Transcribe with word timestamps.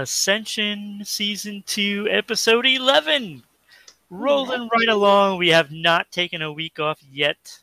Ascension 0.00 1.02
Season 1.04 1.62
2, 1.66 2.08
Episode 2.10 2.64
11. 2.64 3.42
Rolling 4.08 4.68
right 4.74 4.88
along. 4.88 5.36
We 5.36 5.48
have 5.50 5.70
not 5.70 6.10
taken 6.10 6.40
a 6.40 6.50
week 6.50 6.80
off 6.80 6.98
yet. 7.12 7.60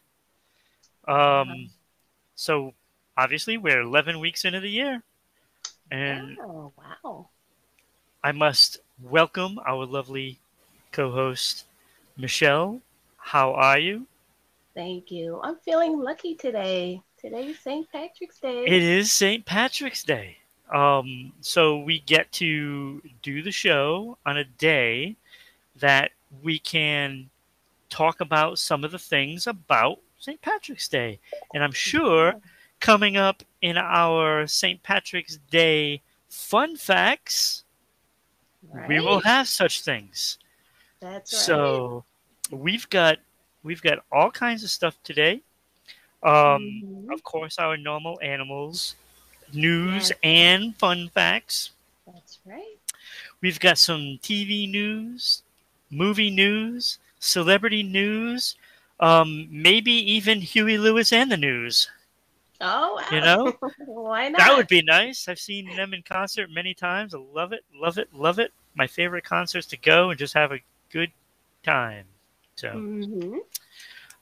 Um, 1.07 1.71
so 2.35 2.75
obviously 3.17 3.57
we're 3.57 3.81
11 3.81 4.19
weeks 4.19 4.45
into 4.45 4.59
the 4.59 4.69
year. 4.69 5.01
And 5.89 6.37
Oh, 6.39 6.71
wow. 6.77 7.29
I 8.23 8.31
must 8.33 8.77
welcome 9.01 9.59
our 9.67 9.85
lovely 9.85 10.37
co-host, 10.91 11.65
Michelle. 12.17 12.81
How 13.17 13.53
are 13.53 13.79
you? 13.79 14.05
Thank 14.75 15.09
you. 15.11 15.39
I'm 15.43 15.55
feeling 15.65 15.99
lucky 15.99 16.35
today. 16.35 17.01
Today's 17.19 17.59
St. 17.59 17.91
Patrick's 17.91 18.39
Day. 18.39 18.63
It 18.67 18.83
is 18.83 19.11
St. 19.11 19.43
Patrick's 19.43 20.03
Day. 20.03 20.37
Um, 20.69 21.31
so 21.41 21.79
we 21.79 21.99
get 22.01 22.31
to 22.33 23.01
do 23.21 23.41
the 23.41 23.51
show 23.51 24.17
on 24.25 24.37
a 24.37 24.43
day 24.43 25.15
that 25.77 26.11
we 26.43 26.59
can 26.59 27.29
talk 27.89 28.19
about 28.19 28.59
some 28.59 28.83
of 28.83 28.91
the 28.91 28.99
things 28.99 29.47
about 29.47 29.99
St. 30.19 30.41
Patrick's 30.41 30.87
Day. 30.87 31.19
And 31.53 31.63
I'm 31.63 31.71
sure 31.71 32.33
coming 32.79 33.15
up 33.17 33.43
in 33.61 33.77
our 33.77 34.45
St. 34.47 34.81
Patrick's 34.83 35.39
Day 35.49 36.01
fun 36.29 36.75
facts, 36.75 37.63
we 38.87 38.99
will 38.99 39.19
have 39.21 39.47
such 39.47 39.81
things. 39.81 40.37
That's 40.99 41.31
right. 41.31 41.39
So 41.39 42.03
we've 42.51 42.89
got 42.89 43.19
we've 43.63 43.81
got 43.81 43.99
all 44.11 44.31
kinds 44.31 44.63
of 44.63 44.69
stuff 44.69 44.97
today. 45.03 45.41
Um, 46.23 46.83
Mhm. 46.83 47.13
of 47.13 47.23
course, 47.23 47.57
our 47.59 47.77
normal 47.77 48.19
animals, 48.21 48.95
news, 49.53 50.09
Yes. 50.09 50.19
and 50.23 50.75
fun 50.77 51.09
facts. 51.09 51.71
That's 52.05 52.39
right. 52.45 52.77
We've 53.41 53.59
got 53.59 53.77
some 53.77 54.19
TV 54.21 54.67
news, 54.69 55.43
movie 55.89 56.29
news, 56.31 56.99
celebrity 57.19 57.83
news, 57.83 58.55
um, 58.99 59.47
maybe 59.51 59.91
even 59.91 60.41
Huey 60.41 60.77
Lewis 60.77 61.11
and 61.13 61.31
the 61.31 61.37
news. 61.37 61.89
Oh, 62.59 62.95
wow. 62.95 63.07
You 63.11 63.21
know? 63.21 63.57
Why 63.85 64.29
not? 64.29 64.39
That 64.39 64.57
would 64.57 64.67
be 64.67 64.81
nice. 64.81 65.27
I've 65.27 65.39
seen 65.39 65.75
them 65.75 65.93
in 65.93 66.01
concert 66.01 66.49
many 66.49 66.73
times. 66.73 67.13
I 67.13 67.19
love 67.19 67.53
it, 67.53 67.63
love 67.73 67.97
it, 67.97 68.11
love 68.13 68.39
it. 68.39 68.51
My 68.75 68.87
favorite 68.87 69.23
concerts 69.23 69.67
to 69.67 69.77
go 69.77 70.09
and 70.09 70.17
just 70.19 70.33
have 70.33 70.51
a 70.51 70.59
good 70.91 71.11
time. 71.63 72.05
So. 72.55 72.69
Mhm. 72.69 73.39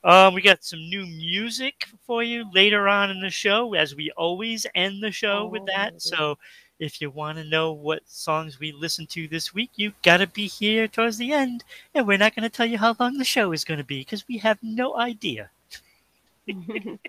Um, 0.05 0.33
we 0.33 0.41
got 0.41 0.63
some 0.63 0.79
new 0.79 1.05
music 1.05 1.87
for 2.05 2.23
you 2.23 2.45
later 2.53 2.87
on 2.87 3.09
in 3.09 3.19
the 3.19 3.29
show, 3.29 3.73
as 3.73 3.95
we 3.95 4.11
always 4.11 4.65
end 4.75 5.03
the 5.03 5.11
show 5.11 5.47
with 5.47 5.65
that. 5.65 5.93
Oh. 5.95 5.97
So, 5.97 6.37
if 6.79 7.01
you 7.01 7.09
want 7.09 7.37
to 7.37 7.43
know 7.43 7.71
what 7.71 8.01
songs 8.05 8.59
we 8.59 8.71
listened 8.71 9.09
to 9.09 9.27
this 9.27 9.53
week, 9.53 9.71
you 9.75 9.93
got 10.03 10.17
to 10.17 10.27
be 10.27 10.45
here 10.45 10.87
towards 10.87 11.17
the 11.17 11.33
end. 11.33 11.63
And 11.93 12.05
we're 12.05 12.17
not 12.17 12.35
going 12.35 12.43
to 12.43 12.49
tell 12.49 12.65
you 12.65 12.77
how 12.77 12.95
long 12.99 13.17
the 13.17 13.23
show 13.23 13.51
is 13.51 13.63
going 13.63 13.77
to 13.79 13.83
be 13.83 13.99
because 13.99 14.27
we 14.27 14.37
have 14.37 14.59
no 14.61 14.95
idea. 14.95 15.49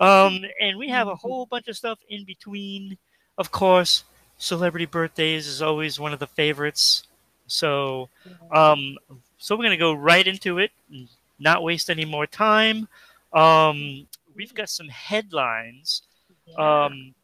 Um, 0.00 0.44
and 0.60 0.78
we 0.78 0.88
have 0.90 1.08
a 1.08 1.14
whole 1.16 1.46
bunch 1.46 1.68
of 1.68 1.76
stuff 1.76 1.98
in 2.08 2.24
between. 2.24 2.96
Of 3.36 3.50
course, 3.50 4.04
celebrity 4.36 4.86
birthdays 4.86 5.46
is 5.46 5.62
always 5.62 5.98
one 5.98 6.12
of 6.12 6.18
the 6.18 6.26
favorites. 6.26 7.06
So, 7.46 8.08
um, 8.52 8.96
so 9.38 9.56
we're 9.56 9.64
gonna 9.64 9.76
go 9.76 9.92
right 9.92 10.26
into 10.26 10.58
it, 10.58 10.70
and 10.92 11.08
not 11.38 11.62
waste 11.62 11.90
any 11.90 12.04
more 12.04 12.26
time. 12.26 12.88
Um, 13.32 14.06
we've 14.34 14.54
got 14.54 14.70
some 14.70 14.88
headlines. 14.88 16.02
Yeah. 16.46 16.84
Um, 16.86 17.14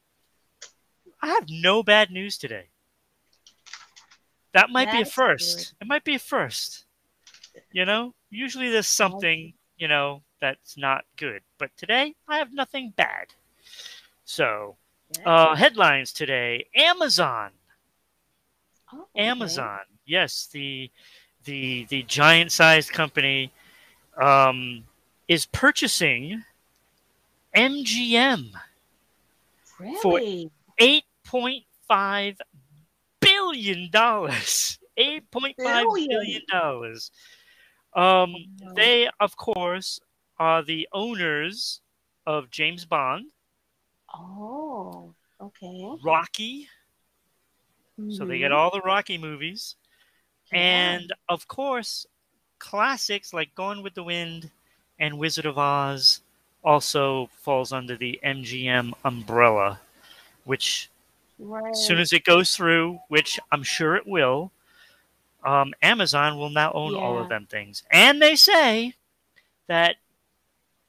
I 1.22 1.28
have 1.28 1.48
no 1.48 1.82
bad 1.82 2.10
news 2.10 2.36
today. 2.36 2.66
That 4.52 4.70
might 4.70 4.92
be 4.92 5.00
a 5.00 5.04
first. 5.04 5.74
good. 5.78 5.84
It 5.84 5.88
might 5.88 6.04
be 6.04 6.14
a 6.14 6.18
first. 6.18 6.84
You 7.72 7.84
know, 7.84 8.14
usually 8.30 8.70
there's 8.70 8.88
something 8.88 9.52
you 9.78 9.88
know 9.88 10.22
that's 10.40 10.76
not 10.76 11.04
good, 11.16 11.42
but 11.58 11.70
today 11.76 12.14
I 12.28 12.38
have 12.38 12.52
nothing 12.52 12.92
bad. 12.96 13.28
So, 14.24 14.76
uh, 15.24 15.54
headlines 15.54 16.12
today: 16.12 16.66
Amazon. 16.76 17.50
Oh, 18.92 19.06
okay. 19.16 19.26
Amazon, 19.26 19.80
yes, 20.04 20.48
the 20.52 20.90
the 21.44 21.86
the 21.88 22.02
giant 22.04 22.52
sized 22.52 22.92
company 22.92 23.50
um, 24.20 24.84
is 25.28 25.46
purchasing 25.46 26.44
MGM 27.54 28.50
for- 30.02 30.20
eight 30.78 31.04
point 31.24 31.64
five 31.88 32.40
billion 33.20 33.90
dollars. 33.90 34.78
Eight 34.96 35.28
point 35.32 35.56
five 35.62 35.86
Billion. 35.86 36.42
dollars. 36.50 37.10
Um, 37.94 38.34
they, 38.74 39.08
of 39.20 39.36
course, 39.36 39.98
are 40.38 40.62
the 40.62 40.88
owners 40.92 41.80
of 42.26 42.50
James 42.50 42.84
Bond, 42.84 43.26
Oh, 44.14 45.12
okay. 45.40 45.84
Rocky. 46.04 46.68
So 48.10 48.24
they 48.24 48.38
get 48.38 48.50
Mhm. 48.50 48.56
all 48.56 48.70
the 48.70 48.80
Rocky 48.82 49.18
movies. 49.18 49.74
Yeah. 50.52 50.58
And 50.58 51.12
of 51.28 51.46
course, 51.48 52.06
classics 52.64 53.34
like 53.34 53.54
Gone 53.54 53.82
with 53.82 53.94
the 53.94 54.02
Wind 54.02 54.50
and 54.98 55.18
Wizard 55.18 55.44
of 55.44 55.58
Oz 55.58 56.22
also 56.64 57.28
falls 57.42 57.72
under 57.72 57.94
the 57.94 58.18
MGM 58.24 58.92
umbrella, 59.04 59.78
which 60.44 60.88
right. 61.38 61.72
as 61.72 61.86
soon 61.86 61.98
as 61.98 62.14
it 62.14 62.24
goes 62.24 62.56
through, 62.56 62.98
which 63.08 63.38
I'm 63.52 63.62
sure 63.62 63.96
it 63.96 64.06
will, 64.06 64.50
um, 65.44 65.74
Amazon 65.82 66.38
will 66.38 66.48
now 66.48 66.72
own 66.72 66.94
all 66.94 67.18
of 67.18 67.28
them 67.28 67.46
things. 67.50 67.82
And 67.90 68.22
they 68.22 68.34
say 68.34 68.94
that 69.66 69.96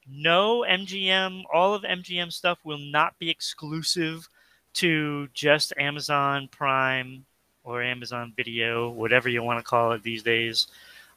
no 0.09 0.62
MGM, 0.62 1.44
all 1.53 1.74
of 1.74 1.84
MGM 1.84 2.31
stuff 2.31 2.58
will 2.64 2.78
not 2.78 3.19
be 3.19 3.30
exclusive 3.30 4.30
to 4.75 5.28
just 5.34 5.74
Amazon 5.78 6.47
Prime 6.50 7.25
or 7.66 7.84
Amazon 7.84 8.31
Video, 8.34 8.90
whatever 8.90 9.28
you 9.28 9.44
want 9.44 9.59
to 9.59 9.64
call 9.64 9.91
it 9.91 10.03
these 10.03 10.24
days. 10.24 10.68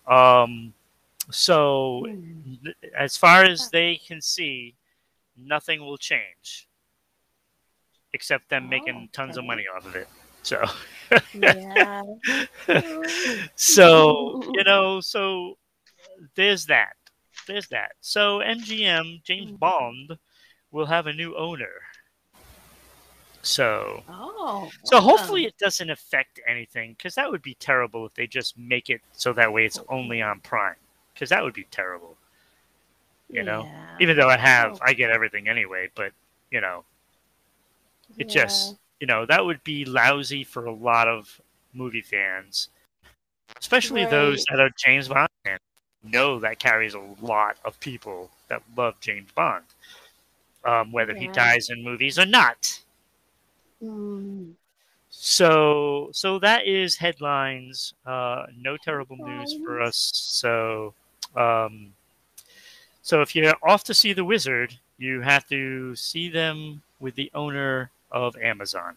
Um, 0.09 0.75
so, 1.31 2.07
Hmm. 2.07 2.55
as 2.97 3.17
far 3.17 3.45
as 3.45 3.71
they 3.71 3.97
can 3.97 4.21
see, 4.23 4.77
nothing 5.37 5.81
will 5.81 5.99
change 5.99 6.69
except 8.13 8.49
them 8.49 8.69
making 8.69 9.09
Oh, 9.09 9.09
tons 9.13 9.37
of 9.37 9.45
money 9.45 9.65
off 9.75 9.87
of 9.87 9.95
it. 9.95 10.09
So, 10.43 10.65
yeah. 11.33 12.03
so 13.57 14.39
you 14.55 14.65
know, 14.65 15.01
so 15.01 15.59
there's 16.37 16.67
that. 16.67 16.97
There's 17.47 17.69
that. 17.69 17.93
So 18.01 18.41
MGM 18.41 19.21
James 19.25 19.51
Mhm. 19.51 19.59
Bond 19.61 20.19
will 20.73 20.87
have 20.87 21.07
a 21.07 21.13
new 21.15 21.37
owner. 21.37 21.73
So, 23.49 24.05
Oh. 24.09 24.71
so 24.85 25.01
hopefully 25.01 25.45
it 25.45 25.57
doesn't 25.59 25.91
affect 25.91 26.41
anything 26.47 26.93
because 26.95 27.15
that 27.17 27.31
would 27.31 27.43
be 27.43 27.55
terrible 27.55 28.07
if 28.07 28.15
they 28.15 28.27
just 28.27 28.59
make 28.59 28.91
it 28.91 29.03
so 29.13 29.33
that 29.35 29.53
way 29.53 29.65
it's 29.67 29.81
only 29.89 30.23
on 30.23 30.41
Prime 30.41 30.77
because 31.15 31.31
that 31.31 31.43
would 31.45 31.55
be 31.55 31.65
terrible. 31.71 32.17
You 33.33 33.43
know, 33.45 33.69
even 33.99 34.17
though 34.17 34.29
I 34.29 34.37
have. 34.39 34.79
I 34.83 34.93
get 34.95 35.11
everything 35.11 35.49
anyway, 35.49 35.89
but 35.95 36.13
you 36.51 36.61
know, 36.61 36.85
it 38.19 38.29
Yeah. 38.29 38.43
just 38.43 38.77
you 39.01 39.07
know 39.07 39.27
that 39.27 39.45
would 39.45 39.63
be 39.65 39.85
lousy 39.85 40.45
for 40.45 40.67
a 40.67 40.73
lot 40.75 41.09
of 41.09 41.41
movie 41.73 42.01
fans 42.03 42.69
especially 43.61 44.05
those 44.05 44.45
that 44.51 44.61
are 44.61 44.71
james 44.85 45.09
bond 45.09 45.29
fans 45.45 45.61
know 46.03 46.39
that 46.41 46.59
carries 46.59 46.95
a 46.95 47.01
lot 47.21 47.57
of 47.65 47.79
people 47.81 48.31
that 48.49 48.63
love 48.77 48.99
james 49.01 49.31
bond 49.33 49.65
um, 50.65 50.93
whether 50.93 51.15
he 51.15 51.29
dies 51.29 51.69
in 51.71 51.83
movies 51.85 52.19
or 52.19 52.27
not 52.27 52.81
Mm. 53.83 54.55
so 55.09 56.11
so 56.13 56.39
that 56.41 56.67
is 56.67 56.97
headlines 56.97 57.95
uh, 58.05 58.47
no 58.57 58.77
terrible 58.77 59.17
news 59.17 59.57
for 59.65 59.81
us 59.81 60.11
so 60.15 60.95
um, 61.37 61.93
so 63.03 63.23
if 63.23 63.37
you're 63.37 63.55
off 63.63 63.85
to 63.85 63.95
see 63.95 64.13
the 64.13 64.25
wizard 64.25 64.77
you 64.99 65.21
have 65.21 65.49
to 65.49 65.95
see 65.95 66.29
them 66.29 66.83
with 66.99 67.15
the 67.15 67.31
owner 67.35 67.91
of 68.11 68.37
amazon 68.37 68.97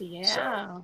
Yeah. 0.00 0.80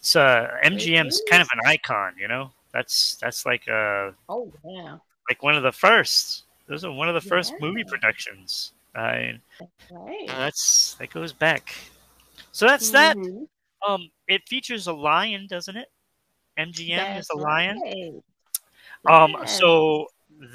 So, 0.00 0.22
uh, 0.22 0.56
MGM's 0.64 1.20
kind 1.28 1.42
of 1.42 1.48
an 1.52 1.60
icon, 1.66 2.14
you 2.18 2.28
know. 2.28 2.50
That's 2.72 3.16
that's 3.16 3.44
like 3.44 3.66
uh 3.68 4.12
Oh 4.28 4.52
yeah. 4.64 4.98
like 5.28 5.42
one 5.42 5.56
of 5.56 5.62
the 5.62 5.72
first. 5.72 6.44
Those 6.68 6.84
are 6.84 6.92
one 6.92 7.08
of 7.08 7.14
the 7.14 7.20
first 7.20 7.54
movie 7.60 7.84
productions. 7.84 8.72
I 8.96 9.40
Right. 9.90 10.26
that's 10.26 10.94
that 10.98 11.10
goes 11.10 11.32
back. 11.32 11.74
So 12.52 12.66
that's 12.66 12.90
that. 12.90 13.16
Mhm. 13.16 13.48
Um, 13.86 14.10
it 14.26 14.48
features 14.48 14.86
a 14.86 14.92
lion, 14.92 15.46
doesn't 15.46 15.76
it? 15.76 15.88
MGM 16.58 17.18
is 17.18 17.28
a 17.30 17.36
lion. 17.36 17.78
right. 17.78 18.22
Um, 19.06 19.36
Yes. 19.38 19.58
so 19.58 20.06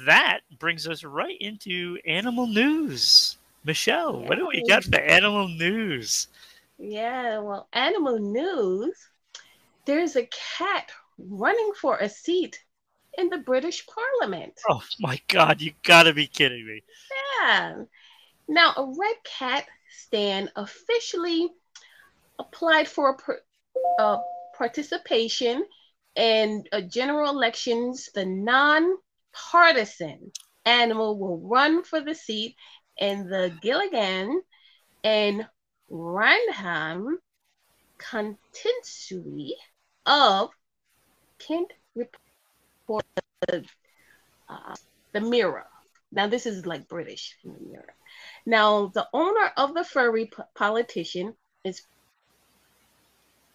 that 0.06 0.40
brings 0.58 0.86
us 0.86 1.04
right 1.04 1.38
into 1.40 1.98
animal 2.04 2.46
news. 2.46 3.38
Michelle, 3.64 4.20
what 4.20 4.36
do 4.38 4.48
we 4.48 4.62
got 4.68 4.84
for 4.84 4.98
animal 4.98 5.48
news? 5.48 6.28
Yeah, 6.78 7.38
well, 7.38 7.68
animal 7.72 8.18
news. 8.18 8.96
There's 9.86 10.16
a 10.16 10.26
cat 10.58 10.90
running 11.16 11.72
for 11.80 11.98
a 11.98 12.08
seat 12.08 12.62
in 13.18 13.28
the 13.28 13.38
British 13.38 13.86
Parliament. 13.86 14.60
Oh 14.68 14.82
my 14.98 15.20
God, 15.28 15.60
you 15.60 15.72
gotta 15.82 16.12
be 16.12 16.26
kidding 16.26 16.66
me. 16.66 16.82
Yeah. 17.40 17.84
Now, 18.48 18.74
a 18.76 18.84
red 18.84 19.16
cat 19.24 19.66
stand 19.88 20.50
officially 20.56 21.50
applied 22.38 22.88
for 22.88 23.16
uh, 23.98 24.18
participation 24.56 25.64
in 26.16 26.64
general 26.88 27.30
elections. 27.30 28.08
The 28.14 28.26
non-partisan 28.26 30.32
animal 30.64 31.18
will 31.18 31.38
run 31.38 31.84
for 31.84 32.00
the 32.00 32.14
seat 32.14 32.56
in 32.98 33.28
the 33.28 33.56
Gillingham 33.62 34.40
and 35.04 35.46
Rainham 35.88 37.18
constituency 37.98 39.56
of 40.06 40.50
Kent 41.38 41.72
report 41.94 43.04
the, 43.48 43.64
uh, 44.48 44.74
the 45.12 45.20
Mirror. 45.20 45.66
Now 46.10 46.26
this 46.26 46.46
is 46.46 46.66
like 46.66 46.88
British 46.88 47.36
in 47.44 47.54
the 47.54 47.60
Mirror. 47.60 47.94
Now 48.44 48.86
the 48.86 49.08
owner 49.12 49.52
of 49.56 49.74
the 49.74 49.84
furry 49.84 50.30
politician 50.54 51.36
is 51.64 51.82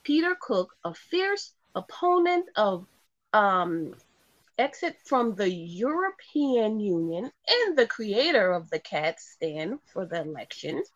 Peter 0.04 0.36
Cook, 0.40 0.76
a 0.86 0.94
fierce 0.94 1.54
opponent 1.76 2.46
of 2.56 2.88
um, 3.34 3.96
exit 4.58 4.98
from 5.04 5.36
the 5.36 5.50
European 5.50 6.80
Union 6.80 7.30
and 7.50 7.78
the 7.78 7.86
creator 7.86 8.54
of 8.54 8.70
the 8.70 8.80
cat 8.80 9.20
stand 9.20 9.80
for 9.92 10.06
the 10.06 10.22
elections. 10.22 10.90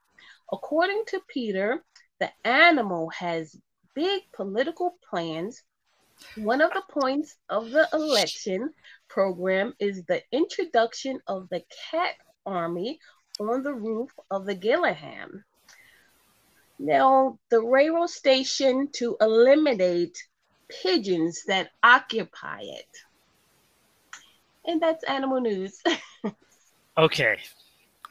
According 0.51 1.03
to 1.07 1.21
Peter, 1.27 1.83
the 2.19 2.31
animal 2.45 3.09
has 3.09 3.59
big 3.94 4.23
political 4.31 4.97
plans. 5.09 5.63
One 6.35 6.61
of 6.61 6.71
the 6.71 6.83
points 6.89 7.35
of 7.49 7.71
the 7.71 7.89
election 7.91 8.73
program 9.09 9.73
is 9.79 10.03
the 10.05 10.23
introduction 10.31 11.19
of 11.27 11.49
the 11.49 11.63
cat 11.91 12.15
army 12.45 12.99
on 13.49 13.63
the 13.63 13.73
roof 13.73 14.11
of 14.29 14.45
the 14.45 14.55
Gillingham. 14.55 15.43
Now, 16.79 17.38
the 17.49 17.61
railroad 17.61 18.09
station 18.09 18.89
to 18.93 19.15
eliminate 19.21 20.17
pigeons 20.67 21.43
that 21.47 21.69
occupy 21.83 22.61
it. 22.61 22.88
And 24.65 24.81
that's 24.81 25.03
animal 25.03 25.41
news. 25.41 25.81
okay. 26.97 27.38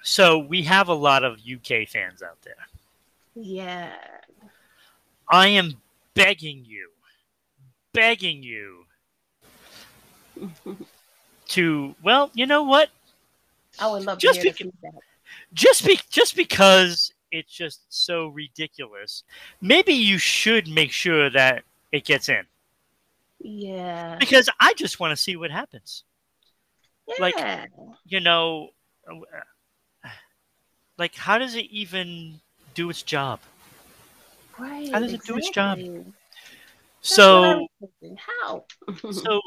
So 0.03 0.39
we 0.39 0.63
have 0.63 0.89
a 0.89 0.95
lot 0.95 1.25
of 1.25 1.41
UK 1.41 1.89
fans 1.89 2.23
out 2.23 2.41
there. 2.43 2.55
Yeah. 3.35 3.93
I 5.29 5.49
am 5.49 5.81
begging 6.15 6.65
you, 6.65 6.91
begging 7.93 8.43
you 8.43 8.85
to, 11.49 11.95
well, 12.03 12.31
you 12.35 12.47
know 12.47 12.63
what? 12.65 12.91
I 13.79 13.91
would 13.91 14.05
love 14.05 14.19
just 14.19 14.41
to 14.43 14.51
hear 14.51 14.71
that. 14.83 14.93
Just, 15.53 15.85
be, 15.85 15.99
just 16.11 16.37
because 16.37 17.13
it's 17.33 17.53
just 17.53 17.81
so 17.89 18.29
ridiculous, 18.29 19.25
maybe 19.61 19.93
you 19.93 20.19
should 20.19 20.69
make 20.69 20.93
sure 20.93 21.31
that 21.31 21.63
it 21.93 22.05
gets 22.05 22.29
in. 22.29 22.45
Yeah. 23.41 24.17
Because 24.19 24.49
I 24.61 24.75
just 24.75 25.01
want 25.01 25.17
to 25.17 25.17
see 25.17 25.37
what 25.37 25.51
happens. 25.51 26.05
Yeah. 27.09 27.15
Like, 27.19 27.71
you 28.05 28.21
know, 28.21 28.71
like 30.99 31.15
how 31.15 31.39
does 31.39 31.55
it 31.57 31.67
even 31.71 32.41
do 32.75 32.91
its 32.91 33.03
job? 33.03 33.41
Right. 34.59 34.93
How 34.93 35.01
does 35.01 35.15
exactly. 35.15 35.15
it 35.15 35.27
do 35.27 35.39
its 35.39 35.51
job? 35.51 35.79
That's 35.79 36.07
So, 37.01 37.67
how? 38.17 38.65
so 39.11 39.41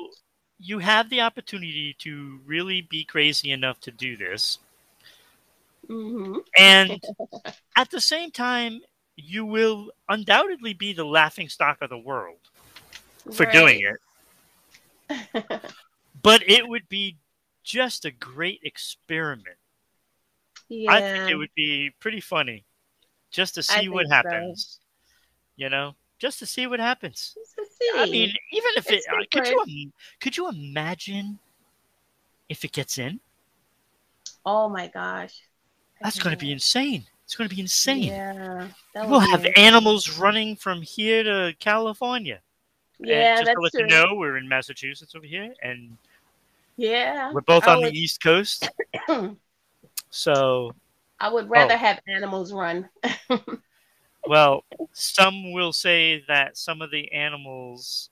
you 0.59 0.79
have 0.79 1.09
the 1.09 1.21
opportunity 1.21 1.95
to 2.00 2.39
really 2.45 2.81
be 2.81 3.05
crazy 3.05 3.51
enough 3.51 3.79
to 3.81 3.91
do 3.91 4.17
this, 4.17 4.57
hmm 5.89 6.38
and 6.57 7.01
at 7.77 7.89
the 7.91 8.01
same 8.01 8.31
time, 8.31 8.81
you 9.15 9.45
will 9.45 9.91
undoubtedly 10.09 10.74
be 10.74 10.94
the 10.94 11.06
laughing 11.06 11.50
stock 11.50 11.77
of 11.81 11.89
the 11.89 11.97
world 11.97 12.39
for 13.31 13.45
doing 13.45 13.80
it. 13.81 13.97
But 16.21 16.44
it 16.50 16.68
would 16.68 16.89
be 16.89 17.18
just 17.63 18.06
a 18.06 18.12
great 18.12 18.62
experiment. 18.63 19.57
Yeah. 20.69 20.91
I 20.91 21.01
think 21.01 21.30
it 21.30 21.35
would 21.35 21.53
be 21.56 21.91
pretty 22.00 22.19
funny 22.19 22.65
just 23.31 23.56
to 23.56 23.63
see 23.63 23.89
what 23.89 24.07
think 24.07 24.13
so. 24.24 24.29
happens. 24.31 24.79
You 25.56 25.69
know, 25.69 25.95
just 26.19 26.39
to 26.39 26.45
see 26.45 26.68
what 26.68 26.79
happens. 26.79 27.36
Just 27.36 27.56
to 27.56 27.65
see. 27.65 27.91
I 27.97 28.06
mean, 28.07 28.29
even 28.51 28.71
if 28.77 28.91
it 28.91 28.97
It's 28.97 29.07
uh, 29.07 29.24
could 29.31 29.50
you 29.50 29.91
could 30.19 30.38
you 30.38 30.50
imagine 30.50 31.39
if 32.50 32.63
it 32.63 32.71
gets 32.71 32.97
in? 32.97 33.19
oh 34.45 34.69
my 34.69 34.88
gosh. 34.88 35.41
That's 36.03 36.19
going 36.19 36.35
to 36.35 36.39
be 36.39 36.51
insane. 36.51 37.05
It's 37.23 37.35
going 37.35 37.50
to 37.50 37.55
be 37.55 37.61
insane. 37.61 38.03
Yeah. 38.03 38.67
We'll 38.95 39.19
have 39.19 39.47
animals 39.55 40.19
running 40.19 40.55
from 40.55 40.81
here 40.81 41.23
to 41.23 41.53
California. 41.59 42.41
Yeah, 43.00 43.38
and 43.38 43.45
just 43.45 43.55
to 43.55 43.61
let 43.61 43.71
true. 43.71 43.81
you 43.81 43.88
know, 43.88 44.13
we're 44.15 44.38
in 44.38 44.47
Massachusetts 44.47 45.15
over 45.15 45.25
here, 45.25 45.53
and 45.61 45.97
Yeah. 46.77 47.31
we're 47.31 47.41
both 47.41 47.67
I 47.67 47.73
on 47.73 47.81
would, 47.81 47.94
the 47.94 47.97
East 47.97 48.21
Coast. 48.21 48.69
So, 50.15 50.75
I 51.19 51.27
would 51.33 51.45
oh. 51.45 51.47
rather 51.47 51.73
Oh. 51.73 51.77
have 51.77 52.00
animals 52.07 52.53
run. 52.53 52.88
well, 54.27 54.63
some 54.91 55.51
will 55.53 55.73
say 55.73 56.23
that 56.27 56.55
some 56.55 56.83
of 56.83 56.91
the 56.91 57.11
animals 57.11 58.11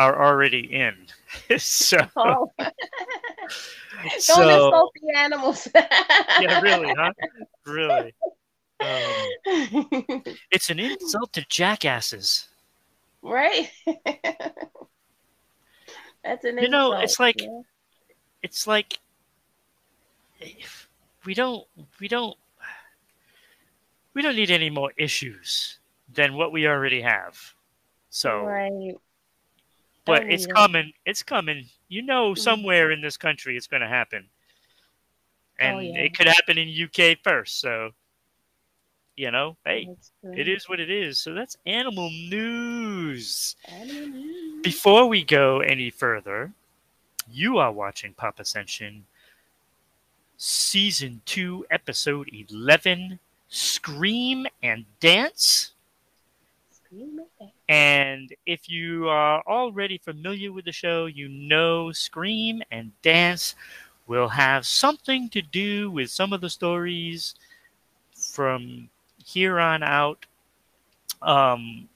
are 0.00 0.20
already 0.24 0.60
in. 0.74 0.94
so, 1.58 1.98
Oh. 2.16 2.50
Don't 2.58 4.20
so 4.22 4.48
insult 4.48 4.92
the 4.94 5.14
animals. 5.18 5.68
yeah, 5.74 6.60
really, 6.62 6.92
huh? 6.96 7.12
Really. 7.66 8.14
Um, 8.80 10.22
it's 10.50 10.70
an 10.70 10.78
insult 10.80 11.34
to 11.34 11.44
jackasses. 11.50 12.48
right? 13.22 13.70
That's 16.24 16.44
an 16.44 16.58
insult. 16.58 16.62
You 16.62 16.68
know, 16.70 16.92
it's 17.00 17.20
like- 17.20 17.42
yeah. 17.42 17.60
It's 18.42 18.66
like 18.66 18.98
if 20.40 20.88
we 21.26 21.34
don't 21.34 21.66
we 22.00 22.08
don't 22.08 22.34
we 24.14 24.22
don't 24.22 24.34
need 24.34 24.50
any 24.50 24.70
more 24.70 24.92
issues 24.96 25.78
than 26.14 26.32
what 26.34 26.50
we 26.52 26.66
already 26.66 27.02
have. 27.02 27.38
So, 28.08 28.44
right. 28.46 28.94
But 30.04 30.24
it's 30.24 30.46
coming. 30.46 30.92
It's 31.04 31.22
coming. 31.22 31.66
You 31.88 32.02
know, 32.02 32.32
Mhm. 32.32 32.38
somewhere 32.38 32.90
in 32.90 33.00
this 33.00 33.16
country, 33.16 33.56
it's 33.56 33.66
going 33.66 33.82
to 33.82 33.88
happen, 33.88 34.28
and 35.58 35.76
Oh, 35.76 35.80
yeah. 35.80 35.98
it 36.00 36.16
could 36.16 36.26
happen 36.26 36.58
in 36.58 36.68
UK 36.68 37.16
first. 37.16 37.60
So, 37.60 37.92
you 39.16 39.30
know, 39.30 39.56
hey, 39.64 39.88
it 40.22 40.48
is 40.48 40.68
what 40.68 40.80
it 40.80 40.90
is. 40.90 41.18
So 41.18 41.34
that's 41.34 41.56
animal 41.66 42.10
news. 42.10 43.56
Animal 43.66 44.08
news. 44.08 44.62
Before 44.62 45.06
we 45.06 45.22
go 45.24 45.60
any 45.60 45.90
further, 45.90 46.52
you 47.28 47.58
are 47.58 47.72
watching 47.72 48.14
Pop 48.14 48.38
Ascension 48.40 49.06
Season 50.36 51.20
2, 51.26 51.66
Episode 51.70 52.30
11 52.32 53.18
Scream 53.48 54.46
and 54.62 54.86
Dance. 55.00 55.72
Scream 56.70 57.18
at 57.20 57.26
that. 57.38 57.52
And 57.70 58.34
if 58.46 58.68
you 58.68 59.08
are 59.08 59.44
already 59.46 59.96
familiar 59.96 60.52
with 60.52 60.64
the 60.64 60.72
show, 60.72 61.06
you 61.06 61.28
know 61.28 61.92
Scream 61.92 62.62
and 62.72 62.90
Dance 63.00 63.54
will 64.08 64.26
have 64.28 64.66
something 64.66 65.28
to 65.28 65.40
do 65.40 65.88
with 65.88 66.10
some 66.10 66.32
of 66.32 66.40
the 66.40 66.50
stories 66.50 67.36
from 68.12 68.90
here 69.24 69.60
on 69.60 69.84
out. 69.84 70.26
Um, 71.22 71.88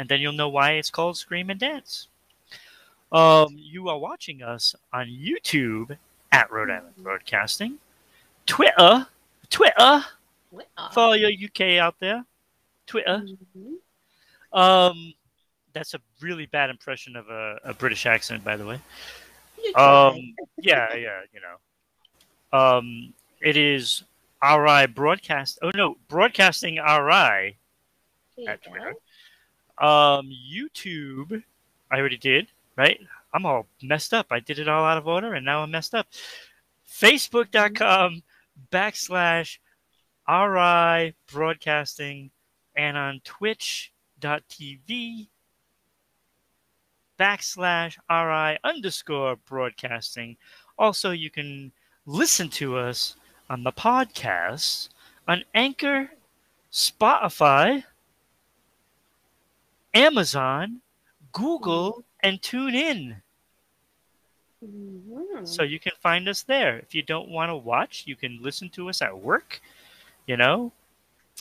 and 0.00 0.08
then 0.08 0.20
you'll 0.20 0.32
know 0.32 0.48
why 0.48 0.72
it's 0.72 0.90
called 0.90 1.16
Scream 1.16 1.48
and 1.48 1.60
Dance. 1.60 2.08
Um, 3.12 3.54
you 3.56 3.88
are 3.88 3.98
watching 3.98 4.42
us 4.42 4.74
on 4.92 5.06
YouTube 5.06 5.96
at 6.32 6.50
Rhode 6.50 6.70
Island 6.70 6.96
Broadcasting, 6.98 7.78
Twitter, 8.46 9.06
Twitter 9.48 10.04
Well, 10.50 10.64
for 10.90 11.14
your 11.16 11.30
UK 11.30 11.78
out 11.78 12.00
there, 12.00 12.24
Twitter. 12.88 13.22
mhm. 13.56 13.74
Um, 14.54 15.12
that's 15.72 15.94
a 15.94 16.00
really 16.20 16.46
bad 16.46 16.70
impression 16.70 17.16
of 17.16 17.28
a, 17.28 17.58
a 17.64 17.74
British 17.74 18.06
accent, 18.06 18.44
by 18.44 18.56
the 18.56 18.64
way. 18.64 18.80
Um, 19.74 20.34
yeah, 20.58 20.94
yeah, 20.94 21.20
you 21.32 21.40
know. 21.40 22.58
Um, 22.58 23.12
it 23.40 23.56
is 23.56 24.04
RI 24.42 24.86
broadcast. 24.86 25.58
Oh 25.62 25.70
no, 25.74 25.96
broadcasting 26.08 26.76
RI 26.76 27.56
you 28.36 28.46
at. 28.46 28.62
Twitter. 28.62 28.94
Um, 29.78 30.30
YouTube, 30.30 31.42
I 31.90 31.98
already 31.98 32.16
did. 32.16 32.48
Right, 32.76 33.00
I'm 33.32 33.46
all 33.46 33.66
messed 33.82 34.14
up. 34.14 34.26
I 34.30 34.40
did 34.40 34.58
it 34.58 34.68
all 34.68 34.84
out 34.84 34.98
of 34.98 35.06
order, 35.06 35.34
and 35.34 35.44
now 35.44 35.62
I'm 35.62 35.70
messed 35.70 35.94
up. 35.94 36.06
Facebook.com 36.88 38.22
backslash 38.70 39.58
RI 40.28 41.14
broadcasting 41.32 42.30
and 42.76 42.96
on 42.96 43.20
twitch.tv 44.24 45.28
backslash 47.18 47.96
RI 48.10 48.58
underscore 48.64 49.36
broadcasting. 49.36 50.36
Also, 50.78 51.10
you 51.10 51.30
can 51.30 51.70
listen 52.06 52.48
to 52.48 52.76
us 52.76 53.16
on 53.50 53.62
the 53.62 53.72
podcast 53.72 54.88
on 55.28 55.44
Anchor, 55.54 56.10
Spotify, 56.72 57.84
Amazon, 59.92 60.80
Google, 61.32 62.04
and 62.22 62.40
TuneIn. 62.40 63.20
Mhm. 64.64 65.46
So 65.46 65.62
you 65.62 65.78
can 65.78 65.92
find 66.00 66.28
us 66.28 66.42
there. 66.42 66.78
If 66.78 66.94
you 66.94 67.02
don't 67.02 67.28
want 67.28 67.50
to 67.50 67.56
watch, 67.56 68.04
you 68.06 68.16
can 68.16 68.42
listen 68.42 68.70
to 68.70 68.88
us 68.88 69.02
at 69.02 69.16
work, 69.16 69.60
you 70.26 70.36
know, 70.36 70.72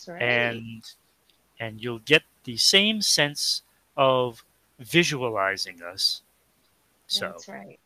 right. 0.08 0.22
and 0.22 0.84
and 1.60 1.82
you'll 1.82 2.00
get 2.00 2.24
the 2.44 2.58
same 2.58 3.02
sense 3.02 3.62
of 3.98 4.44
visualizing 4.80 5.82
us. 5.82 6.22
So 7.08 7.28
That's 7.32 7.48
right. 7.48 7.80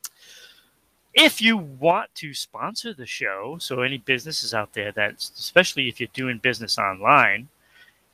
if 1.13 1.41
you 1.41 1.57
want 1.57 2.13
to 2.15 2.33
sponsor 2.33 2.93
the 2.93 3.05
show, 3.05 3.57
so 3.59 3.81
any 3.81 3.97
businesses 3.97 4.53
out 4.53 4.73
there 4.73 4.91
that, 4.93 5.15
especially 5.15 5.87
if 5.89 5.99
you're 5.99 6.09
doing 6.13 6.37
business 6.37 6.77
online, 6.77 7.49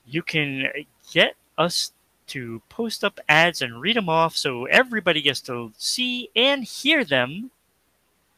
you 0.06 0.22
can 0.22 0.68
get 1.12 1.36
us 1.58 1.92
to 2.28 2.62
post 2.70 3.04
up 3.04 3.20
ads 3.30 3.62
and 3.62 3.82
read 3.82 3.96
them 3.98 4.08
off 4.10 4.36
so 4.36 4.66
everybody 4.66 5.22
gets 5.22 5.42
to 5.42 5.72
see 5.78 6.30
and 6.36 6.64
hear 6.64 7.04
them 7.04 7.52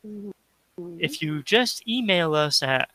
Mhm. 0.05 0.31
if 0.99 1.21
you 1.21 1.41
just 1.43 1.87
email 1.87 2.33
us 2.35 2.61
at 2.63 2.89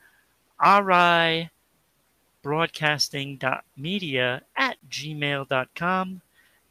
ribroadcasting.media 2.43 4.41
at 4.55 4.77
gmail.com. 4.89 6.21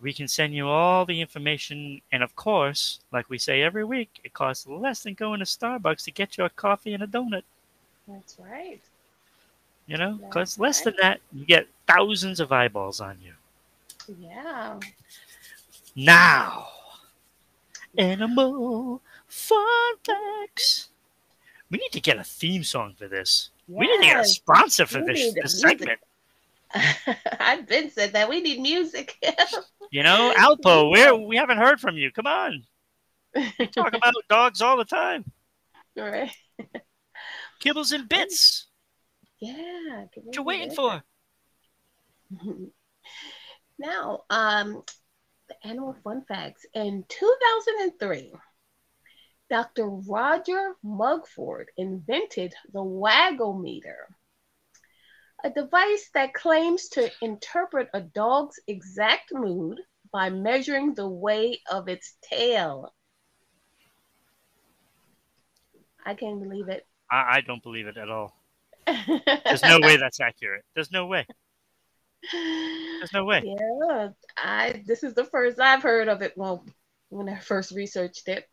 We 0.00 0.12
can 0.14 0.28
send 0.28 0.54
you 0.54 0.66
all 0.66 1.04
the 1.04 1.20
information. 1.20 2.00
And 2.12 2.22
of 2.22 2.34
course, 2.36 3.00
like 3.12 3.28
we 3.28 3.36
say 3.38 3.62
every 3.62 3.84
week, 3.84 4.20
it 4.24 4.32
costs 4.32 4.66
less 4.66 5.02
than 5.02 5.14
going 5.14 5.40
to 5.40 5.44
Starbucks 5.44 6.04
to 6.04 6.10
get 6.10 6.38
you 6.38 6.44
a 6.44 6.50
coffee 6.50 6.94
and 6.94 7.02
a 7.02 7.06
donut. 7.06 7.42
That's 8.08 8.36
right. 8.38 8.80
You 9.86 9.98
know, 9.98 10.18
because 10.22 10.58
less 10.58 10.84
right. 10.86 10.96
than 10.96 11.02
that, 11.02 11.20
you 11.32 11.44
get 11.44 11.68
thousands 11.86 12.40
of 12.40 12.52
eyeballs 12.52 13.00
on 13.00 13.18
you. 13.22 13.32
Yeah. 14.20 14.78
Now, 15.96 16.68
animal 17.98 19.02
fun 19.26 19.96
facts. 20.04 20.89
We 21.70 21.78
need 21.78 21.92
to 21.92 22.00
get 22.00 22.18
a 22.18 22.24
theme 22.24 22.64
song 22.64 22.94
for 22.98 23.08
this. 23.08 23.50
We 23.68 23.86
need 23.86 23.98
to 23.98 24.02
get 24.02 24.20
a 24.20 24.24
sponsor 24.24 24.86
for 24.86 25.00
We 25.00 25.12
this, 25.12 25.34
this 25.34 25.60
segment. 25.60 26.00
I've 27.40 27.66
been 27.66 27.90
said 27.90 28.12
that 28.12 28.28
we 28.28 28.40
need 28.40 28.60
music. 28.60 29.16
You 29.92 30.04
know, 30.04 30.32
Alpo, 30.36 30.88
where 30.88 31.16
we 31.16 31.36
haven't 31.36 31.58
heard 31.58 31.80
from 31.80 31.96
you. 31.96 32.12
Come 32.12 32.28
on, 32.28 32.62
we 33.34 33.66
talk 33.66 33.88
about 33.92 34.14
dogs 34.28 34.62
all 34.62 34.76
the 34.76 34.84
time. 34.84 35.24
right. 35.96 36.30
Kibbles 37.60 37.92
and 37.92 38.08
bits. 38.08 38.68
Yeah. 39.40 40.04
What 40.14 40.36
you 40.36 40.44
waiting 40.44 40.70
for? 40.70 41.02
now, 43.80 44.20
um, 44.30 44.84
the 45.48 45.66
animal 45.66 45.96
fun 46.04 46.22
facts. 46.28 46.64
In 46.74 47.04
2003, 47.08 48.32
Dr. 49.50 49.88
Roger 49.88 50.76
Mugford 50.84 51.66
invented 51.76 52.54
the 52.72 52.78
Wagometer, 52.78 54.06
a 55.42 55.50
device 55.50 56.08
that 56.14 56.34
claims 56.34 56.88
to 56.90 57.10
interpret 57.20 57.88
a 57.92 58.00
dog's 58.00 58.60
exact 58.68 59.34
mood 59.34 59.80
by 60.12 60.30
measuring 60.30 60.94
the 60.94 61.08
weight 61.08 61.60
of 61.70 61.88
its 61.88 62.16
tail. 62.22 62.94
I 66.06 66.14
can't 66.14 66.40
believe 66.40 66.68
it. 66.68 66.86
I, 67.10 67.38
I 67.38 67.40
don't 67.40 67.62
believe 67.62 67.88
it 67.88 67.96
at 67.96 68.08
all. 68.08 68.36
There's 68.86 69.64
no 69.64 69.80
way 69.80 69.96
that's 69.96 70.20
accurate. 70.20 70.64
There's 70.74 70.92
no 70.92 71.06
way. 71.06 71.26
There's 72.32 73.12
no 73.12 73.24
way. 73.24 73.42
Yeah, 73.44 74.08
I 74.36 74.82
this 74.86 75.02
is 75.02 75.14
the 75.14 75.24
first 75.24 75.58
I've 75.58 75.82
heard 75.82 76.08
of 76.08 76.22
it. 76.22 76.34
Well, 76.36 76.64
when 77.08 77.28
I 77.28 77.38
first 77.38 77.72
researched 77.72 78.28
it. 78.28 78.48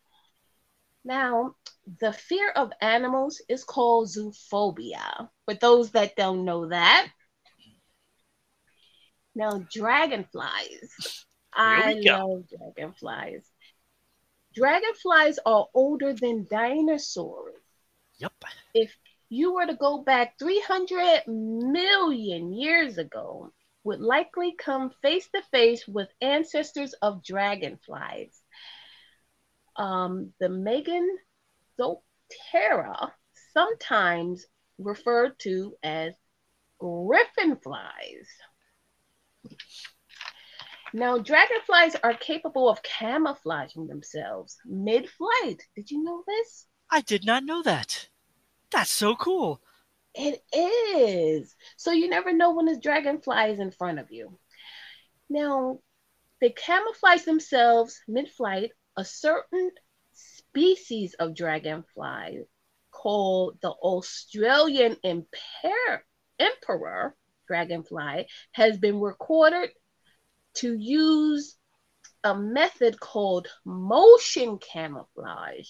Now, 1.08 1.54
the 2.00 2.12
fear 2.12 2.50
of 2.50 2.70
animals 2.82 3.40
is 3.48 3.64
called 3.64 4.08
zoophobia. 4.08 5.30
For 5.46 5.54
those 5.54 5.92
that 5.92 6.16
don't 6.16 6.44
know 6.44 6.68
that. 6.68 7.08
Now, 9.34 9.64
dragonflies. 9.72 11.24
I 11.54 11.94
love 11.94 12.44
dragonflies. 12.50 13.50
Dragonflies 14.54 15.38
are 15.46 15.68
older 15.72 16.12
than 16.12 16.46
dinosaurs. 16.50 17.56
Yep. 18.18 18.32
If 18.74 18.94
you 19.30 19.54
were 19.54 19.64
to 19.64 19.76
go 19.76 20.02
back 20.02 20.38
300 20.38 21.22
million 21.26 22.52
years 22.52 22.98
ago, 22.98 23.50
would 23.82 24.00
likely 24.00 24.54
come 24.58 24.90
face 25.00 25.26
to 25.34 25.40
face 25.50 25.88
with 25.88 26.08
ancestors 26.20 26.92
of 27.00 27.24
dragonflies. 27.24 28.37
Um, 29.78 30.32
the 30.40 30.48
Meganisoptera, 31.78 33.12
sometimes 33.52 34.46
referred 34.78 35.38
to 35.40 35.74
as 35.82 36.14
griffin 36.78 37.56
flies. 37.56 38.28
Now, 40.92 41.18
dragonflies 41.18 41.96
are 42.02 42.14
capable 42.14 42.68
of 42.68 42.82
camouflaging 42.82 43.86
themselves 43.86 44.56
mid 44.64 45.08
flight. 45.08 45.62
Did 45.76 45.90
you 45.90 46.02
know 46.02 46.24
this? 46.26 46.66
I 46.90 47.02
did 47.02 47.26
not 47.26 47.44
know 47.44 47.62
that. 47.62 48.08
That's 48.70 48.90
so 48.90 49.14
cool. 49.16 49.60
It 50.14 50.42
is. 50.52 51.54
So 51.76 51.92
you 51.92 52.08
never 52.08 52.32
know 52.32 52.54
when 52.54 52.68
a 52.68 52.80
dragonfly 52.80 53.52
is 53.52 53.60
in 53.60 53.70
front 53.70 53.98
of 53.98 54.10
you. 54.10 54.38
Now, 55.28 55.80
they 56.40 56.50
camouflage 56.50 57.22
themselves 57.22 58.00
mid 58.08 58.28
flight. 58.30 58.72
A 58.98 59.04
certain 59.04 59.70
species 60.12 61.14
of 61.20 61.36
dragonfly 61.36 62.40
called 62.90 63.56
the 63.62 63.70
Australian 63.70 64.96
imper- 65.04 66.00
emperor 66.40 67.16
dragonfly 67.46 68.26
has 68.50 68.76
been 68.78 68.98
recorded 68.98 69.70
to 70.54 70.74
use 70.74 71.56
a 72.24 72.36
method 72.36 72.98
called 72.98 73.46
motion 73.64 74.58
camouflage 74.58 75.68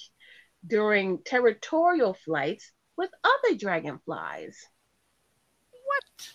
during 0.66 1.22
territorial 1.22 2.14
flights 2.14 2.72
with 2.96 3.10
other 3.22 3.58
dragonflies. 3.58 4.56
What? 5.84 6.30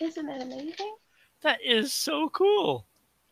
Isn't 0.00 0.26
that 0.26 0.42
amazing? 0.42 0.94
That 1.40 1.62
is 1.64 1.94
so 1.94 2.28
cool. 2.28 2.86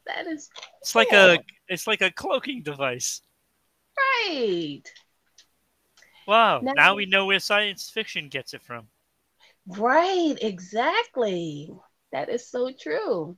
That 0.08 0.26
is 0.26 0.48
It's 0.80 0.94
like 0.94 1.12
a 1.12 1.38
it's 1.68 1.86
like 1.86 2.00
a 2.02 2.10
cloaking 2.10 2.62
device. 2.62 3.20
right. 3.96 4.82
Wow. 6.26 6.60
Now- 6.62 6.72
Now 6.74 6.94
we 6.94 7.06
know 7.06 7.26
where 7.26 7.38
science 7.40 7.88
fiction 7.90 8.28
gets 8.28 8.52
it 8.54 8.62
from. 8.62 8.88
Right, 9.66 10.36
exactly. 10.40 11.70
That 12.12 12.28
is 12.30 12.48
so 12.50 12.70
true. 12.72 13.36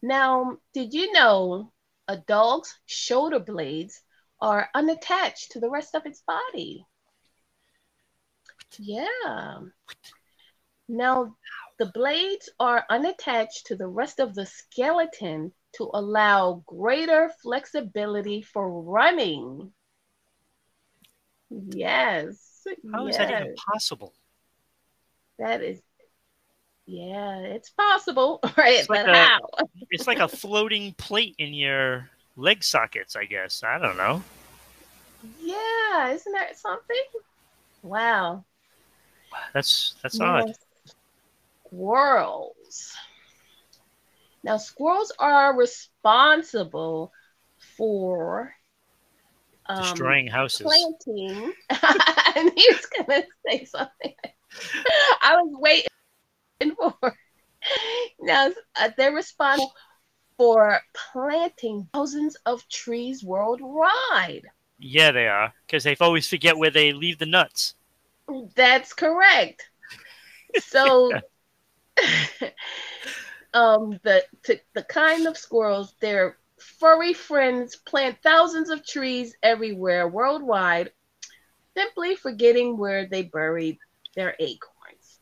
Now, 0.00 0.58
did 0.74 0.94
you 0.94 1.12
know 1.12 1.72
a 2.08 2.16
dog's 2.18 2.72
shoulder 2.86 3.40
blades 3.40 4.00
are 4.40 4.68
unattached 4.74 5.52
to 5.52 5.60
the 5.60 5.70
rest 5.70 5.94
of 5.96 6.06
its 6.06 6.22
body? 6.22 6.86
Yeah. 8.78 9.58
Now, 10.88 11.36
the 11.78 11.86
blades 11.86 12.48
are 12.60 12.84
unattached 12.88 13.66
to 13.66 13.76
the 13.76 13.88
rest 13.88 14.20
of 14.20 14.34
the 14.34 14.46
skeleton 14.46 15.52
to 15.76 15.90
allow 15.94 16.62
greater 16.66 17.30
flexibility 17.42 18.42
for 18.42 18.82
running. 18.82 19.72
Yes. 21.50 22.66
How 22.92 23.06
is 23.06 23.16
yes. 23.16 23.28
that 23.28 23.42
even 23.42 23.54
possible? 23.72 24.12
That 25.38 25.62
is, 25.62 25.80
yeah, 26.86 27.38
it's 27.38 27.70
possible, 27.70 28.40
right? 28.56 28.80
It's 28.80 28.88
like 28.88 29.06
but 29.06 29.14
a- 29.14 29.18
how? 29.18 29.40
It's 29.90 30.06
like 30.06 30.18
a 30.18 30.28
floating 30.28 30.92
plate 30.94 31.34
in 31.38 31.54
your 31.54 32.08
leg 32.36 32.64
sockets, 32.64 33.16
I 33.16 33.24
guess. 33.24 33.62
I 33.62 33.78
don't 33.78 33.96
know. 33.96 34.22
Yeah, 35.40 36.08
isn't 36.10 36.32
that 36.32 36.58
something? 36.58 37.04
Wow. 37.82 38.44
That's 39.52 39.94
that's 40.02 40.20
odd. 40.20 40.48
Yes. 40.48 40.58
Squirrels. 41.66 42.96
Now, 44.46 44.58
squirrels 44.58 45.12
are 45.18 45.58
responsible 45.58 47.10
for 47.76 48.54
um, 49.68 49.82
Destroying 49.82 50.28
houses. 50.28 50.60
planting. 50.60 51.52
and 52.36 52.52
he 52.54 52.68
was 52.70 52.86
gonna 52.86 53.24
say 53.44 53.64
something. 53.64 54.14
I 55.20 55.34
was 55.34 55.50
waiting 55.58 56.76
for. 56.76 57.16
now 58.20 58.52
uh, 58.76 58.90
they're 58.96 59.12
responsible 59.12 59.72
for 60.36 60.78
planting 61.12 61.88
thousands 61.92 62.36
of 62.46 62.68
trees 62.68 63.24
worldwide. 63.24 64.42
Yeah, 64.78 65.10
they 65.10 65.26
are 65.26 65.54
because 65.66 65.82
they 65.82 65.96
always 66.00 66.28
forget 66.28 66.56
where 66.56 66.70
they 66.70 66.92
leave 66.92 67.18
the 67.18 67.26
nuts. 67.26 67.74
That's 68.54 68.92
correct. 68.92 69.68
So, 70.60 71.12
um, 73.56 73.98
the 74.02 74.22
to, 74.44 74.60
the 74.74 74.82
kind 74.82 75.26
of 75.26 75.36
squirrels, 75.38 75.94
their 76.00 76.36
furry 76.58 77.14
friends 77.14 77.74
plant 77.74 78.18
thousands 78.22 78.68
of 78.68 78.86
trees 78.86 79.34
everywhere 79.42 80.06
worldwide, 80.06 80.92
simply 81.74 82.16
forgetting 82.16 82.76
where 82.76 83.06
they 83.06 83.22
buried 83.22 83.78
their 84.14 84.36
acorns. 84.38 85.20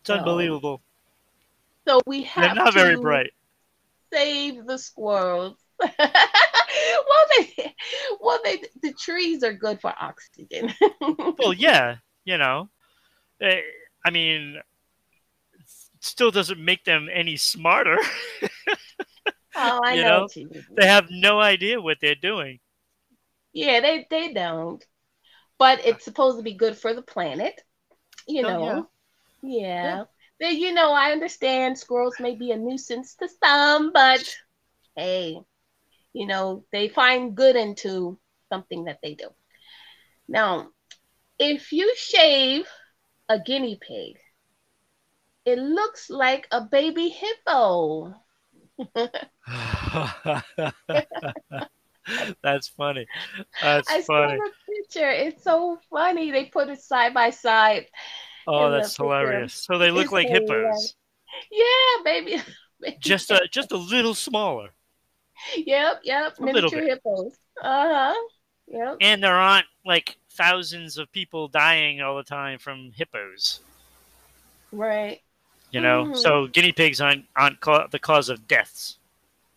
It's 0.00 0.10
unbelievable. 0.10 0.82
So 1.86 2.00
we 2.06 2.24
have 2.24 2.44
They're 2.44 2.54
not 2.56 2.72
to 2.72 2.72
very 2.72 2.96
bright. 2.96 3.30
save 4.12 4.66
the 4.66 4.78
squirrels. 4.78 5.58
well, 5.80 6.10
they, 7.36 7.74
well, 8.20 8.40
they, 8.44 8.62
the 8.82 8.92
trees 8.94 9.44
are 9.44 9.52
good 9.52 9.80
for 9.80 9.94
oxygen. 9.98 10.72
Well, 11.38 11.52
yeah, 11.52 11.96
you 12.24 12.38
know, 12.38 12.68
I 13.40 14.10
mean, 14.12 14.60
still 16.02 16.30
doesn't 16.30 16.62
make 16.64 16.84
them 16.84 17.08
any 17.12 17.36
smarter. 17.36 17.98
oh, 19.54 19.80
I 19.84 19.96
You 19.96 20.02
know. 20.04 20.04
know? 20.04 20.22
what 20.22 20.36
you 20.36 20.48
mean. 20.48 20.64
they 20.76 20.86
have 20.86 21.10
no 21.10 21.40
idea 21.40 21.80
what 21.80 21.98
they're 22.00 22.14
doing. 22.14 22.60
Yeah, 23.52 23.80
they 23.80 24.06
they 24.10 24.32
don't. 24.32 24.84
But 25.58 25.84
it's 25.86 26.02
uh, 26.02 26.04
supposed 26.04 26.38
to 26.38 26.42
be 26.42 26.54
good 26.54 26.76
for 26.78 26.94
the 26.94 27.02
planet. 27.02 27.60
You 28.28 28.44
Oh, 28.44 28.56
know. 28.58 28.90
yeah. 29.42 30.04
Then 30.40 30.56
you 30.58 30.72
know, 30.72 30.92
I 30.92 31.12
understand 31.12 31.78
squirrels 31.78 32.20
may 32.20 32.34
be 32.36 32.52
a 32.52 32.58
nuisance 32.58 33.14
to 33.16 33.28
some, 33.42 33.92
but 33.92 34.22
hey, 34.96 35.40
you 36.14 36.26
know, 36.26 36.64
they 36.72 36.88
find 36.88 37.36
good 37.36 37.56
into 37.56 38.18
something 38.50 38.84
that 38.84 39.00
they 39.02 39.14
do. 39.14 39.30
Now, 40.28 40.72
if 41.38 41.72
you 41.72 41.94
shave 41.96 42.68
a 43.28 43.40
guinea 43.40 43.76
pig, 43.80 44.18
it 45.44 45.58
looks 45.58 46.10
like 46.10 46.48
a 46.50 46.62
baby 46.62 47.08
hippo. 47.10 48.14
That's 52.42 52.68
funny. 52.68 53.06
That's 53.60 53.88
I 53.88 54.00
saw 54.00 54.26
the 54.26 54.50
picture. 54.68 55.10
It's 55.10 55.42
so 55.44 55.78
funny. 55.90 56.30
They 56.30 56.46
put 56.46 56.68
it 56.68 56.80
side 56.80 57.14
by 57.14 57.30
side. 57.30 57.86
Oh, 58.46 58.70
that's 58.70 58.96
hilarious. 58.96 59.54
So 59.54 59.78
they 59.78 59.90
look 59.90 60.10
It's 60.10 60.12
like 60.12 60.28
hilarious. 60.28 60.28
hippos, 60.28 60.96
Yeah, 61.50 62.02
baby. 62.04 62.42
baby 62.80 62.98
just 63.00 63.30
a 63.30 63.48
just 63.50 63.72
a 63.72 63.76
little 63.76 64.14
smaller. 64.14 64.70
Yep, 65.56 66.00
yep. 66.04 66.36
A 66.38 66.42
Miniature 66.42 66.82
hippos. 66.82 67.36
Uh 67.60 67.88
huh. 67.88 68.28
Yep. 68.68 69.02
And 69.02 69.22
there 69.22 69.36
aren't 69.36 69.66
like 69.84 70.16
thousands 70.30 70.96
of 70.96 71.12
people 71.12 71.46
dying 71.48 72.00
all 72.00 72.16
the 72.16 72.22
time 72.22 72.58
from 72.58 72.92
hippos. 72.92 73.60
Right. 74.72 75.22
You 75.72 75.80
know, 75.80 76.04
Mhm. 76.04 76.16
so 76.16 76.46
guinea 76.46 76.70
pigs 76.72 77.00
aren't 77.00 77.26
aren't 77.34 77.60
ca- 77.60 77.88
the 77.88 77.98
cause 77.98 78.28
of 78.28 78.46
deaths. 78.46 78.98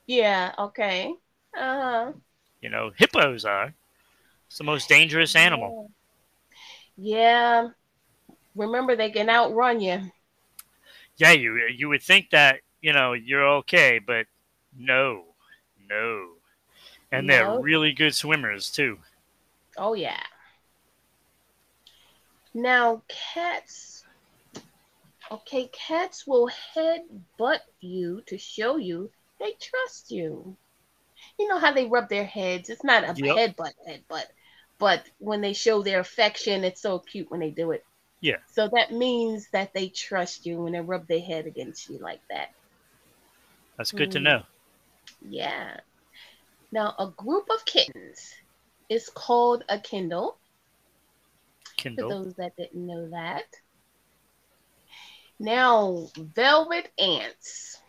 Yeah. 0.07 0.53
Okay. 0.57 1.13
Uh 1.55 1.59
huh. 1.81 2.13
You 2.59 2.67
know, 2.69 2.89
hippos 2.89 3.45
are. 3.45 3.73
It's 4.47 4.57
the 4.59 4.63
most 4.65 4.89
dangerous 4.89 5.35
animal. 5.35 5.91
Yeah. 6.97 7.69
Remember, 8.55 8.95
they 8.95 9.11
can 9.11 9.29
outrun 9.29 9.81
you. 9.81 10.11
Yeah, 11.17 11.31
you 11.31 11.55
you 11.67 11.89
would 11.89 12.01
think 12.03 12.29
that 12.31 12.61
you 12.81 12.93
know 12.93 13.13
you're 13.13 13.47
okay, 13.59 13.99
but 13.99 14.27
no, 14.77 15.35
no, 15.89 16.35
and 17.11 17.29
they're 17.29 17.49
really 17.49 17.93
good 17.93 18.15
swimmers 18.15 18.71
too. 18.71 18.99
Oh 19.77 19.93
yeah. 19.93 20.21
Now 22.55 23.03
cats. 23.07 23.94
Okay, 25.29 25.67
cats 25.67 26.25
will 26.25 26.47
head 26.47 27.01
butt 27.37 27.61
you 27.79 28.21
to 28.23 28.39
show 28.39 28.77
you 28.77 29.11
they 29.39 29.53
trust 29.53 30.09
you. 30.09 30.57
You 31.39 31.47
know 31.47 31.59
how 31.59 31.71
they 31.73 31.85
rub 31.87 32.09
their 32.09 32.25
heads. 32.25 32.69
It's 32.69 32.83
not 32.83 33.03
a 33.03 33.13
Yep. 33.15 33.37
headbutt, 33.37 33.73
headbutt, 33.87 34.27
but 34.79 35.09
when 35.19 35.41
they 35.41 35.53
show 35.53 35.83
their 35.83 35.99
affection, 36.01 36.63
it's 36.63 36.81
so 36.81 36.99
cute 36.99 37.31
when 37.31 37.39
they 37.41 37.51
do 37.51 37.71
it. 37.71 37.85
Yeah. 38.21 38.37
So 38.47 38.69
that 38.73 38.91
means 38.91 39.49
that 39.51 39.73
they 39.73 39.89
trust 39.89 40.45
you 40.45 40.61
when 40.63 40.73
they 40.73 40.81
rub 40.81 41.07
their 41.07 41.21
head 41.21 41.47
against 41.47 41.89
you 41.89 41.99
like 41.99 42.21
that. 42.29 42.49
That's 43.77 43.91
good 43.91 44.11
to 44.11 44.19
Mm. 44.19 44.19
know. 44.19 44.43
Yeah. 45.21 45.81
Now 46.71 46.95
a 46.99 47.09
group 47.11 47.49
of 47.49 47.65
kittens 47.65 48.19
is 48.89 49.09
called 49.09 49.63
a 49.69 49.79
kindle. 49.79 50.39
For 51.95 52.03
Kindle. 52.03 52.05
those 52.05 52.35
that 52.35 52.55
didn't 52.55 52.85
know 52.85 53.09
that. 53.09 53.45
Now, 55.39 56.07
velvet 56.15 56.91
ants. 56.97 57.81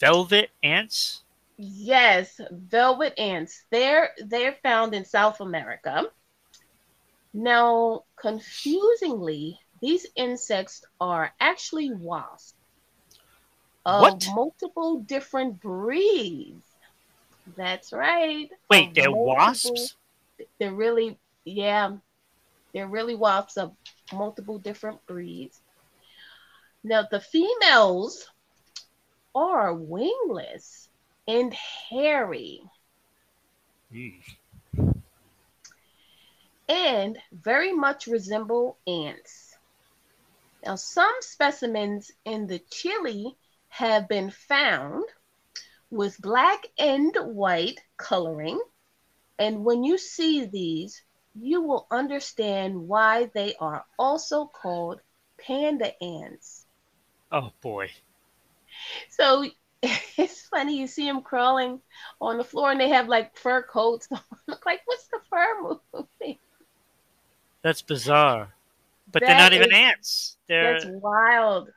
Velvet 0.00 0.50
ants. 0.62 1.22
Yes, 1.56 2.40
velvet 2.50 3.14
ants. 3.18 3.64
They're 3.70 4.10
they're 4.26 4.56
found 4.62 4.94
in 4.94 5.04
South 5.04 5.40
America. 5.40 6.04
Now, 7.32 8.04
confusingly, 8.16 9.58
these 9.80 10.06
insects 10.16 10.84
are 11.00 11.32
actually 11.40 11.92
wasps 11.94 12.54
of 13.84 14.00
What? 14.02 14.26
multiple 14.34 15.00
different 15.00 15.60
breeds. 15.60 16.64
That's 17.56 17.92
right. 17.92 18.50
Wait, 18.68 18.94
they're 18.94 19.10
multiple- 19.10 19.26
wasps. 19.26 19.96
They're 20.58 20.74
really, 20.74 21.18
yeah, 21.44 21.96
they're 22.74 22.88
really 22.88 23.14
wasps 23.14 23.56
of 23.56 23.74
multiple 24.12 24.58
different 24.58 25.04
breeds. 25.06 25.60
Now, 26.88 27.02
the 27.02 27.18
females 27.18 28.30
are 29.34 29.74
wingless 29.74 30.88
and 31.26 31.52
hairy 31.52 32.62
and 36.68 37.18
very 37.32 37.72
much 37.72 38.06
resemble 38.06 38.78
ants. 38.86 39.56
Now, 40.64 40.76
some 40.76 41.12
specimens 41.22 42.12
in 42.24 42.46
the 42.46 42.60
Chile 42.70 43.36
have 43.66 44.06
been 44.06 44.30
found 44.30 45.06
with 45.90 46.22
black 46.22 46.66
and 46.78 47.12
white 47.16 47.80
coloring. 47.96 48.60
And 49.40 49.64
when 49.64 49.82
you 49.82 49.98
see 49.98 50.44
these, 50.44 51.02
you 51.34 51.62
will 51.62 51.88
understand 51.90 52.86
why 52.86 53.28
they 53.34 53.56
are 53.56 53.84
also 53.98 54.46
called 54.46 55.00
panda 55.36 56.00
ants. 56.00 56.65
Oh 57.30 57.52
boy. 57.60 57.90
So 59.10 59.44
it's 59.82 60.42
funny, 60.48 60.78
you 60.78 60.86
see 60.86 61.06
them 61.06 61.22
crawling 61.22 61.80
on 62.20 62.38
the 62.38 62.44
floor 62.44 62.70
and 62.70 62.80
they 62.80 62.88
have 62.90 63.08
like 63.08 63.36
fur 63.36 63.62
coats. 63.62 64.08
Look 64.48 64.64
like, 64.66 64.80
what's 64.86 65.06
the 65.08 65.20
fur 65.30 65.76
moving? 65.92 66.38
That's 67.62 67.82
bizarre. 67.82 68.54
But 69.12 69.24
they're 69.26 69.34
That 69.34 69.36
not 69.36 69.52
even 69.52 69.72
ants. 69.72 70.36
They're 70.48 70.74
That's 70.74 70.86
wild. 70.86 71.70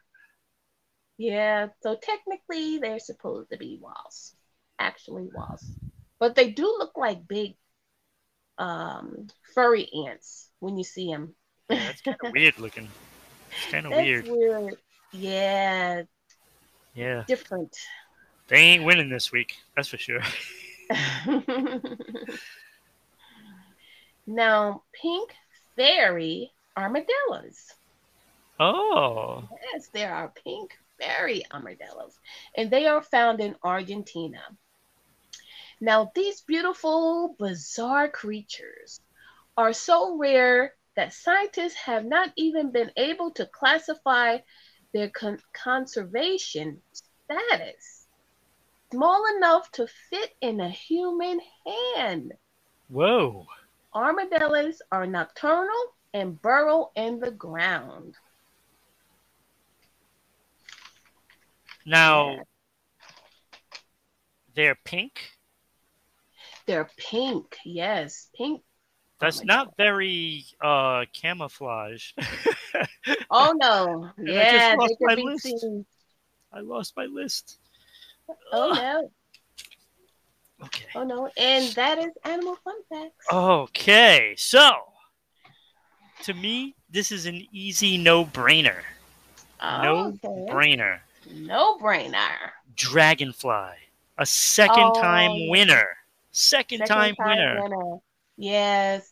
Yeah, 1.17 1.67
so 1.81 1.95
technically 2.01 2.77
they're 2.79 2.99
supposed 2.99 3.49
to 3.51 3.57
be 3.57 3.77
wasps, 3.81 4.35
actually 4.79 5.27
wasps, 5.27 5.69
but 6.19 6.35
they 6.35 6.51
do 6.51 6.63
look 6.79 6.97
like 6.97 7.27
big, 7.27 7.57
um, 8.57 9.27
furry 9.53 9.89
ants 10.07 10.49
when 10.59 10.77
you 10.77 10.83
see 10.83 11.11
them. 11.11 11.35
yeah, 11.69 11.83
that's 11.85 12.01
kind 12.01 12.17
of 12.23 12.31
weird 12.33 12.59
looking. 12.59 12.89
It's 13.57 13.65
kind 13.65 13.85
of 13.85 13.93
weird. 13.95 14.27
weird. 14.27 14.77
Yeah, 15.11 16.03
Yeah. 16.93 17.23
different. 17.27 17.75
They 18.47 18.57
ain't 18.57 18.83
winning 18.83 19.09
this 19.09 19.31
week. 19.31 19.57
That's 19.75 19.87
for 19.89 19.97
sure. 19.97 20.21
now, 24.27 24.83
pink 24.93 25.35
fairy 25.75 26.51
armadillos. 26.75 27.73
Oh. 28.59 29.47
Yes, 29.73 29.89
there 29.93 30.13
are 30.13 30.33
pink 30.43 30.75
fairy 30.99 31.43
armadillos, 31.53 32.17
and 32.55 32.71
they 32.71 32.87
are 32.87 33.01
found 33.01 33.39
in 33.39 33.55
Argentina. 33.63 34.41
Now, 35.81 36.11
these 36.13 36.41
beautiful, 36.41 37.35
bizarre 37.39 38.09
creatures 38.09 38.99
are 39.55 39.73
so 39.73 40.17
rare 40.17 40.73
that 40.95 41.13
scientists 41.13 41.75
have 41.75 42.03
not 42.03 42.33
even 42.35 42.71
been 42.71 42.91
able 42.97 43.31
to 43.31 43.45
classify 43.45 44.39
their 44.93 45.09
con- 45.09 45.39
conservation 45.53 46.81
status. 46.91 48.07
Small 48.91 49.23
enough 49.37 49.71
to 49.73 49.87
fit 50.09 50.35
in 50.41 50.59
a 50.59 50.69
human 50.69 51.39
hand. 51.95 52.33
Whoa. 52.87 53.45
Armadillos 53.93 54.81
are 54.91 55.05
nocturnal 55.05 55.93
and 56.13 56.41
burrow 56.41 56.91
in 56.95 57.19
the 57.19 57.31
ground. 57.31 58.15
Now, 61.85 62.31
Yeah. 62.31 62.43
they're 64.55 64.75
pink. 64.83 65.31
They're 66.65 66.89
pink. 66.97 67.57
Yes, 67.65 68.29
pink. 68.35 68.63
That's 69.19 69.41
Oh 69.41 69.45
not 69.45 69.75
very 69.77 70.45
uh, 70.61 71.05
camouflage. 71.13 72.13
Oh 73.31 73.53
no. 73.57 74.09
I 74.17 74.21
just 74.23 74.27
Yeah, 74.27 74.75
lost 74.77 74.95
my 75.01 75.13
list. 75.15 75.43
seen. 75.43 75.85
I 76.53 76.59
lost 76.61 76.93
my 76.97 77.05
list. 77.05 77.57
Oh 78.51 78.71
Ugh. 78.71 78.77
no. 78.77 79.11
Okay. 80.65 80.85
Oh 80.95 81.03
no. 81.03 81.29
And 81.37 81.71
that 81.73 81.97
is 81.99 82.11
animal 82.25 82.57
fun 82.63 82.75
facts. 82.89 83.25
Okay, 83.31 84.33
so 84.37 84.71
to 86.23 86.33
me, 86.33 86.75
this 86.89 87.11
is 87.11 87.25
an 87.25 87.45
easy 87.53 87.97
no-brainer. 87.97 88.81
No 89.61 90.07
okay. 90.07 90.45
Brainer. 90.51 90.99
No 91.31 91.77
brainer. 91.77 92.35
Dragonfly, 92.75 93.75
a 94.17 94.25
second-time 94.25 95.31
Oh. 95.31 95.49
winner. 95.49 95.85
Second-time 96.31 97.15
winner. 97.19 97.99
Yes. 98.37 99.08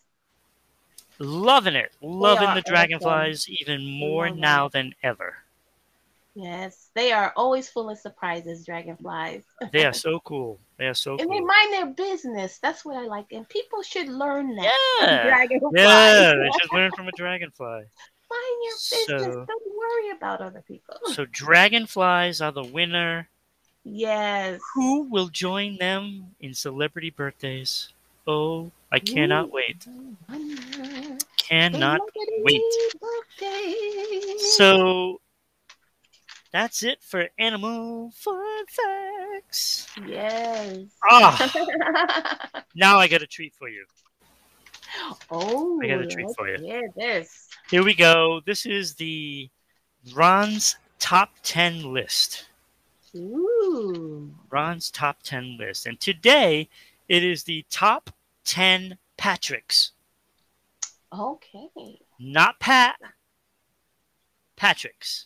Loving 1.20 1.76
it. 1.76 1.92
Loving 2.02 2.46
the 2.46 2.50
awesome. 2.52 2.64
dragonflies 2.66 3.48
even 3.50 3.86
more 3.86 4.30
now 4.30 4.68
than 4.68 4.94
ever. 5.04 5.36
Yes. 6.36 6.90
They 6.94 7.12
are 7.12 7.34
always 7.36 7.68
full 7.68 7.90
of 7.90 7.98
surprises, 7.98 8.64
dragonflies. 8.66 9.42
They 9.72 9.86
are 9.86 9.94
so 9.94 10.20
cool. 10.20 10.60
They 10.78 10.86
are 10.86 10.94
so 10.94 11.18
And 11.18 11.32
they 11.32 11.40
mind 11.40 11.74
their 11.74 11.88
business. 11.88 12.60
That's 12.60 12.86
what 12.86 12.96
I 12.96 13.08
like. 13.08 13.32
And 13.32 13.50
people 13.50 13.82
should 13.82 14.08
learn 14.08 14.56
that. 14.56 14.98
Yeah. 15.02 15.24
Dragonflies. 15.28 15.74
Yeah, 15.76 16.34
they 16.36 16.50
should 16.62 16.74
learn 16.74 16.92
from 16.92 17.08
a 17.08 17.12
dragonfly. 17.14 17.86
Mind 18.30 18.58
your 18.62 18.74
business. 18.74 19.34
So- 19.34 19.46
Don't 19.46 19.78
worry 19.78 20.12
about 20.16 20.42
other 20.42 20.64
people. 20.68 20.96
So 21.14 21.26
dragonflies 21.26 22.42
are 22.42 22.52
the 22.52 22.64
winner. 22.64 23.30
Yes. 23.84 24.60
Who 24.76 25.04
will 25.04 25.30
join 25.30 25.78
them 25.78 26.36
in 26.42 26.54
celebrity 26.54 27.10
birthdays? 27.10 27.94
Oh, 28.28 28.70
I 28.92 29.00
cannot 29.00 29.52
wait. 29.52 29.86
Cannot 31.38 32.02
wait. 32.40 32.62
So 34.56 35.22
that's 36.52 36.84
it 36.84 37.04
for 37.04 37.28
animal 37.38 38.12
fun 38.16 38.66
facts. 38.68 39.88
Yes. 40.06 40.78
Ah, 41.10 42.64
now 42.76 42.98
I 42.98 43.08
got 43.08 43.22
a 43.22 43.28
treat 43.28 43.54
for 43.54 43.68
you. 43.68 43.86
oh, 45.30 45.80
I 45.84 45.88
got 45.88 46.02
a 46.02 46.08
treat 46.08 46.28
for 46.38 46.50
you. 46.50 46.58
hear 46.58 46.90
this. 46.96 47.50
Here 47.70 47.84
we 47.84 47.94
go. 47.94 48.42
This 48.46 48.66
is 48.66 48.96
the 48.96 49.50
Ron's 50.14 50.78
top 51.00 51.32
10 51.44 51.94
list. 51.94 52.46
Ooh. 53.16 54.34
Ron's 54.50 54.90
top 54.92 55.22
10 55.24 55.58
list. 55.58 55.86
And 55.86 56.00
today 56.00 56.70
it 57.10 57.24
is 57.24 57.44
the 57.44 57.66
top 57.70 58.10
10 58.48 58.98
Patricks. 59.18 59.92
Okay. 61.14 62.00
Not 62.20 62.60
Pat, 62.60 62.96
Patricks. 64.58 65.26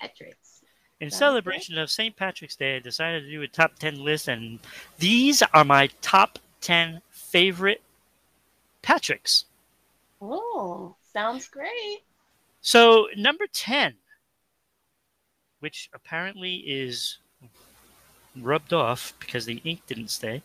Patrick's. 0.00 0.62
In 1.00 1.10
celebration 1.10 1.76
of 1.76 1.90
St. 1.90 2.16
Patrick's 2.16 2.56
Day, 2.56 2.76
I 2.76 2.78
decided 2.78 3.24
to 3.24 3.30
do 3.30 3.42
a 3.42 3.48
top 3.48 3.78
10 3.78 4.02
list, 4.02 4.28
and 4.28 4.58
these 4.98 5.42
are 5.52 5.64
my 5.64 5.88
top 6.00 6.38
10 6.62 7.02
favorite 7.10 7.82
Patricks. 8.82 9.44
Oh, 10.22 10.96
sounds 11.12 11.46
great. 11.48 12.02
So, 12.62 13.08
number 13.16 13.46
10, 13.52 13.94
which 15.60 15.90
apparently 15.92 16.56
is 16.66 17.18
rubbed 18.40 18.72
off 18.72 19.12
because 19.20 19.44
the 19.44 19.60
ink 19.64 19.82
didn't 19.86 20.08
stay, 20.08 20.42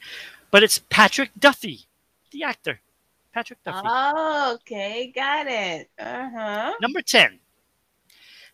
but 0.52 0.64
it's 0.64 0.80
Patrick 0.90 1.32
Duffy, 1.40 1.86
the 2.32 2.44
actor. 2.44 2.80
Patrick 3.34 3.64
Duffy. 3.64 3.80
Oh, 3.84 4.54
okay, 4.56 5.12
got 5.16 5.48
it. 5.48 5.90
Uh 6.00 6.30
huh. 6.36 6.74
Number 6.82 7.02
10. 7.02 7.40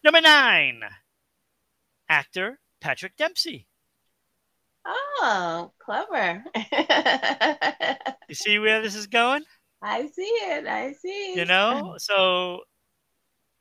Number 0.03 0.21
9, 0.21 0.83
actor 2.09 2.59
Patrick 2.79 3.15
Dempsey. 3.17 3.67
Oh, 4.85 5.71
clever. 5.79 6.43
You 8.27 8.35
see 8.35 8.59
where 8.59 8.81
this 8.81 8.93
is 8.95 9.07
going? 9.07 9.43
I 9.81 10.07
see 10.07 10.21
it. 10.21 10.67
I 10.67 10.93
see. 10.93 11.33
You 11.35 11.45
know? 11.45 11.95
So, 11.97 12.61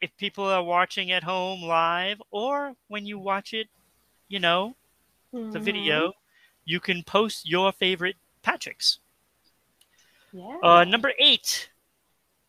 if 0.00 0.14
people 0.16 0.44
are 0.44 0.62
watching 0.62 1.12
at 1.12 1.22
home 1.22 1.62
live 1.62 2.20
or 2.30 2.74
when 2.88 3.06
you 3.06 3.18
watch 3.18 3.54
it, 3.54 3.68
you 4.28 4.38
know, 4.40 4.76
the 5.32 5.38
Mhm. 5.58 5.62
video, 5.62 6.12
you 6.64 6.80
can 6.80 7.02
post 7.04 7.48
your 7.48 7.72
favorite 7.72 8.16
Patricks. 8.42 8.98
Yeah. 10.34 10.58
Uh, 10.62 10.84
number 10.84 11.12
eight, 11.20 11.70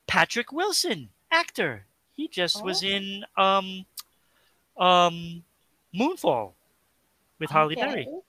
Patrick 0.07 0.51
Wilson, 0.51 1.09
actor. 1.31 1.85
He 2.15 2.27
just 2.27 2.63
was 2.63 2.83
Oh. 2.83 2.87
in 2.87 3.25
um, 3.37 3.85
um, 4.77 5.43
Moonfall 5.93 6.53
with 7.39 7.51
Halle 7.51 7.75
Berry. 7.75 8.07
Okay. 8.07 8.19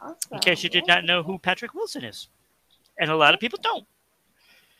Awesome. 0.00 0.18
In 0.32 0.38
case 0.40 0.62
you 0.64 0.68
did 0.68 0.84
yeah. 0.88 0.96
not 0.96 1.04
know 1.04 1.22
who 1.22 1.38
Patrick 1.38 1.74
Wilson 1.74 2.02
is, 2.04 2.28
and 2.98 3.08
a 3.10 3.16
lot 3.16 3.34
of 3.34 3.40
people 3.40 3.58
don't. 3.62 3.86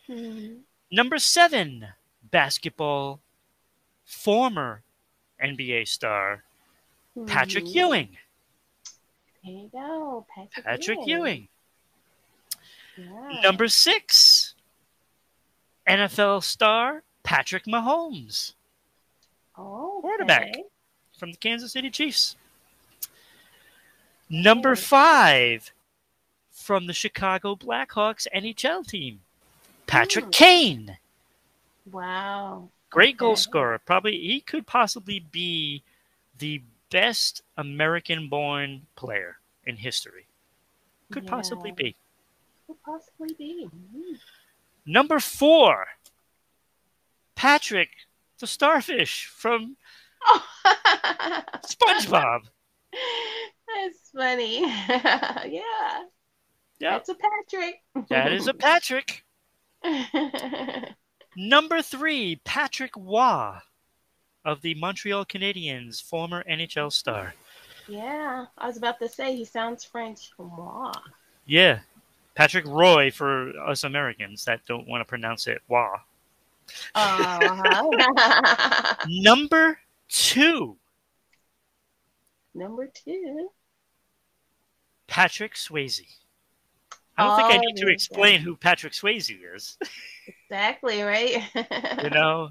Mhm. 0.09 0.61
Number 0.91 1.19
seven, 1.19 1.89
basketball, 2.31 3.21
former 4.05 4.83
NBA 5.41 5.85
star 5.87 6.45
Patrick 7.27 7.65
Mhm. 7.67 7.75
Ewing. 7.75 8.19
There 9.45 9.53
you 9.53 9.69
go, 9.73 10.27
Patrick. 10.35 10.65
Patrick 10.67 10.99
Ewing. 11.07 11.49
Yeah. 12.97 13.41
Number 13.43 13.69
six, 13.69 14.55
NFL 15.89 16.43
star 16.43 17.03
Patrick 17.23 17.65
Mahomes. 17.65 18.55
oh, 19.59 19.99
quarterback. 20.01 20.55
from 21.19 21.31
the 21.33 21.37
Kansas 21.39 21.73
City 21.73 21.91
Chiefs. 21.91 22.37
Number 24.31 24.75
five 24.75 25.73
from 26.51 26.87
the 26.87 26.93
Chicago 26.93 27.55
Blackhawks 27.55 28.27
NHL 28.35 28.87
team, 28.87 29.21
Patrick 29.87 30.27
Hmm. 30.27 30.31
Kane. 30.31 30.99
Wow. 31.91 32.69
Great 32.91 33.17
goal 33.17 33.37
scorer. 33.37 33.79
Probably 33.79 34.13
he 34.19 34.41
could 34.41 34.67
possibly 34.67 35.19
be 35.21 35.83
the 36.39 36.63
best 36.91 37.43
American 37.57 38.29
born 38.29 38.87
player 38.97 39.39
in 39.67 39.77
history. 39.77 40.27
Could 41.13 41.27
possibly 41.27 41.73
be. 41.73 41.97
Possibly 42.85 43.35
be. 43.39 43.69
Mhm. 43.75 44.19
Number 44.87 45.19
four, 45.21 45.87
Patrick 47.35 47.91
the 48.39 48.47
Starfish 48.47 49.27
from 49.27 49.77
Oh. 50.27 50.45
SpongeBob. 51.65 52.41
That's 52.93 54.11
funny. 54.15 54.61
yeah. 54.89 56.05
Yeah, 56.81 56.91
That's 56.99 57.09
a 57.09 57.15
Patrick. 57.15 57.83
that 58.09 58.33
is 58.33 58.47
a 58.49 58.55
Patrick. 58.55 59.25
Number 61.37 61.83
three, 61.83 62.37
Patrick 62.45 62.97
Waugh 62.97 63.61
of 64.45 64.61
the 64.63 64.75
Montreal 64.75 65.25
Canadiens, 65.25 66.03
former 66.03 66.45
NHL 66.51 66.93
star. 66.93 67.35
yeah, 67.89 68.47
I 68.59 68.67
was 68.67 68.77
about 68.77 68.99
to 69.01 69.09
say 69.09 69.35
he 69.37 69.45
sounds 69.45 69.85
French. 69.85 70.31
Wow. 70.39 70.93
Yeah, 71.47 71.81
Patrick 72.35 72.67
Roy 72.67 73.11
for 73.11 73.51
us 73.61 73.85
Americans 73.85 74.45
that 74.45 74.65
don't 74.67 74.89
want 74.89 75.01
to 75.01 75.05
pronounce 75.05 75.47
it 75.47 75.63
Waugh. 75.69 75.97
Uh-huh. 76.95 78.95
Number 79.09 79.79
two, 80.09 80.77
Number 82.55 82.87
two. 82.87 83.49
Patrick 85.07 85.55
Swayze. 85.55 86.01
I 87.17 87.25
don't 87.27 87.37
think 87.37 87.53
I 87.53 87.57
Oh, 87.57 87.61
need 87.61 87.77
to 87.77 87.89
explain 87.89 88.41
who 88.41 88.57
Patrick 88.57 88.93
Swayze 88.93 89.37
is, 89.55 89.79
Exactly, 90.27 91.03
right? 91.03 91.43
you 92.03 92.11
know. 92.11 92.51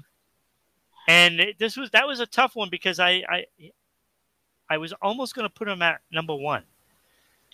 And 1.08 1.40
it- 1.40 1.58
this 1.58 1.76
was 1.76 1.90
that 1.90 2.06
was 2.06 2.20
a 2.20 2.26
tough 2.26 2.54
one 2.56 2.70
because 2.70 2.98
I 3.00 3.22
I, 3.28 3.44
I 4.70 4.78
was 4.78 4.94
almost 5.02 5.34
going 5.34 5.46
to 5.46 5.52
put 5.52 5.68
him 5.68 5.82
at 5.82 6.00
number 6.10 6.34
one. 6.34 6.62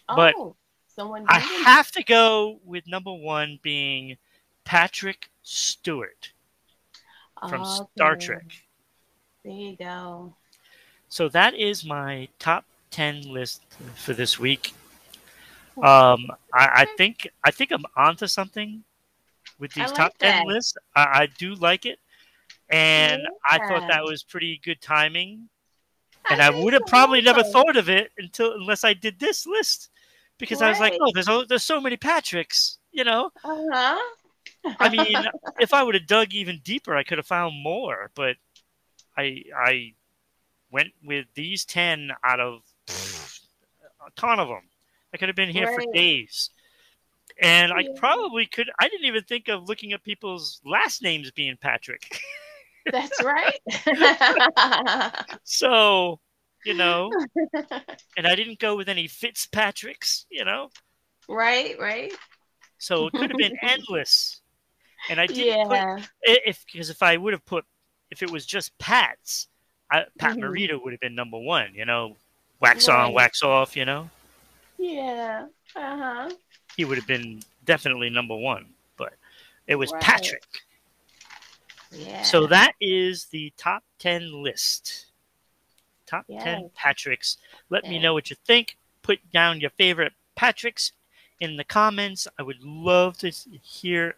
but 0.06 0.34
oh, 0.36 0.54
someone 0.94 1.24
I 1.29 1.38
have 1.38 1.90
to 1.92 2.03
go 2.03 2.61
with 2.64 2.87
number 2.87 3.12
one 3.12 3.59
being 3.62 4.16
Patrick 4.64 5.31
Stewart 5.42 6.33
from 7.48 7.64
Star 7.64 8.16
Trek. 8.16 8.44
There 9.44 9.53
you 9.53 9.76
go. 9.76 10.35
So 11.09 11.29
that 11.31 11.55
is 11.55 11.85
my 11.85 12.29
top 12.38 12.64
ten 12.90 13.22
list 13.22 13.62
for 13.96 14.12
this 14.12 14.38
week. 14.38 14.74
Um, 15.83 16.31
I, 16.53 16.83
I 16.83 16.87
think 16.96 17.29
I 17.42 17.50
think 17.50 17.70
I'm 17.72 17.85
onto 17.96 18.26
something 18.26 18.85
with 19.59 19.72
these 19.72 19.87
like 19.87 19.94
top 19.94 20.18
ten 20.18 20.46
lists. 20.46 20.76
I, 20.94 21.22
I 21.22 21.29
do 21.38 21.55
like 21.55 21.87
it, 21.87 21.98
and 22.68 23.22
I 23.50 23.59
thought 23.59 23.88
that 23.88 24.05
was 24.05 24.22
pretty 24.22 24.61
good 24.62 24.81
timing. 24.81 25.48
And 26.31 26.42
I, 26.42 26.50
think 26.50 26.64
would 26.64 26.74
have 26.74 26.87
probably 26.87 27.22
never 27.22 27.42
thought 27.42 27.76
of 27.76 27.88
it 27.88 28.12
until 28.18 28.53
unless 28.53 28.85
I 28.85 28.92
did 28.92 29.18
this 29.18 29.46
list 29.46 29.90
because 30.40 30.62
I 30.62 30.68
was 30.70 30.81
like, 30.81 30.94
oh, 31.00 31.12
there's 31.12 31.29
there's 31.48 31.62
so 31.62 31.81
many 31.81 31.96
Patricks, 31.96 32.79
you 32.90 33.05
know. 33.05 33.31
Uh-huh. 33.44 33.98
I 34.79 34.88
mean, 34.88 35.16
if 35.61 35.72
I 35.72 35.83
would 35.83 35.94
have 35.94 36.07
dug 36.07 36.33
even 36.33 36.61
deeper, 36.64 36.96
I 36.96 37.05
could 37.05 37.18
have 37.18 37.26
found 37.26 37.62
more, 37.62 38.11
but 38.14 38.37
I 39.16 39.44
I 39.55 39.92
went 40.72 40.88
with 41.05 41.26
these 41.35 41.64
ten 41.64 42.11
out 42.24 42.40
of 42.40 42.62
a 42.88 44.11
ton 44.16 44.40
of 44.40 44.48
them. 44.48 44.62
I 45.12 45.16
could 45.16 45.29
have 45.29 45.37
been 45.37 45.50
here 45.50 45.72
for 45.72 45.92
days, 45.92 46.50
and 47.40 47.72
I 47.72 47.87
probably 47.96 48.46
could. 48.46 48.70
I 48.79 48.88
didn't 48.88 49.07
even 49.07 49.24
think 49.24 49.48
of 49.48 49.68
looking 49.68 49.92
at 49.92 50.03
people's 50.03 50.61
last 50.64 51.03
names 51.03 51.31
being 51.31 51.57
Patrick. 51.61 52.20
That's 52.90 53.22
right. 53.22 53.61
so, 55.44 56.18
you 56.64 56.75
know, 56.75 57.11
and 58.16 58.27
I 58.27 58.35
didn't 58.35 58.59
go 58.59 58.77
with 58.77 58.88
any 58.88 59.07
Fitzpatricks, 59.09 60.27
you 60.31 60.44
know. 60.44 60.70
right, 61.29 61.79
right. 61.79 62.12
So 62.79 63.07
it 63.09 63.12
could 63.12 63.31
have 63.31 63.38
been 63.38 63.57
endless. 63.62 64.40
And 65.09 65.20
I 65.20 65.27
didn't 65.27 65.70
Yeah. 65.70 65.96
I- 66.27 66.38
if 66.46 66.64
because 66.70 66.90
if 66.90 67.03
I 67.03 67.16
would 67.16 67.33
have 67.33 67.44
put 67.46 67.64
if 68.11 68.23
it 68.23 68.31
was 68.31 68.44
just 68.44 68.77
Pat's, 68.79 69.49
I, 69.90 70.05
Pat 70.18 70.37
Mhm. 70.37 70.40
Morita 70.44 70.83
would 70.83 70.92
have 70.92 71.01
been 71.01 71.14
number 71.14 71.38
one. 71.38 71.75
You 71.75 71.85
know, 71.85 72.16
wax 72.61 72.88
on, 72.88 73.12
wax 73.12 73.42
off. 73.42 73.77
You 73.77 73.85
know, 73.85 74.11
Yeah. 74.79 75.46
Uh-huh. 75.77 76.31
he 76.77 76.85
would 76.85 76.99
have 76.99 77.07
been 77.07 77.42
definitely 77.64 78.11
number 78.11 78.37
one. 78.37 78.75
But 78.96 79.14
it 79.66 79.77
was 79.77 79.92
Right. 79.92 80.03
Patrick. 80.03 80.44
Yeah. 81.92 82.23
So 82.23 82.46
that 82.49 82.73
is 82.81 83.27
the 83.27 83.53
top 83.57 83.83
ten 83.99 84.31
list. 84.42 85.07
Top 86.11 86.27
ten 86.27 86.70
Patricks. 86.77 87.37
Let 87.68 87.85
me 87.85 87.99
know 88.01 88.12
what 88.14 88.31
you 88.31 88.37
think. 88.44 88.77
Put 89.03 89.18
down 89.31 89.61
your 89.61 89.70
favorite 89.70 90.12
Patricks 90.37 90.92
in 91.38 91.57
the 91.57 91.64
comments. 91.64 92.27
I 92.38 92.42
would 92.42 92.61
love 92.62 93.16
to 93.18 93.31
hear 93.62 94.16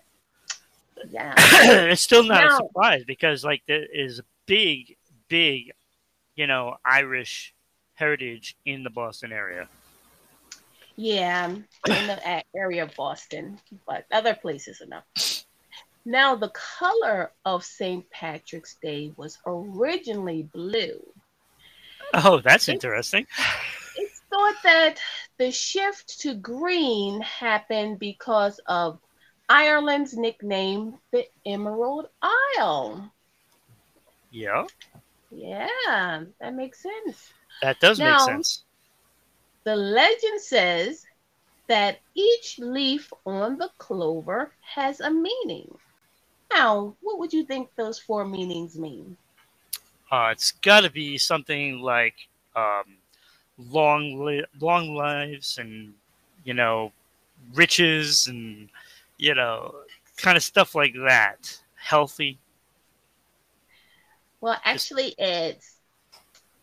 yeah. 1.10 1.34
it's 1.36 2.00
still 2.00 2.24
not 2.24 2.46
a 2.46 2.56
surprise 2.56 3.04
because 3.06 3.44
like 3.44 3.62
there 3.68 3.84
is 3.84 4.20
a 4.20 4.24
big, 4.46 4.96
big, 5.28 5.72
you 6.34 6.46
know, 6.46 6.78
Irish 6.84 7.54
heritage 7.94 8.56
in 8.64 8.84
the 8.84 8.90
Boston 8.90 9.32
area. 9.32 9.68
Yeah, 10.96 11.48
in 11.48 11.62
the 11.84 12.42
area 12.54 12.84
of 12.84 12.94
Boston, 12.96 13.60
but 13.86 14.06
other 14.10 14.34
places 14.34 14.80
enough. 14.80 15.04
Now, 16.04 16.36
the 16.36 16.50
color 16.50 17.32
of 17.44 17.64
St. 17.64 18.08
Patrick's 18.10 18.76
Day 18.80 19.12
was 19.16 19.38
originally 19.46 20.44
blue. 20.54 21.02
Oh, 22.14 22.40
that's 22.40 22.68
interesting. 22.68 23.26
It's 23.96 24.20
thought 24.30 24.54
that 24.62 25.00
the 25.38 25.50
shift 25.50 26.20
to 26.20 26.34
green 26.34 27.20
happened 27.22 27.98
because 27.98 28.60
of 28.66 29.00
Ireland's 29.48 30.16
nickname, 30.16 30.98
the 31.12 31.26
Emerald 31.44 32.08
Isle. 32.22 33.12
Yeah, 34.30 34.66
Yeah, 35.30 36.24
that 36.40 36.54
makes 36.54 36.82
sense. 36.82 37.32
that 37.62 37.80
does 37.80 37.98
make 37.98 38.20
sense. 38.20 38.64
The 39.66 39.74
legend 39.74 40.40
says 40.40 41.04
that 41.66 41.98
each 42.14 42.60
leaf 42.60 43.12
on 43.26 43.58
the 43.58 43.68
clover 43.78 44.52
has 44.60 45.00
a 45.00 45.10
meaning. 45.10 45.76
Now, 46.52 46.94
what 47.00 47.18
would 47.18 47.32
you 47.32 47.44
think 47.44 47.70
those 47.74 47.98
four 47.98 48.24
meanings 48.24 48.78
mean? 48.78 49.16
Uh, 50.08 50.28
it's 50.30 50.52
got 50.52 50.82
to 50.82 50.90
be 50.90 51.18
something 51.18 51.80
like 51.80 52.14
um, 52.54 52.94
long, 53.58 54.24
li- 54.24 54.46
long 54.60 54.94
lives 54.94 55.58
and 55.58 55.92
you 56.44 56.54
know, 56.54 56.92
riches 57.52 58.28
and 58.28 58.68
you 59.16 59.34
know, 59.34 59.74
kind 60.16 60.36
of 60.36 60.44
stuff 60.44 60.76
like 60.76 60.94
that. 61.08 61.58
Healthy. 61.74 62.38
Well, 64.40 64.60
actually, 64.64 65.16
it's 65.18 65.74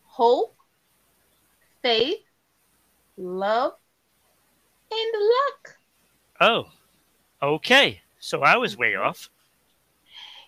hope, 0.06 0.56
faith, 1.82 2.20
love, 3.18 3.74
and 4.92 5.12
luck. 5.14 5.78
Oh, 6.40 6.66
okay. 7.42 8.02
So 8.20 8.42
I 8.42 8.58
was 8.58 8.78
way 8.78 8.92
mm-hmm. 8.92 9.08
off. 9.08 9.30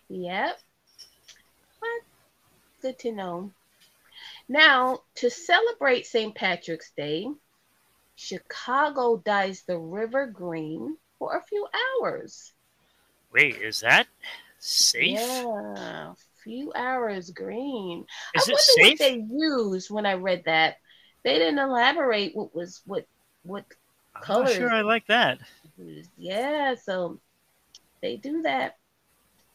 Yep. 0.10 0.60
But 1.80 1.90
good 2.82 3.00
to 3.00 3.12
know. 3.12 3.52
Now, 4.48 5.00
to 5.16 5.30
celebrate 5.30 6.06
St. 6.06 6.36
Patrick's 6.36 6.92
Day, 6.96 7.28
Chicago 8.16 9.18
dyes 9.18 9.64
the 9.64 9.78
river 9.78 10.28
green 10.28 10.98
for 11.18 11.36
a 11.36 11.44
few 11.44 11.68
hours. 12.02 12.54
Wait, 13.34 13.56
is 13.62 13.82
that 13.82 14.08
safe? 14.60 15.20
Yeah, 15.20 16.12
a 16.12 16.16
few 16.44 16.72
hours 16.74 17.32
green. 17.32 18.06
Is 18.36 18.48
I 18.48 18.52
it 18.52 18.54
wonder 18.54 18.62
safe? 18.62 18.92
what 18.92 19.00
they 19.00 19.36
used 19.36 19.92
when 19.92 20.06
I 20.06 20.14
read 20.14 20.44
that. 20.46 20.78
They 21.26 21.40
didn't 21.40 21.58
elaborate 21.58 22.36
what 22.36 22.54
was 22.56 22.82
what 22.86 23.08
what 23.42 23.66
I'm 24.30 24.48
sure 24.48 24.72
I 24.72 24.82
like 24.82 25.08
that. 25.08 25.40
Yeah, 26.18 26.76
so 26.76 27.20
they 28.02 28.16
do 28.18 28.44
that. 28.44 28.78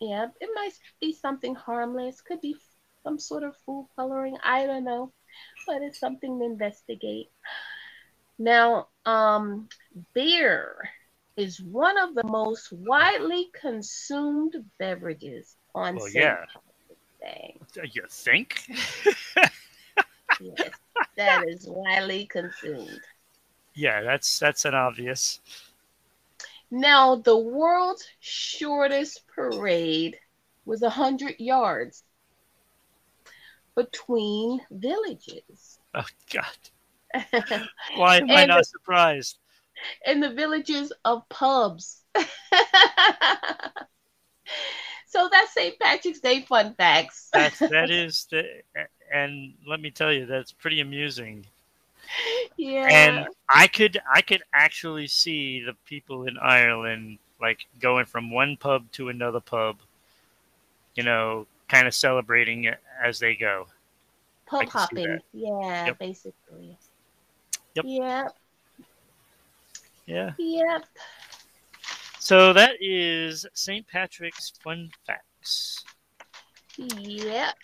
Yeah, 0.00 0.26
it 0.40 0.50
might 0.52 0.72
be 1.00 1.12
something 1.12 1.54
harmless. 1.54 2.20
Could 2.22 2.40
be 2.40 2.56
some 3.04 3.20
sort 3.20 3.44
of 3.44 3.56
food 3.64 3.86
coloring. 3.94 4.36
I 4.42 4.66
don't 4.66 4.84
know, 4.84 5.12
but 5.64 5.80
it's 5.82 6.00
something 6.00 6.40
to 6.40 6.44
investigate. 6.44 7.30
Now, 8.36 8.88
um, 9.06 9.68
beer 10.12 10.74
is 11.36 11.62
one 11.62 11.98
of 11.98 12.16
the 12.16 12.24
most 12.24 12.72
widely 12.72 13.48
consumed 13.54 14.56
beverages 14.80 15.56
on 15.72 15.94
Well, 15.94 16.06
St. 16.06 16.16
yeah. 16.16 16.44
Day. 17.20 17.56
You 17.92 18.06
think? 18.08 18.68
Yes, 20.40 20.70
that 21.16 21.44
is 21.48 21.66
widely 21.68 22.26
consumed. 22.26 23.00
yeah, 23.74 24.02
that's 24.02 24.38
that's 24.38 24.64
an 24.64 24.74
obvious. 24.74 25.40
Now, 26.70 27.16
the 27.16 27.36
world's 27.36 28.06
shortest 28.20 29.26
parade 29.34 30.16
was 30.64 30.82
a 30.82 30.86
100 30.86 31.34
yards 31.38 32.04
between 33.74 34.60
villages. 34.70 35.78
Oh 35.94 36.04
God, 36.32 36.44
why 37.96 38.18
am 38.18 38.30
I 38.30 38.46
not 38.46 38.66
surprised? 38.66 39.38
in 40.06 40.20
the 40.20 40.30
villages 40.30 40.92
of 41.04 41.28
pubs. 41.28 42.02
so 45.06 45.28
that's 45.30 45.54
St. 45.54 45.78
Patrick's 45.78 46.20
Day 46.20 46.42
fun 46.42 46.74
facts. 46.74 47.28
That's 47.32 47.58
that 47.58 47.90
is 47.90 48.26
the, 48.30 48.44
and 49.12 49.52
let 49.66 49.80
me 49.80 49.90
tell 49.90 50.12
you, 50.12 50.26
that's 50.26 50.52
pretty 50.52 50.80
amusing. 50.80 51.46
yeah. 52.56 52.88
And 52.90 53.26
I 53.48 53.66
could 53.66 54.00
I 54.12 54.22
could 54.22 54.42
actually 54.52 55.06
see 55.06 55.62
the 55.62 55.74
people 55.86 56.26
in 56.26 56.38
Ireland 56.38 57.18
like 57.40 57.66
going 57.80 58.04
from 58.06 58.30
one 58.30 58.56
pub 58.56 58.90
to 58.92 59.08
another 59.08 59.40
pub, 59.40 59.76
you 60.94 61.02
know, 61.02 61.46
kind 61.68 61.86
of 61.86 61.94
celebrating 61.94 62.68
as 63.02 63.18
they 63.18 63.34
go. 63.34 63.66
Pub 64.46 64.68
hopping. 64.68 65.20
Yeah, 65.32 65.86
Yep. 65.86 65.98
basically. 65.98 66.76
Yep. 67.74 67.84
Yep. 67.86 68.36
Yeah. 70.06 70.32
Yep. 70.36 70.84
So 72.18 72.52
that 72.52 72.72
is 72.80 73.46
St. 73.54 73.86
Patrick's 73.86 74.52
fun 74.62 74.90
facts. 75.06 75.84
Yep. 76.76 77.54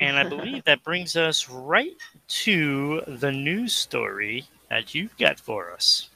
And 0.00 0.16
I 0.16 0.24
believe 0.28 0.64
that 0.64 0.82
brings 0.82 1.16
us 1.16 1.48
right 1.48 1.96
to 2.28 3.02
the 3.06 3.32
news 3.32 3.74
story 3.74 4.46
that 4.70 4.94
you've 4.94 5.16
got 5.16 5.38
for 5.38 5.72
us. 5.72 6.08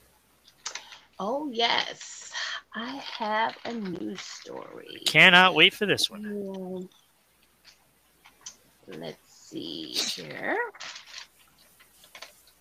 Oh, 1.18 1.50
yes. 1.52 2.32
I 2.74 2.96
have 3.18 3.56
a 3.64 3.72
news 3.72 4.20
story. 4.20 5.02
Cannot 5.06 5.54
wait 5.54 5.74
for 5.74 5.86
this 5.86 6.10
one. 6.10 6.88
Let's 8.86 9.18
see 9.28 9.92
here. 9.92 10.56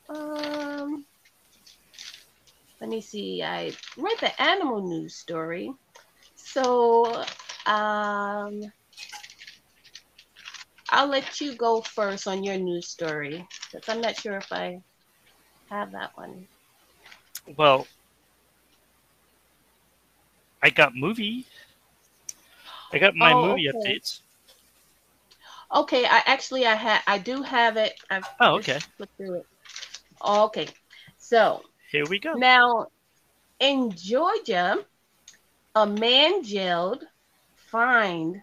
Um, 0.09 1.05
let 2.79 2.89
me 2.89 3.01
see. 3.01 3.43
I 3.43 3.73
read 3.97 4.17
the 4.19 4.41
animal 4.41 4.87
news 4.87 5.15
story. 5.15 5.71
So, 6.35 7.23
um, 7.65 8.71
I'll 10.89 11.07
let 11.07 11.39
you 11.39 11.55
go 11.55 11.81
first 11.81 12.27
on 12.27 12.43
your 12.43 12.57
news 12.57 12.89
story 12.89 13.47
because 13.71 13.87
I'm 13.89 14.01
not 14.01 14.17
sure 14.17 14.37
if 14.37 14.51
I 14.51 14.81
have 15.69 15.91
that 15.93 16.11
one. 16.15 16.47
Well, 17.57 17.87
I 20.61 20.69
got 20.69 20.95
movie. 20.95 21.45
I 22.93 22.99
got 22.99 23.15
my 23.15 23.33
Oh, 23.33 23.33
movie 23.33 23.67
okay. 23.73 23.95
updates. 23.95 24.21
Okay, 25.73 26.05
I 26.05 26.21
actually 26.25 26.65
I 26.65 26.75
had 26.75 27.01
I 27.07 27.17
do 27.19 27.41
have 27.43 27.77
it. 27.77 27.93
I've 28.09 28.27
Oh, 28.39 28.55
okay. 28.57 28.79
flipped 28.97 29.15
through 29.17 29.39
it. 29.39 29.47
Oh, 30.21 30.45
okay, 30.45 30.67
so 31.17 31.63
Here 31.91 32.05
we 32.07 32.19
go. 32.19 32.35
Now, 32.35 32.87
in 33.59 33.95
Georgia, 33.95 34.85
a 35.75 35.85
man 35.87 36.43
jailed, 36.43 37.03
fined 37.71 38.37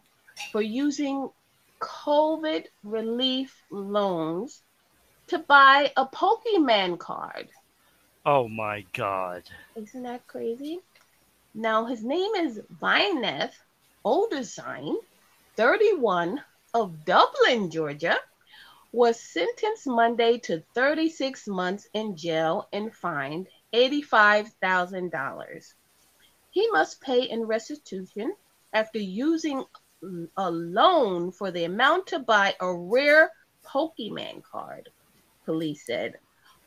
for 0.53 0.63
using 0.63 1.31
COVID 1.85 2.65
relief 2.83 3.63
loans 3.71 4.63
to 5.27 5.39
buy 5.39 5.93
a 5.97 6.07
Pokemon 6.07 6.99
card. 6.99 7.49
Oh 8.25 8.49
my 8.49 8.87
god. 8.95 9.43
Isn't 9.77 10.05
that 10.05 10.27
crazy? 10.27 10.81
Now, 11.55 11.85
his 11.85 12.03
name 12.03 12.35
is 12.37 12.61
Vinath 12.81 13.53
Oudomsine, 14.05 14.97
31 15.57 16.43
of 16.73 17.05
Dublin, 17.05 17.71
Georgia, 17.71 18.17
was 18.93 19.21
sentenced 19.21 19.87
Monday 19.87 20.39
to 20.39 20.63
36 20.75 21.47
months 21.49 21.87
in 21.93 22.17
jail 22.17 22.69
and 22.73 22.95
fined 22.95 23.49
$85,000. 23.75 25.75
He 26.51 26.71
must 26.71 27.01
pay 27.01 27.25
in 27.25 27.43
restitution 27.43 28.35
after 28.73 28.99
using 28.99 29.65
a 30.37 30.51
loan 30.51 31.33
for 31.33 31.51
the 31.51 31.65
amount 31.65 32.07
to 32.09 32.19
buy 32.19 32.55
a 32.61 32.75
rare 32.75 33.31
Pokemon 33.65 34.43
card, 34.43 34.89
police 35.45 35.87
said. 35.87 36.19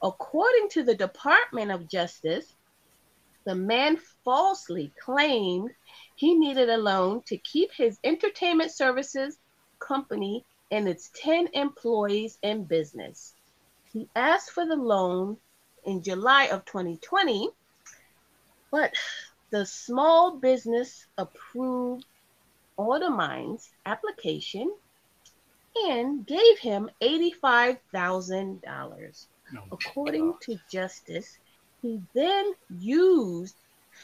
According 0.02 0.70
to 0.70 0.84
the 0.84 0.96
Department 0.96 1.72
of 1.72 1.90
Justice, 1.90 2.54
the 3.46 3.56
man 3.56 3.98
falsely 4.24 4.92
claimed 5.00 5.72
he 6.16 6.36
needed 6.36 6.70
a 6.70 6.78
loan 6.78 7.22
to 7.28 7.38
keep 7.38 7.72
his 7.72 7.98
entertainment 8.04 8.72
services 8.72 9.38
company 9.80 10.44
and 10.72 10.88
its 10.88 11.10
10 11.16 11.50
employees 11.54 12.38
in 12.42 12.66
business. 12.66 13.34
He 13.94 14.10
asked 14.16 14.52
for 14.52 14.66
the 14.66 14.76
loan 14.76 15.38
in 15.86 16.04
July 16.04 16.46
of 16.46 16.66
2020, 16.66 17.50
but 18.70 18.94
the 19.50 19.66
small 19.66 20.38
business 20.38 21.06
approved 21.18 22.06
Oudomsine's 22.78 23.70
application 23.86 24.74
and 25.76 26.26
gave 26.26 26.60
him 26.60 26.90
$85,000. 27.02 29.28
Oh, 29.56 29.60
According 29.72 30.32
God. 30.32 30.42
to 30.42 30.60
Justice, 30.70 31.38
he 31.82 32.02
then 32.14 32.54
used 32.80 33.56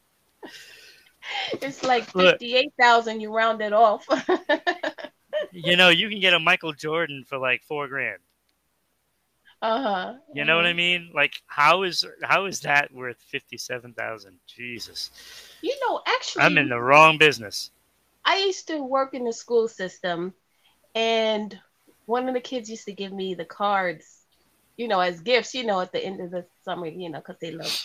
it's 1.63 1.83
like 1.83 2.15
Look. 2.15 2.41
58,000 2.41 3.21
you 3.21 3.35
round 3.35 3.61
it 3.63 3.73
off. 3.73 4.07
you 5.53 5.77
know, 5.77 5.89
you 5.91 6.09
can 6.09 6.21
get 6.21 6.35
a 6.35 6.39
Michael 6.39 6.73
Jordan 6.73 7.25
for 7.29 7.39
like 7.39 7.63
four 7.65 7.89
grand. 7.89 8.19
uh-huh. 9.63 10.15
You 10.35 10.45
know 10.45 10.57
what 10.57 10.67
I 10.67 10.73
mean? 10.73 11.11
Like, 11.15 11.43
how 11.47 11.83
is 11.83 12.05
how 12.23 12.47
is 12.47 12.61
that 12.61 12.93
worth 12.93 13.19
fifty-seven 13.29 13.95
thousand? 13.95 14.39
Jesus, 14.47 15.11
You 15.63 15.75
know, 15.87 16.03
actually 16.07 16.43
I'm 16.45 16.59
in 16.59 16.69
the 16.69 16.81
wrong 16.81 17.19
business. 17.19 17.71
I 18.25 18.39
used 18.39 18.67
to 18.69 18.83
work 18.83 19.15
in 19.15 19.25
the 19.25 19.33
school 19.33 19.69
system, 19.69 20.35
and 20.97 21.59
one 22.07 22.29
of 22.29 22.35
the 22.35 22.41
kids 22.43 22.71
used 22.71 22.87
to 22.87 22.95
give 22.95 23.13
me 23.13 23.35
the 23.35 23.47
cards, 23.47 24.23
you 24.79 24.89
know, 24.89 25.01
as 25.01 25.21
gifts, 25.21 25.55
you 25.55 25.65
know, 25.65 25.81
at 25.81 25.93
the 25.93 26.05
end 26.05 26.21
of 26.23 26.33
the 26.33 26.47
summer, 26.65 26.89
you 26.89 27.11
know, 27.11 27.21
because 27.21 27.37
they 27.41 27.53
love, 27.53 27.79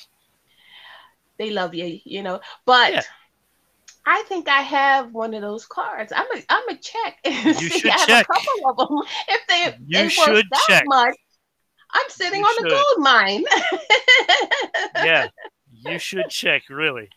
they 1.39 1.51
love 1.51 1.75
you, 1.75 1.99
you 2.05 2.23
know. 2.23 2.39
But 2.65 2.93
Yeah. 2.93 3.03
I 4.05 4.23
think 4.23 4.49
I 4.49 4.61
have 4.61 5.13
one 5.13 5.33
of 5.35 5.41
those 5.41 5.65
cards. 5.67 6.13
I'm 6.15 6.27
a, 6.35 6.43
I'm 6.49 6.69
a 6.69 6.77
check. 6.77 7.19
and 7.25 7.55
You 7.59 7.69
see, 7.69 7.79
should 7.79 7.91
I 7.91 7.99
have 7.99 8.09
check. 8.09 8.27
a 8.29 8.33
couple 8.33 8.69
of 8.71 8.77
them. 8.89 8.99
If 9.29 9.47
they 9.47 9.77
You 9.87 10.03
they 10.03 10.09
should 10.09 10.47
that 10.51 10.61
check. 10.67 10.83
much, 10.85 11.15
I'm 11.93 12.09
sitting 12.09 12.39
You 12.39 12.45
on 12.45 12.57
should. 12.57 12.67
a 12.67 12.69
gold 12.69 12.99
mine. 12.99 13.45
Yeah, 14.95 15.27
you 15.71 15.99
should 15.99 16.29
check 16.29 16.69
really. 16.69 17.09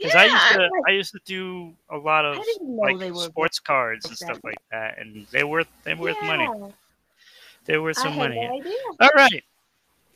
Because 0.00 0.14
yeah, 0.14 0.20
I 0.20 0.24
used 0.24 0.48
to, 0.48 0.58
like, 0.58 0.70
I 0.86 0.90
used 0.92 1.12
to 1.12 1.20
do 1.26 1.74
a 1.90 1.96
lot 1.98 2.24
of 2.24 2.38
I 2.38 2.42
didn't 2.42 2.74
know 2.76 2.82
like 2.82 3.14
sports 3.28 3.58
cards 3.58 4.06
and 4.06 4.16
stuff 4.16 4.40
like 4.44 4.60
that, 4.70 4.98
and 4.98 5.26
they're 5.30 5.46
worth 5.46 5.68
they're 5.84 5.96
worth 5.96 6.16
money. 6.22 6.48
They're 7.66 7.82
worth 7.82 7.98
some 7.98 8.16
money. 8.16 8.40
no. 8.40 8.96
All 8.98 9.10
right. 9.14 9.44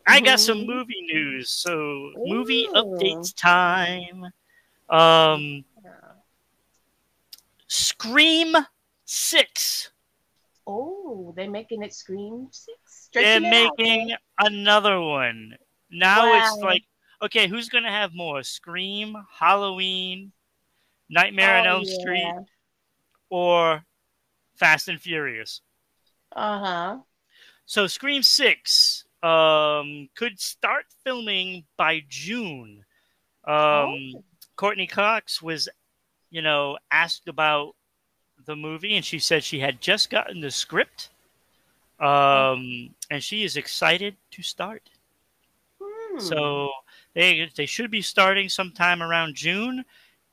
I 0.06 0.20
got 0.20 0.40
some 0.40 0.58
Mhm. 0.58 0.66
movie 0.66 1.06
news. 1.12 1.50
So 1.50 2.12
movie 2.16 2.66
Ooh. 2.70 2.74
updates 2.74 3.34
time. 3.36 4.32
Um 4.88 5.64
Scream 7.66 8.56
6. 9.04 9.90
Oh, 10.66 11.32
they're 11.36 11.50
making 11.50 11.82
it 11.82 11.92
Scream 11.92 12.48
Six. 12.50 13.10
They're 13.12 13.24
Stretching 13.38 13.46
out, 13.46 13.72
making 13.78 14.14
another 14.38 15.00
one. 15.00 15.56
Now 15.90 16.32
it's 16.34 16.56
like 16.62 16.84
okay, 17.24 17.48
who's 17.48 17.68
going 17.68 17.84
to 17.84 17.90
have 17.90 18.14
more? 18.14 18.42
Scream, 18.42 19.16
Halloween, 19.30 20.32
Nightmare 21.08 21.56
on 21.58 21.66
Oh, 21.66 21.70
Elm 21.70 21.84
Street 21.84 22.34
or 23.30 23.84
Fast 24.56 24.88
and 24.88 25.00
Furious? 25.00 25.62
Uh 26.32 26.58
huh. 26.58 26.98
So 27.66 27.86
Scream 27.86 28.22
Six 28.22 29.04
um, 29.22 30.08
could 30.14 30.40
start 30.40 30.86
filming 31.04 31.64
by 31.76 32.02
June. 32.08 32.84
Um, 33.44 33.54
Oh. 33.54 34.24
Courteney 34.56 34.86
Cox 34.86 35.42
was, 35.42 35.68
you 36.30 36.42
know, 36.42 36.78
asked 36.90 37.28
about 37.28 37.74
the 38.46 38.56
movie, 38.56 38.96
and 38.96 39.04
she 39.04 39.18
said 39.18 39.44
she 39.44 39.60
had 39.60 39.80
just 39.80 40.10
gotten 40.10 40.40
the 40.40 40.50
script 40.50 41.10
Um, 42.00 42.94
and 43.10 43.22
she 43.22 43.44
is 43.44 43.56
excited 43.56 44.16
to 44.32 44.42
start. 44.42 44.90
Hmm. 45.80 46.18
So 46.20 46.70
they 47.14 47.48
they 47.54 47.66
should 47.66 47.90
be 47.90 48.02
starting 48.02 48.48
sometime 48.48 49.02
around 49.02 49.34
June, 49.34 49.84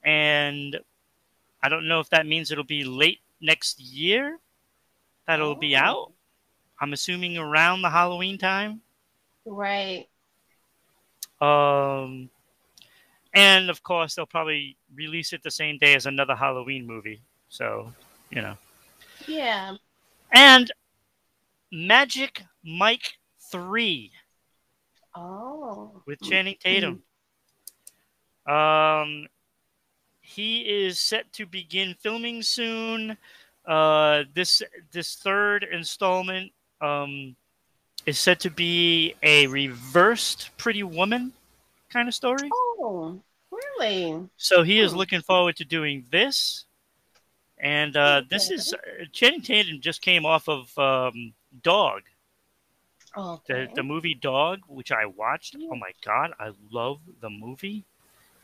and 0.03 0.79
I 1.63 1.69
don't 1.69 1.87
know 1.87 1.99
if 1.99 2.09
that 2.09 2.25
means 2.25 2.51
it'll 2.51 2.63
be 2.63 2.83
late 2.83 3.19
next 3.39 3.79
year 3.79 4.39
that 5.27 5.39
it'll 5.39 5.55
be 5.55 5.75
Oh. 5.75 5.79
out. 5.79 6.11
I'm 6.79 6.93
assuming 6.93 7.37
around 7.37 7.81
the 7.83 7.89
Halloween 7.89 8.37
time. 8.37 8.81
right. 9.45 10.07
Um, 11.39 12.29
and 13.33 13.69
of 13.71 13.81
course 13.81 14.13
they'll 14.15 14.25
probably 14.27 14.77
release 14.93 15.33
it 15.33 15.41
the 15.41 15.49
same 15.49 15.77
day 15.79 15.95
as 15.95 16.05
another 16.05 16.35
Halloween 16.35 16.85
movie. 16.85 17.21
So 17.49 17.93
you 18.29 18.41
know, 18.41 18.57
Yeah. 19.27 19.75
and 20.31 20.71
Magic 21.71 22.43
Mike 22.63 23.17
three. 23.51 24.11
Oh. 25.15 26.01
with 26.05 26.21
Channing 26.21 26.55
Tatum. 26.59 27.01
Um, 28.45 29.27
he 30.21 30.61
is 30.61 30.99
set 30.99 31.31
to 31.33 31.45
begin 31.45 31.95
filming 31.99 32.41
soon. 32.41 33.17
Uh, 33.65 34.23
this 34.33 34.63
this 34.91 35.15
third 35.15 35.63
installment 35.71 36.51
um, 36.81 37.35
is 38.05 38.17
set 38.17 38.39
to 38.39 38.49
be 38.49 39.13
a 39.21 39.45
reversed 39.47 40.49
Pretty 40.57 40.83
Woman 40.83 41.33
kind 41.89 42.07
of 42.07 42.15
story. 42.15 42.49
Oh, 42.51 43.21
really? 43.51 44.27
So 44.37 44.63
he 44.63 44.79
is 44.79 44.91
Hmm. 44.91 44.97
looking 44.97 45.21
forward 45.21 45.55
to 45.57 45.65
doing 45.65 46.05
this. 46.11 46.65
And 47.59 47.95
uh, 47.95 48.23
this 48.27 48.49
is 48.49 48.73
uh, 48.73 49.05
Channing 49.11 49.41
Tatum 49.41 49.81
just 49.81 50.01
came 50.01 50.25
off 50.25 50.49
of 50.49 50.75
um, 50.79 51.33
Dog, 51.61 52.01
Okay. 53.15 53.65
the, 53.67 53.75
the 53.75 53.83
movie 53.83 54.13
Dog, 54.13 54.61
which 54.67 54.91
I 54.91 55.05
watched. 55.05 55.57
Oh 55.69 55.75
my 55.75 55.91
god, 56.03 56.33
I 56.39 56.53
love 56.71 56.99
the 57.19 57.29
movie. 57.29 57.83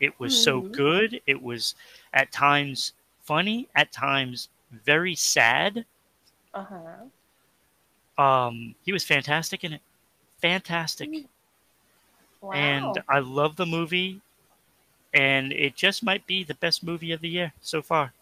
It 0.00 0.18
was 0.20 0.34
so 0.34 0.62
Mhm. 0.62 0.72
good. 0.72 1.22
It 1.26 1.42
was 1.42 1.74
at 2.12 2.30
times 2.32 2.92
funny, 3.22 3.68
at 3.74 3.92
times 3.92 4.48
very 4.70 5.14
sad. 5.14 5.86
Uh-huh. 6.54 7.08
Um, 8.16 8.74
he 8.84 8.92
was 8.92 9.04
fantastic 9.04 9.64
in 9.64 9.72
it. 9.74 9.82
Fantastic. 10.40 11.08
Wow. 12.40 12.52
And 12.54 13.02
I 13.08 13.18
love 13.20 13.56
the 13.56 13.66
movie. 13.66 14.20
And 15.14 15.52
it 15.52 15.74
just 15.74 16.02
might 16.02 16.26
be 16.26 16.44
the 16.44 16.54
best 16.54 16.82
movie 16.84 17.12
of 17.12 17.20
the 17.20 17.28
year 17.28 17.52
so 17.60 17.82
far. 17.82 18.12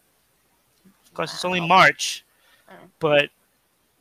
Of 1.05 1.13
course, 1.13 1.33
it's 1.33 1.45
only 1.45 1.61
March, 1.61 2.23
Oh. 2.69 2.73
but 2.99 3.29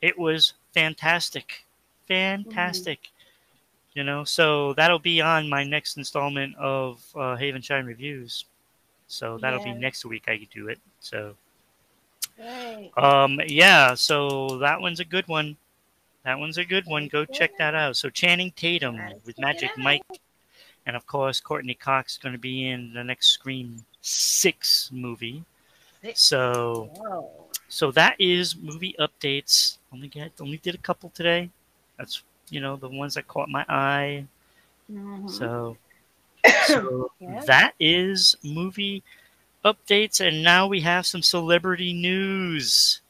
it 0.03 0.19
was 0.19 0.55
fantastic. 0.73 1.66
Fantastic. 2.09 3.11
You 3.95 4.05
know, 4.05 4.25
so 4.25 4.75
that'll 4.75 4.99
be 4.99 5.21
on 5.23 5.49
my 5.49 5.65
next 5.65 5.97
installment 5.97 6.55
of 6.57 7.03
uh, 7.15 7.35
Haven 7.37 7.63
Shine 7.63 7.87
Reviews. 7.87 8.45
So 9.09 9.39
that'll 9.39 9.63
be 9.65 9.73
next 9.73 10.05
week 10.05 10.25
I 10.29 10.47
do 10.53 10.69
it. 10.69 10.79
So, 11.01 11.35
Right. 12.39 12.91
um, 12.99 13.41
yeah, 13.47 13.95
so 13.95 14.59
that 14.59 14.81
one's 14.81 15.01
a 15.01 15.05
good 15.05 15.27
one. 15.27 15.57
That 16.25 16.39
one's 16.39 16.59
a 16.59 16.65
good 16.65 16.85
one. 16.87 17.09
Go 17.09 17.25
check 17.25 17.57
that 17.57 17.75
out. 17.75 17.97
So 17.97 18.11
Channing 18.11 18.51
Tatum 18.51 18.99
with 19.25 19.39
Magic. 19.39 19.71
Mike, 19.79 20.03
and 20.85 20.95
of 20.97 21.07
course 21.07 21.41
Courteney 21.41 21.75
Cox 21.75 22.15
is 22.15 22.19
going 22.19 22.35
to 22.35 22.39
be 22.39 22.69
in 22.69 22.93
the 22.93 23.03
next 23.05 23.29
Scream 23.29 23.85
Six 24.03 24.91
movie. 24.93 25.45
Six. 26.03 26.21
So, 26.21 26.91
Whoa. 26.97 27.31
so 27.69 27.91
that 27.93 28.17
is 28.19 28.57
movie 28.57 28.95
updates. 28.99 29.79
Only 29.93 30.09
get 30.09 30.33
only 30.41 30.59
did 30.59 30.75
a 30.75 30.79
couple 30.79 31.09
today. 31.11 31.49
That's 31.99 32.23
you 32.51 32.61
know 32.61 32.77
the 32.77 32.89
ones 32.89 33.15
that 33.15 33.27
caught 33.29 33.49
my 33.49 33.65
eye. 33.69 34.27
Mhm. 34.91 35.31
So, 35.31 35.77
so 36.67 37.11
Yeah. 37.21 37.43
that 37.47 37.75
is 37.81 38.37
movie 38.45 39.03
updates, 39.65 40.21
and 40.27 40.43
now 40.43 40.67
we 40.67 40.81
have 40.83 41.07
some 41.07 41.23
celebrity 41.23 41.93
news. 41.93 43.01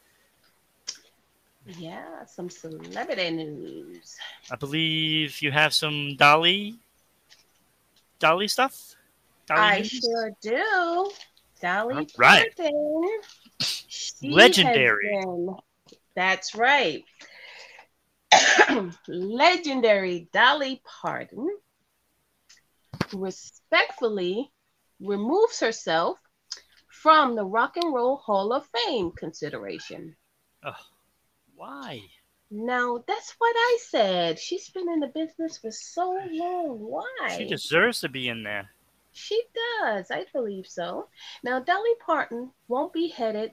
Yeah, 1.67 2.25
some 2.27 2.49
celebrity 2.49 3.31
news. 3.31 4.17
I 4.51 4.57
believe 4.57 5.43
you 5.43 5.51
have 5.51 5.75
some 5.75 6.15
Dolly, 6.17 6.77
Dolly 8.21 8.47
stuff. 8.49 8.95
Dolly 9.47 9.61
I 9.61 9.79
news? 9.81 9.91
sure 10.01 10.31
do. 10.41 11.11
Dolly 11.61 11.95
All 11.95 12.07
right. 12.19 12.57
Parton. 12.57 13.21
She 13.61 14.29
Legendary. 14.31 15.09
been- 15.11 15.57
that's 16.15 16.55
right. 16.55 17.05
Legendary 19.09 20.29
Dolly 20.33 20.83
Parton 20.85 21.49
respectfully 23.15 24.51
removes 25.01 25.61
herself 25.61 26.19
from 26.89 27.37
the 27.37 27.45
Rock 27.45 27.77
and 27.77 27.95
Roll 27.95 28.17
Hall 28.17 28.53
of 28.53 28.67
Fame 28.67 29.13
consideration. 29.13 30.17
Why? 31.55 32.01
Now, 32.51 33.03
that's 33.09 33.35
what 33.39 33.55
I 33.57 33.79
said. 33.89 34.39
She's 34.39 34.69
been 34.71 34.89
in 34.89 35.01
the 35.01 35.09
business 35.09 35.59
for 35.59 35.71
so 35.71 36.19
long. 36.31 36.79
Why? 36.79 37.37
She 37.37 37.47
deserves 37.47 38.01
to 38.01 38.09
be 38.09 38.29
in 38.29 38.43
there. 38.43 38.71
She 39.13 39.43
does. 39.81 40.11
I 40.11 40.27
believe 40.33 40.67
so. 40.67 41.09
Now, 41.43 41.59
Dolly 41.59 41.95
Parton 42.05 42.51
won't 42.69 42.93
be 42.93 43.09
headed 43.09 43.53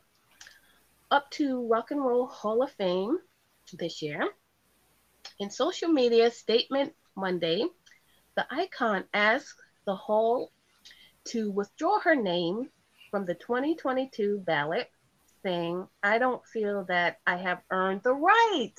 up 1.10 1.32
to 1.32 1.66
Rock 1.68 1.92
and 1.92 2.04
Roll 2.04 2.28
Hall 2.28 2.62
of 2.62 2.72
Fame 2.72 3.20
this 3.74 4.02
year. 4.02 4.30
In 5.40 5.50
social 5.50 5.90
media 5.90 6.30
statement 6.32 6.94
Monday, 7.16 7.66
the 8.36 8.46
icon 8.52 9.06
asked 9.14 9.62
the 9.86 9.96
Hall 9.96 10.52
to 11.26 11.52
withdraw 11.52 12.00
her 12.00 12.16
name 12.16 12.70
from 13.10 13.26
the 13.26 13.36
2022 13.36 14.44
ballot, 14.46 14.90
saying, 15.44 15.88
I 16.02 16.18
don't 16.18 16.46
feel 16.46 16.84
that 16.86 17.20
I 17.26 17.38
have 17.38 17.62
earned 17.70 18.04
the 18.04 18.14
right. 18.14 18.74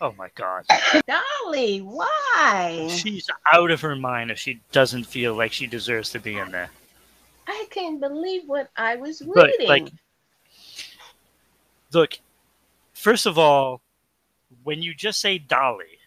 Oh 0.00 0.12
my 0.18 0.28
God, 0.34 0.64
Dolly, 1.06 1.78
why? 1.78 2.88
she's 2.90 3.28
out 3.52 3.70
of 3.70 3.80
her 3.80 3.94
mind 3.94 4.30
if 4.30 4.38
she 4.38 4.60
doesn't 4.72 5.04
feel 5.04 5.34
like 5.34 5.52
she 5.52 5.66
deserves 5.66 6.10
to 6.10 6.20
be 6.20 6.36
in 6.36 6.50
there. 6.50 6.70
I 7.46 7.66
can't 7.70 8.00
believe 8.00 8.42
what 8.46 8.70
I 8.76 8.96
was 8.96 9.22
reading. 9.22 9.54
But 9.58 9.68
like, 9.68 9.92
look, 11.92 12.18
first 12.92 13.26
of 13.26 13.38
all, 13.38 13.80
when 14.64 14.82
you 14.82 14.94
just 14.94 15.20
say 15.20 15.38
Dolly, 15.38 15.98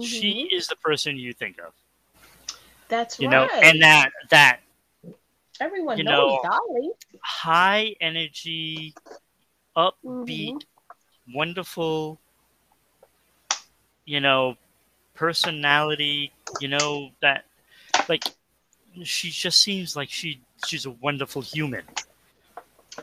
she 0.00 0.32
Mhm. 0.32 0.52
is 0.52 0.68
the 0.68 0.76
person 0.76 1.16
you 1.16 1.32
think 1.32 1.58
of. 1.58 1.72
That's 2.88 3.20
You 3.20 3.28
right. 3.28 3.48
know, 3.48 3.48
and 3.62 3.82
that 3.82 4.10
that 4.30 4.60
Everyone 5.60 5.98
you 5.98 6.04
knows 6.04 6.38
know, 6.40 6.40
Dolly. 6.42 6.90
high 7.22 7.96
energy, 8.00 8.94
upbeat, 9.76 9.94
Mhm. 10.54 10.62
wonderful, 11.34 12.18
you 14.04 14.20
know, 14.20 14.56
personality, 15.14 16.32
you 16.58 16.68
know, 16.68 17.10
that 17.20 17.44
like 18.08 18.22
she 19.02 19.30
just 19.30 19.60
seems 19.62 19.96
like 19.96 20.10
she 20.10 20.40
she's 20.64 20.86
a 20.86 20.90
wonderful 20.90 21.42
human. 21.42 21.82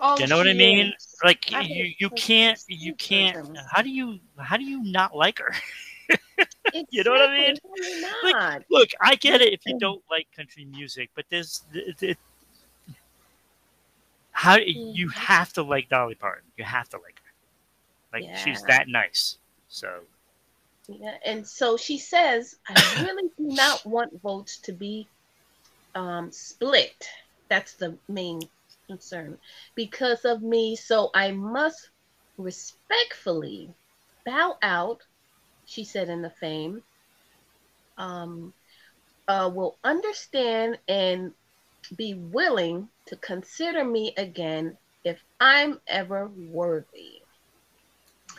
Oh, 0.02 0.18
You 0.18 0.28
know 0.28 0.38
what 0.38 0.48
I 0.48 0.54
mean? 0.54 0.94
is. 0.98 1.13
Like 1.24 1.50
you 1.50 1.94
you 2.00 2.10
can't 2.10 2.60
you 2.68 2.94
can't 2.96 3.58
how 3.72 3.82
do 3.82 3.90
you 3.90 4.20
how 4.38 4.58
do 4.58 4.64
you 4.64 4.84
not 4.84 5.16
like 5.16 5.40
her? 5.40 5.54
You 6.90 7.04
know 7.04 7.12
what 7.12 7.22
I 7.30 7.34
mean? 7.34 7.56
Like. 8.24 8.66
Look, 8.70 8.90
I 9.00 9.14
get 9.16 9.42
it 9.42 9.54
if 9.54 9.62
you 9.66 9.78
don't 9.78 10.02
like 10.10 10.28
country 10.36 10.66
music, 10.66 11.12
but 11.16 11.26
there's 11.30 11.64
th- 11.72 11.98
th- 11.98 12.18
how 14.32 14.58
you 14.58 15.08
Mhm. 15.08 15.14
have 15.14 15.54
to 15.54 15.62
like 15.64 15.90
Dolly 15.90 16.16
Parton. 16.16 16.52
You 16.58 16.64
have 16.64 16.90
to 16.90 16.98
like 16.98 17.22
her. 17.24 18.20
Like 18.20 18.36
she's 18.36 18.64
that 18.64 18.88
nice. 18.88 19.38
So 19.68 20.02
Yeah, 20.88 21.18
and 21.26 21.48
so 21.48 21.78
she 21.78 21.98
says, 21.98 22.56
I 22.68 22.74
really 23.00 23.30
do 23.38 23.46
not 23.46 23.86
want 23.86 24.20
votes 24.22 24.58
to 24.62 24.74
be 24.74 25.08
um, 25.96 26.32
split. 26.32 27.08
That's 27.50 27.76
the 27.76 27.98
main 28.10 28.42
concern 28.88 29.38
because 29.76 30.26
of 30.26 30.42
me. 30.42 30.76
So 30.76 31.10
I 31.14 31.32
must 31.32 31.90
respectfully 32.38 33.70
bow 34.26 34.56
out, 34.62 35.02
she 35.66 35.84
said 35.84 36.10
in 36.10 36.22
the 36.22 36.30
fame. 36.30 36.82
Um, 37.98 38.54
uh, 39.28 39.50
will 39.54 39.78
understand 39.84 40.80
and 40.88 41.32
be 41.96 42.14
willing 42.16 42.90
to 43.08 43.16
consider 43.18 43.84
me 43.86 44.14
again 44.18 44.78
if 45.04 45.22
I'm 45.40 45.80
ever 45.88 46.30
worthy. 46.36 47.20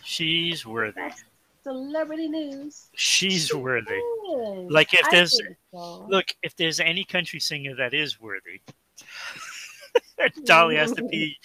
she's 0.02 0.66
worthy. 0.66 1.00
That's 1.00 1.24
celebrity 1.62 2.28
news. 2.28 2.88
She's 2.94 3.46
She 3.48 3.56
worthy. 3.56 3.94
is. 3.94 4.70
Like, 4.70 4.92
if 4.94 5.06
I 5.06 5.10
there's- 5.10 5.38
so. 5.72 6.06
Look, 6.08 6.26
if 6.42 6.54
there's 6.56 6.80
any 6.80 7.04
country 7.04 7.40
singer 7.40 7.74
that 7.76 7.94
is 7.94 8.20
worthy, 8.20 8.60
Dolly 10.44 10.76
has 10.76 10.92
to 10.92 11.02
be 11.10 11.38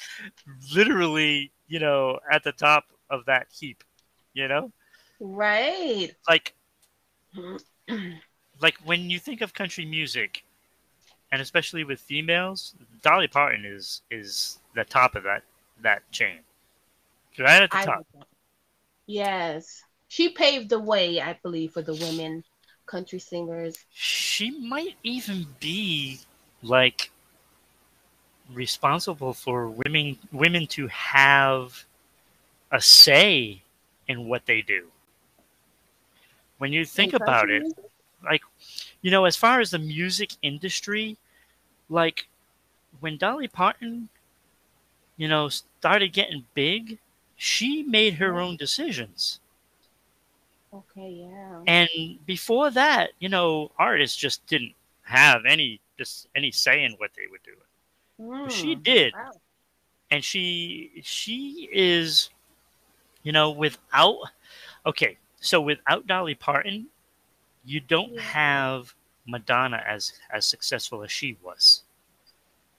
literally, 0.73 1.51
you 1.67 1.79
know, 1.79 2.19
at 2.31 2.43
the 2.43 2.51
top 2.51 2.85
of 3.09 3.25
that 3.25 3.47
heap. 3.51 3.83
You 4.33 4.47
know, 4.47 4.71
Right. 5.19 6.15
like 6.27 6.53
like 8.61 8.75
when 8.85 9.09
you 9.09 9.19
think 9.19 9.41
of 9.41 9.53
country 9.53 9.85
music, 9.85 10.43
and 11.31 11.41
especially 11.41 11.83
with 11.83 11.99
females, 11.99 12.75
Dolly 13.01 13.27
Parton 13.27 13.65
is 13.65 14.01
is 14.11 14.59
the 14.75 14.85
top 14.85 15.15
of 15.15 15.23
that 15.23 15.43
that 15.81 16.09
chain, 16.11 16.39
right 17.39 17.61
at 17.63 17.71
the 17.71 17.77
I 17.77 17.85
top. 17.85 18.05
Yes. 19.07 19.81
She 20.07 20.29
paved 20.29 20.69
the 20.69 20.79
way, 20.79 21.19
I 21.21 21.33
believe, 21.33 21.73
for 21.73 21.81
the 21.81 21.93
women 21.95 22.43
country 22.85 23.19
singers. 23.19 23.85
She 23.93 24.49
might 24.49 24.97
even 25.03 25.55
be 25.59 26.21
like 26.63 27.11
responsible 28.53 29.33
for 29.33 29.67
women 29.67 30.17
women 30.31 30.67
to 30.67 30.87
have 30.87 31.85
a 32.71 32.81
say 32.81 33.61
in 34.07 34.27
what 34.27 34.45
they 34.45 34.61
do. 34.61 34.87
When 36.57 36.73
you 36.73 36.85
think 36.85 37.13
about 37.13 37.49
it, 37.49 37.63
like 38.23 38.41
you 39.01 39.11
know 39.11 39.25
as 39.25 39.35
far 39.35 39.59
as 39.59 39.71
the 39.71 39.79
music 39.79 40.31
industry 40.41 41.17
like 41.89 42.27
when 42.99 43.17
dolly 43.17 43.47
parton 43.47 44.09
you 45.17 45.27
know 45.27 45.49
started 45.49 46.13
getting 46.13 46.45
big 46.53 46.97
she 47.35 47.83
made 47.83 48.15
her 48.15 48.39
own 48.39 48.55
decisions 48.55 49.39
Okay, 50.71 51.25
yeah. 51.25 51.63
and 51.65 51.89
before 52.25 52.69
that 52.71 53.11
you 53.19 53.29
know 53.29 53.71
artists 53.79 54.15
just 54.15 54.45
didn't 54.47 54.73
have 55.03 55.45
any 55.47 55.79
just 55.97 56.27
any 56.35 56.51
say 56.51 56.83
in 56.83 56.93
what 56.93 57.11
they 57.15 57.23
would 57.29 57.41
do 57.43 57.55
she 58.47 58.75
Mm, 58.75 58.83
did. 58.83 59.13
Wow. 59.13 59.41
and 60.11 60.23
she 60.23 60.91
she 61.03 61.69
is 61.71 62.29
you 63.23 63.31
know 63.31 63.49
without 63.51 64.17
okay 64.85 65.17
so 65.39 65.61
without 65.61 66.07
dolly 66.07 66.35
parton 66.35 66.87
you 67.65 67.79
don't 67.79 68.11
Yeah. 68.11 68.21
have 68.21 68.93
madonna 69.27 69.83
as 69.87 70.13
as 70.31 70.45
successful 70.45 71.03
as 71.03 71.11
she 71.11 71.37
was. 71.43 71.83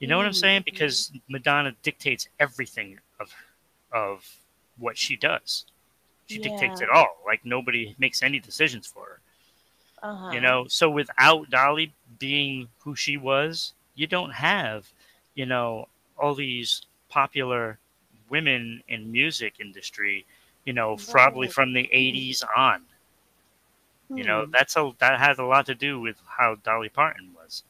You 0.00 0.08
know 0.08 0.16
what 0.16 0.26
i'm 0.26 0.32
Mm, 0.32 0.34
saying? 0.34 0.62
Mhm. 0.62 0.64
because 0.64 1.12
madonna 1.28 1.72
dictates 1.82 2.28
everything 2.38 2.98
of 3.20 3.34
of 3.92 4.36
what 4.78 4.96
she 4.98 5.16
does. 5.16 5.64
She 6.26 6.38
dictates 6.38 6.80
it 6.80 6.88
all. 6.90 7.22
Like 7.26 7.44
nobody 7.44 7.94
makes 7.98 8.22
any 8.22 8.38
decisions 8.40 8.86
for 8.86 9.04
her. 9.06 9.20
Uh-huh. 10.02 10.34
you 10.34 10.40
know? 10.40 10.66
So 10.68 10.90
without 10.90 11.50
dolly 11.50 11.92
being 12.18 12.68
who 12.80 12.94
she 12.94 13.16
was 13.16 13.72
you 13.94 14.06
don't 14.06 14.32
have 14.32 14.92
you 15.34 15.46
know 15.46 15.88
all 16.18 16.34
these 16.34 16.86
popular 17.08 17.78
women 18.28 18.82
in 18.88 19.10
music 19.12 19.54
industry 19.60 20.26
you 20.64 20.72
know 20.72 21.00
probably 21.08 21.48
from 21.48 21.72
the 21.72 21.88
80s 21.92 22.44
on 22.56 22.82
you 24.14 24.24
know 24.24 24.44
Hmm. 24.44 24.52
that's 24.52 24.76
a 24.76 24.92
that 24.98 25.18
has 25.18 25.38
a 25.38 25.44
lot 25.44 25.66
to 25.66 25.74
do 25.74 26.00
with 26.00 26.20
how 26.38 26.54
dolly 26.56 26.88
parton 26.88 27.32
was 27.34 27.64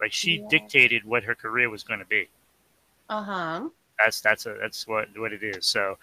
like 0.00 0.12
she 0.12 0.42
Yeah. 0.42 0.50
dictated 0.50 1.04
what 1.04 1.24
her 1.24 1.34
career 1.34 1.70
was 1.70 1.82
going 1.84 2.00
to 2.00 2.06
be 2.06 2.28
Uh-huh. 3.10 3.68
that's 3.98 4.20
that's 4.20 4.46
a 4.46 4.54
that's 4.60 4.86
what 4.86 5.08
what 5.16 5.32
it 5.32 5.42
is 5.42 5.66
so 5.66 5.96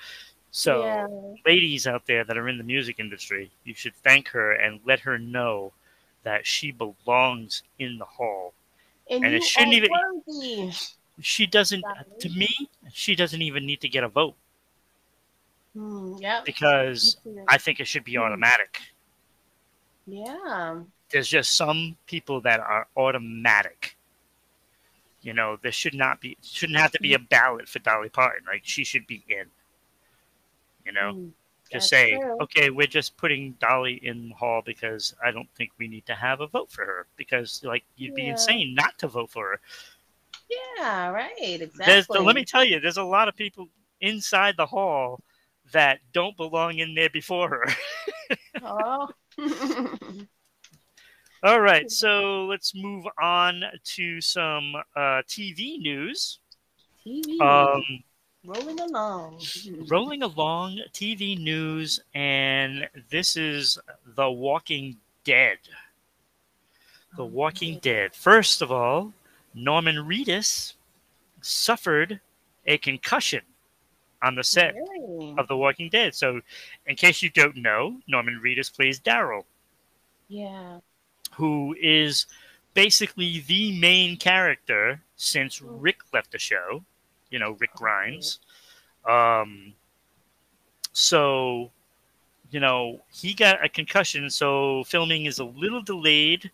so 0.52 0.88
yeah. 0.88 1.36
ladies 1.46 1.88
out 1.88 2.06
there 2.08 2.24
that 2.26 2.38
are 2.38 2.50
in 2.50 2.58
the 2.60 2.64
music 2.66 3.00
industry, 3.00 3.52
you 3.64 3.74
should 3.74 3.96
thank 3.96 4.30
her 4.30 4.52
and 4.54 4.82
let 4.86 5.00
her 5.02 5.18
know 5.18 5.74
that 6.24 6.46
she 6.46 6.72
belongs 6.72 7.64
in 7.80 7.98
the 8.00 8.06
hall. 8.06 8.54
And, 9.10 9.24
and 9.26 9.34
it 9.36 9.44
shouldn't 9.44 9.74
even- 9.74 9.90
worthy. 9.92 10.72
She 11.22 11.46
doesn't, 11.46 11.84
to 12.20 12.30
me, 12.30 12.50
she 12.92 13.16
doesn't 13.16 13.42
even 13.42 13.66
need 13.66 13.80
to 13.82 13.88
get 13.90 14.04
a 14.04 14.10
vote 14.10 14.36
yeah. 16.20 16.42
because 16.46 17.18
I 17.48 17.58
think 17.58 17.80
it 17.80 17.88
should 17.88 18.04
be 18.04 18.16
Hmm. 18.16 18.22
automatic. 18.24 18.82
Yeah. 20.08 20.82
There's 21.10 21.30
just 21.30 21.56
some 21.56 21.98
people 22.06 22.42
that 22.42 22.60
are 22.60 22.88
automatic. 22.98 23.96
You 25.22 25.34
know, 25.34 25.58
there 25.62 25.72
should 25.72 25.94
not 25.96 26.20
be, 26.22 26.38
shouldn't 26.44 26.78
have 26.80 26.92
to 26.92 27.00
be 27.00 27.14
a 27.14 27.20
ballot 27.20 27.68
for 27.70 27.80
Dolly 27.80 28.10
Parton. 28.10 28.44
Like 28.46 28.62
she 28.64 28.84
should 28.84 29.08
be 29.08 29.24
in. 29.30 29.46
You 30.86 30.92
know, 30.92 31.14
Hmm, 31.14 31.30
just 31.72 31.90
that's 31.92 32.02
say, 32.02 32.20
true. 32.20 32.38
okay, 32.42 32.70
we're 32.70 32.88
just 32.88 33.18
putting 33.18 33.54
Dolly 33.54 34.00
in 34.06 34.30
the 34.30 34.36
hall 34.36 34.62
because 34.66 35.14
I 35.24 35.32
don't 35.32 35.50
think 35.56 35.72
we 35.78 35.88
need 35.88 36.06
to 36.08 36.16
have 36.16 36.42
a 36.42 36.48
vote 36.48 36.72
for 36.72 36.86
her 36.86 37.08
because 37.18 37.64
like 37.64 37.84
you'd 37.98 38.14
be 38.16 38.24
Yeah. 38.24 38.32
insane 38.32 38.76
not 38.76 38.98
to 39.00 39.08
vote 39.08 39.30
for 39.32 39.50
her. 39.52 39.60
Yeah, 40.78 41.10
right. 41.10 41.32
Exactly. 41.62 41.86
There's 41.86 42.10
let 42.10 42.36
me 42.36 42.46
tell 42.46 42.64
you, 42.64 42.80
there's 42.80 42.98
a 42.98 43.04
lot 43.04 43.28
of 43.28 43.36
people 43.36 43.68
inside 44.02 44.56
the 44.58 44.66
hall 44.66 45.22
that 45.72 46.00
don't 46.14 46.38
belong 46.38 46.78
in 46.80 46.94
there 46.96 47.10
before 47.10 47.50
her. 47.50 47.66
Oh. 48.64 49.10
All 51.44 51.62
right, 51.62 51.92
so 51.92 52.46
let's 52.46 52.74
move 52.74 53.06
on 53.22 53.64
to 53.84 54.20
some 54.22 54.74
uh, 54.96 55.22
TV 55.28 55.78
news. 55.78 56.40
TV. 57.06 57.40
Um, 57.40 57.84
rolling 58.46 58.80
along. 58.80 59.42
rolling 59.88 60.24
along 60.24 60.80
TV 60.94 61.38
news, 61.38 62.00
and 62.14 62.88
this 63.10 63.36
is 63.36 63.78
The 64.16 64.30
Walking 64.30 64.98
Dead. 65.24 65.58
The 67.16 67.24
Oh, 67.24 67.26
Walking 67.26 67.80
Dead. 67.80 68.14
First 68.14 68.62
of 68.62 68.72
all, 68.72 69.14
Norman 69.54 69.96
Reedus 69.96 70.74
suffered 71.42 72.20
a 72.66 72.78
concussion 72.78 73.42
on 74.22 74.36
the 74.36 74.44
set 74.44 74.74
Really? 74.76 75.36
of 75.38 75.48
The 75.48 75.56
Walking 75.58 75.90
Dead. 75.90 76.14
So, 76.16 76.42
in 76.88 76.96
case 76.96 77.22
you 77.22 77.30
don't 77.30 77.56
know, 77.58 78.00
Norman 78.08 78.42
Reedus 78.44 78.74
plays 78.74 79.00
Daryl, 79.00 79.44
Yeah. 80.28 80.80
who 81.36 81.76
is 81.80 82.26
basically 82.74 83.40
the 83.40 83.80
main 83.80 84.18
character 84.18 85.02
since 85.16 85.62
oh. 85.62 85.68
Rick 85.68 86.00
left 86.12 86.32
the 86.32 86.40
show. 86.40 86.84
You 87.36 87.40
know, 87.40 87.58
Rick 87.60 87.74
Grimes. 87.76 88.40
Um, 89.04 89.74
so, 90.94 91.70
you 92.50 92.62
know, 92.62 93.02
he 93.12 93.34
got 93.34 93.60
a 93.62 93.68
concussion, 93.68 94.30
so 94.30 94.86
filming 94.86 95.26
is 95.26 95.40
a 95.40 95.44
little 95.44 95.82
delayed. 95.82 96.50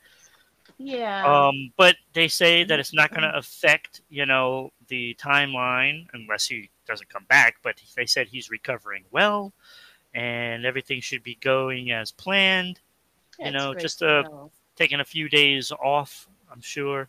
Yeah. 0.79 1.23
Um, 1.23 1.71
but 1.77 1.97
they 2.13 2.27
say 2.27 2.63
that 2.63 2.79
it's 2.79 2.95
not 2.95 3.11
going 3.11 3.21
to 3.21 3.37
affect, 3.37 4.01
you 4.09 4.25
know, 4.25 4.71
the 4.87 5.15
timeline 5.21 6.07
unless 6.13 6.47
he 6.47 6.71
doesn't 6.87 7.09
come 7.13 7.25
back. 7.29 7.57
But 7.61 7.75
they 7.95 8.07
said 8.07 8.27
he's 8.27 8.49
recovering 8.49 9.03
well, 9.11 9.53
and 10.15 10.65
everything 10.65 10.99
should 10.99 11.21
be 11.21 11.37
going 11.41 11.91
as 11.91 12.11
planned. 12.11 12.79
you 13.37 13.51
know, 13.51 13.75
just, 13.75 14.01
uh, 14.01 14.23
know. 14.23 14.51
Taking 14.75 15.01
a 15.01 15.05
few 15.05 15.29
days 15.29 15.71
off, 15.71 16.27
I'm 16.51 16.61
sure. 16.61 17.07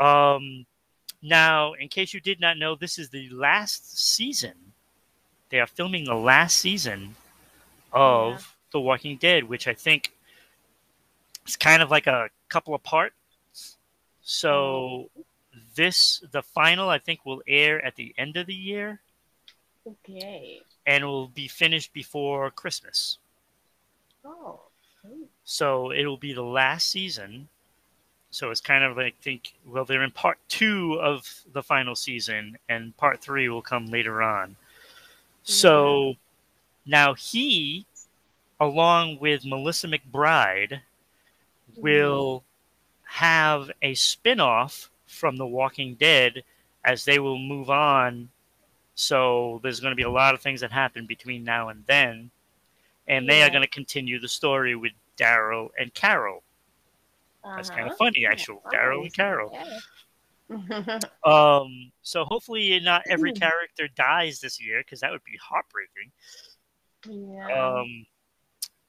Um, 0.00 0.66
now, 1.24 1.72
in 1.72 1.88
case 1.88 2.12
you 2.12 2.20
did 2.20 2.38
not 2.38 2.58
know, 2.58 2.76
this 2.76 2.98
is 2.98 3.08
the 3.08 3.30
last 3.30 3.98
season. 3.98 4.52
They 5.48 5.58
are 5.58 5.66
filming 5.66 6.04
the 6.04 6.14
last 6.14 6.56
season 6.56 7.16
of 7.92 8.32
Yeah. 8.32 8.46
The 8.72 8.80
Walking 8.80 9.16
Dead, 9.16 9.44
which 9.44 9.66
I 9.66 9.72
think 9.72 10.12
is 11.46 11.56
kind 11.56 11.80
of 11.80 11.90
like 11.90 12.06
a 12.06 12.28
couple 12.50 12.74
of 12.74 12.82
parts. 12.82 13.14
So 14.20 15.08
mm. 15.16 15.24
this, 15.74 16.22
the 16.30 16.42
final, 16.42 16.90
I 16.90 16.98
think, 16.98 17.24
will 17.24 17.42
air 17.48 17.82
at 17.82 17.96
the 17.96 18.14
end 18.18 18.36
of 18.36 18.46
the 18.46 18.54
year 18.54 19.00
Okay. 19.86 20.60
and 20.86 21.04
will 21.06 21.28
be 21.28 21.48
finished 21.48 21.94
before 21.94 22.50
Christmas. 22.50 23.18
Oh. 24.24 24.60
So 25.44 25.90
it 25.90 26.04
will 26.04 26.18
be 26.18 26.34
the 26.34 26.42
last 26.42 26.90
season. 26.90 27.48
So 28.34 28.50
it's 28.50 28.60
kind 28.60 28.82
of 28.82 28.96
like 28.96 29.14
think 29.20 29.54
well 29.64 29.84
they're 29.84 30.02
in 30.02 30.10
part 30.10 30.38
two 30.48 30.98
of 31.00 31.22
the 31.52 31.62
final 31.62 31.94
season, 31.94 32.58
and 32.68 32.96
part 32.96 33.20
three 33.20 33.48
will 33.48 33.62
come 33.62 33.86
later 33.86 34.22
on. 34.22 34.56
So 35.44 35.84
mm-hmm. 35.84 36.90
now 36.90 37.14
he, 37.14 37.86
along 38.58 39.20
with 39.20 39.44
Melissa 39.44 39.86
McBride, 39.86 40.72
mm-hmm. 40.72 41.80
will 41.80 42.42
have 43.04 43.70
a 43.82 43.94
spin-off 43.94 44.90
from 45.06 45.36
The 45.36 45.46
Walking 45.46 45.94
Dead 45.94 46.42
as 46.84 47.04
they 47.04 47.20
will 47.20 47.38
move 47.38 47.70
on. 47.70 48.30
So 48.96 49.60
there's 49.62 49.78
going 49.78 49.92
to 49.92 49.96
be 49.96 50.02
a 50.02 50.10
lot 50.10 50.34
of 50.34 50.40
things 50.40 50.60
that 50.62 50.72
happen 50.72 51.06
between 51.06 51.44
now 51.44 51.68
and 51.68 51.84
then, 51.86 52.32
and 53.06 53.28
they 53.28 53.44
are 53.44 53.50
going 53.50 53.62
to 53.62 53.68
continue 53.68 54.18
the 54.18 54.26
story 54.26 54.74
with 54.74 54.92
Daryl 55.16 55.70
and 55.78 55.94
Carol. 55.94 56.42
That's 57.44 57.68
kind 57.70 57.82
Uh-huh. 57.82 57.92
of 57.92 57.98
funny, 57.98 58.26
actually. 58.26 58.58
Daryl 58.72 59.02
and 59.02 59.14
Carol. 59.14 59.50
Yeah. 59.52 59.78
Um, 61.24 61.90
so 62.02 62.24
hopefully, 62.24 62.78
not 62.80 63.02
every 63.08 63.32
character 63.32 63.88
dies 63.96 64.40
this 64.40 64.60
year 64.60 64.80
because 64.80 65.00
that 65.00 65.10
would 65.10 65.24
be 65.24 65.38
heartbreaking. 65.42 66.12
yeah. 67.08 67.78
Um, 67.80 68.06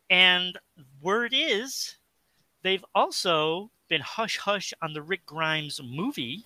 and 0.10 0.58
word 1.02 1.34
is, 1.34 1.96
they've 2.62 2.84
also 2.94 3.70
been 3.88 4.02
hush 4.02 4.38
hush 4.38 4.74
on 4.82 4.94
the 4.94 5.02
Rick 5.02 5.26
Grimes 5.26 5.80
movie. 5.84 6.44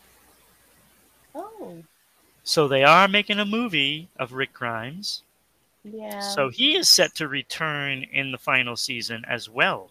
oh. 1.35 1.83
So 2.43 2.67
they 2.67 2.83
are 2.83 3.07
making 3.07 3.39
a 3.39 3.45
movie 3.45 4.07
of 4.17 4.33
Rick 4.33 4.53
Grimes. 4.53 5.23
Yeah. 5.83 6.19
So 6.19 6.49
he 6.49 6.75
is 6.75 6.87
set 6.89 7.13
to 7.15 7.27
return 7.27 8.03
in 8.03 8.31
the 8.31 8.37
final 8.37 8.75
season 8.75 9.23
as 9.27 9.49
well. 9.49 9.89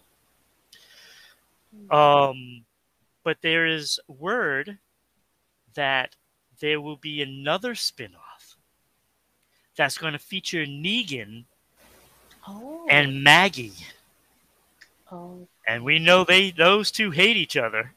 Um, 1.91 2.65
but 3.23 3.37
there 3.41 3.65
is 3.65 3.99
word 4.07 4.77
that 5.75 6.15
there 6.59 6.81
will 6.81 6.97
be 6.97 7.21
another 7.21 7.75
spin-off 7.75 8.57
that's 9.75 9.97
going 9.97 10.13
to 10.13 10.19
feature 10.19 10.65
Negan 10.65 11.45
oh. 12.47 12.85
and 12.89 13.23
Maggie. 13.23 13.73
oh. 15.11 15.47
And 15.67 15.83
we 15.83 15.99
know 15.99 16.23
they 16.23 16.51
those 16.51 16.91
two 16.91 17.11
hate 17.11 17.37
each 17.37 17.55
other. 17.55 17.93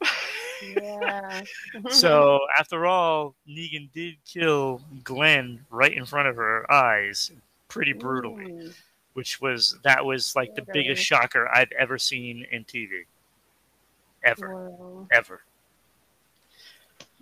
Yeah. 0.63 1.43
so 1.91 2.41
after 2.59 2.87
all, 2.87 3.35
Negan 3.49 3.91
did 3.93 4.17
kill 4.25 4.81
Glenn 5.03 5.65
right 5.71 5.93
in 5.93 6.05
front 6.05 6.29
of 6.29 6.37
her 6.37 6.71
eyes, 6.71 7.33
pretty 7.69 7.95
brutally, 7.95 8.53
Ooh. 8.53 8.71
which 9.15 9.41
was 9.41 9.79
that 9.83 10.05
was 10.05 10.37
like 10.37 10.55
the 10.55 10.67
biggest 10.73 11.03
shocker 11.03 11.49
I've 11.49 11.73
ever 11.73 11.99
seen 11.99 12.47
in 12.53 12.65
TV. 12.65 13.07
Ever, 14.25 14.49
Wow. 14.49 15.07
ever. 15.11 15.43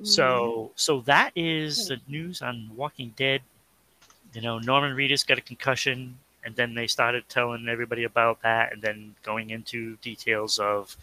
Mm. 0.01 0.07
So 0.07 0.73
so 0.77 1.01
that 1.03 1.33
is 1.37 1.89
the 1.89 2.01
news 2.09 2.43
on 2.43 2.71
Walking 2.77 3.15
Dead. 3.17 3.43
You 4.33 4.43
know, 4.43 4.59
Norman 4.59 4.95
Reedus 4.97 5.27
got 5.27 5.39
a 5.39 5.43
concussion, 5.43 6.19
and 6.45 6.55
then 6.57 6.75
they 6.75 6.87
started 6.87 7.29
telling 7.29 7.69
everybody 7.69 8.05
about 8.05 8.43
that, 8.43 8.73
and 8.73 8.83
then 8.83 9.15
going 9.23 9.51
into 9.51 9.97
details 9.97 10.59
of 10.59 10.97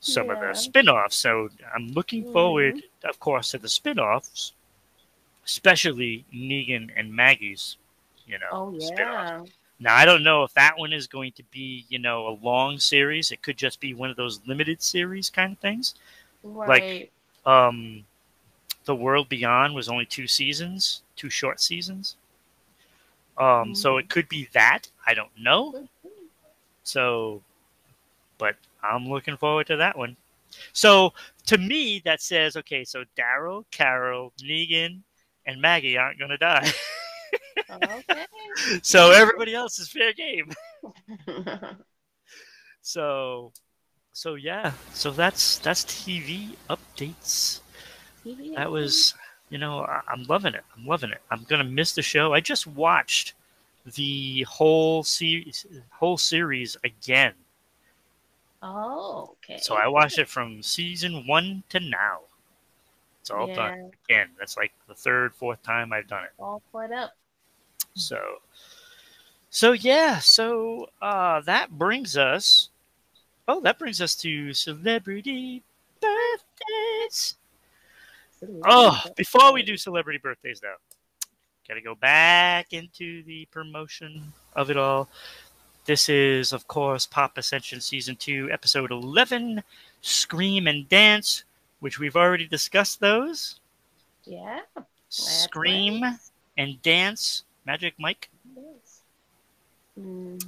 some 0.00 0.30
of 0.30 0.38
the 0.40 0.54
spin-offs. 0.54 1.16
So 1.16 1.48
I'm 1.74 1.88
looking 1.88 2.24
Mhm. 2.24 2.32
forward, 2.32 2.82
of 3.04 3.18
course, 3.20 3.50
to 3.52 3.58
the 3.58 3.68
spin-offs, 3.68 4.52
especially 5.44 6.24
Negan 6.34 6.90
and 6.96 7.14
Maggie's, 7.14 7.76
you 8.26 8.38
know, 8.38 8.50
Oh 8.52 8.72
yeah. 8.72 9.44
Now 9.78 9.94
I 9.94 10.04
don't 10.04 10.22
know 10.22 10.42
if 10.42 10.54
that 10.54 10.78
one 10.78 10.92
is 10.92 11.06
going 11.06 11.32
to 11.32 11.42
be, 11.50 11.84
you 11.88 11.98
know, 11.98 12.28
a 12.28 12.38
long 12.44 12.78
series. 12.78 13.30
It 13.30 13.42
could 13.42 13.56
just 13.56 13.80
be 13.80 13.94
one 13.94 14.10
of 14.10 14.16
those 14.16 14.40
limited 14.46 14.82
series 14.82 15.28
kind 15.28 15.52
of 15.52 15.58
things. 15.58 15.94
Right. 16.42 17.10
Um, 17.44 18.04
the 18.84 18.94
World 18.94 19.28
Beyond 19.28 19.74
was 19.74 19.88
only 19.88 20.06
two 20.06 20.26
seasons, 20.26 21.02
two 21.16 21.28
short 21.28 21.60
seasons. 21.60 22.16
Um, 23.38 23.74
so 23.74 23.98
it 23.98 24.08
could 24.08 24.28
be 24.28 24.48
that. 24.54 24.88
I 25.06 25.12
don't 25.12 25.30
know. 25.38 25.88
So, 26.84 27.42
but 28.38 28.56
I'm 28.82 29.08
looking 29.08 29.36
forward 29.36 29.66
to 29.66 29.76
that 29.76 29.98
one. 29.98 30.16
So 30.72 31.12
to 31.46 31.58
me, 31.58 32.00
that 32.04 32.22
says 32.22 32.56
okay. 32.56 32.84
So 32.84 33.04
Daryl, 33.18 33.64
Carol, 33.70 34.32
Negan, 34.42 35.00
and 35.44 35.60
Maggie 35.60 35.98
aren't 35.98 36.18
going 36.18 36.30
to 36.30 36.38
die. 36.38 36.70
okay. 37.70 38.26
so 38.82 39.10
everybody 39.10 39.54
else 39.54 39.78
is 39.78 39.88
fair 39.88 40.12
game. 40.12 40.52
So, 42.86 43.50
so 44.12 44.36
yeah. 44.36 44.72
So 44.92 45.10
that's 45.10 45.58
that's 45.58 45.84
TV 45.84 46.54
updates. 46.70 47.58
That 48.54 48.70
was, 48.70 49.12
you 49.50 49.58
know, 49.58 49.80
I, 49.80 50.02
I'm 50.06 50.22
loving 50.22 50.54
it. 50.54 50.62
I'm 50.76 50.86
loving 50.86 51.10
it. 51.10 51.20
I'm 51.32 51.42
gonna 51.48 51.64
miss 51.64 51.96
the 51.96 52.02
show. 52.02 52.32
I 52.32 52.38
just 52.38 52.64
watched 52.64 53.34
the 53.96 54.42
whole 54.48 55.02
series, 55.02 55.66
whole 55.90 56.16
series 56.16 56.76
again. 56.84 57.32
Oh, 58.62 59.34
okay. 59.42 59.58
So 59.60 59.74
I 59.74 59.88
watched 59.88 60.20
it 60.20 60.28
from 60.28 60.62
season 60.62 61.26
one 61.26 61.64
to 61.70 61.80
now. 61.80 62.20
It's 63.20 63.32
all 63.32 63.52
done 63.52 63.90
again. 64.08 64.28
That's 64.38 64.56
like 64.56 64.70
the 64.86 64.94
third, 64.94 65.34
fourth 65.34 65.60
time 65.64 65.92
I've 65.92 66.06
done 66.06 66.22
it. 66.22 66.30
all 66.38 66.62
caught 66.70 66.92
up. 66.92 67.14
So, 67.96 68.18
so 69.50 69.72
yeah. 69.72 70.18
So 70.18 70.90
uh, 71.02 71.40
that 71.42 71.76
brings 71.76 72.16
us. 72.16 72.70
Oh, 73.48 73.60
that 73.60 73.78
brings 73.78 74.00
us 74.00 74.14
to 74.16 74.52
celebrity 74.52 75.62
birthdays. 76.00 77.36
Oh, 78.64 79.00
before 79.16 79.52
we 79.52 79.62
do 79.62 79.76
celebrity 79.76 80.18
birthdays, 80.18 80.60
though, 80.60 80.74
got 81.66 81.74
to 81.74 81.80
go 81.80 81.94
back 81.94 82.72
into 82.72 83.22
the 83.24 83.46
promotion 83.46 84.32
of 84.54 84.70
it 84.70 84.76
all. 84.76 85.08
This 85.86 86.08
is, 86.08 86.52
of 86.52 86.66
course, 86.66 87.06
Pop 87.06 87.38
Ascension 87.38 87.80
Season 87.80 88.16
2, 88.16 88.50
Episode 88.52 88.90
11 88.90 89.62
Scream 90.00 90.66
and 90.66 90.88
Dance, 90.88 91.44
which 91.80 91.98
we've 91.98 92.16
already 92.16 92.46
discussed 92.46 93.00
those. 93.00 93.60
Yeah. 94.24 94.60
Scream 95.08 96.04
and 96.58 96.82
Dance, 96.82 97.44
Magic 97.66 97.94
Mike. 97.98 98.30
Yes. 98.54 99.02
Mhm. 99.98 100.40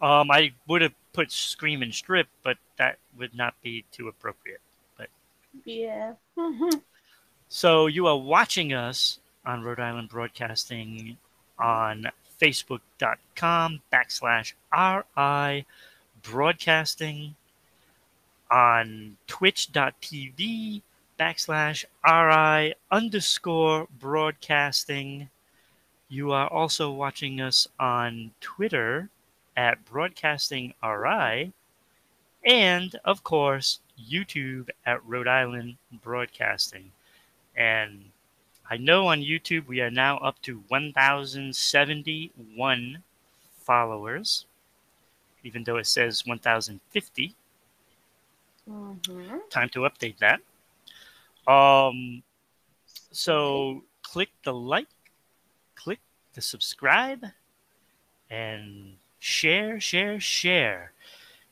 Um, 0.00 0.30
I 0.30 0.52
would 0.68 0.82
have 0.82 0.94
put 1.12 1.32
Scream 1.32 1.82
and 1.82 1.94
Strip, 1.94 2.28
but 2.42 2.58
that 2.76 2.98
would 3.16 3.34
not 3.34 3.54
be 3.62 3.84
too 3.92 4.08
appropriate. 4.08 4.60
But 4.96 5.08
Yeah. 5.64 6.14
So 7.48 7.86
you 7.86 8.08
are 8.08 8.16
watching 8.18 8.72
us 8.72 9.20
on 9.44 9.62
Rhode 9.62 9.78
Island 9.78 10.08
Broadcasting 10.08 11.16
on 11.60 12.06
Facebook.com 12.40 13.80
backslash 13.92 14.52
RI 14.74 15.64
Broadcasting, 16.22 17.36
on 18.50 19.16
Twitch.tv 19.28 20.82
backslash 21.18 21.84
RI 22.04 22.74
underscore 22.90 23.86
Broadcasting. 23.98 25.30
You 26.08 26.32
are 26.32 26.48
also 26.48 26.90
watching 26.92 27.40
us 27.40 27.66
on 27.80 28.30
Twitter 28.40 29.08
at 29.56 29.84
Broadcasting 29.84 30.72
RI, 30.82 31.52
and 32.44 32.94
of 33.04 33.24
course, 33.24 33.80
YouTube 33.98 34.68
at 34.84 35.04
Rhode 35.04 35.26
Island 35.26 35.78
Broadcasting. 36.02 36.92
And 37.56 38.12
I 38.70 38.76
know 38.76 39.08
on 39.08 39.20
YouTube 39.20 39.66
we 39.66 39.80
are 39.80 39.90
now 39.90 40.18
up 40.18 40.40
to 40.42 40.62
1,071 40.68 43.02
followers, 43.58 44.46
even 45.42 45.64
though 45.64 45.78
it 45.78 45.86
says 45.86 46.24
1,050. 46.26 47.34
Mhm. 48.68 49.50
Time 49.50 49.68
to 49.70 49.80
update 49.80 50.18
that. 50.18 50.40
Um, 51.50 52.22
so 53.12 53.82
click 54.02 54.28
the 54.44 54.52
like, 54.52 54.88
the 56.36 56.42
subscribe, 56.42 57.24
and 58.30 58.92
share, 59.18 59.80
share, 59.80 60.20
share. 60.20 60.92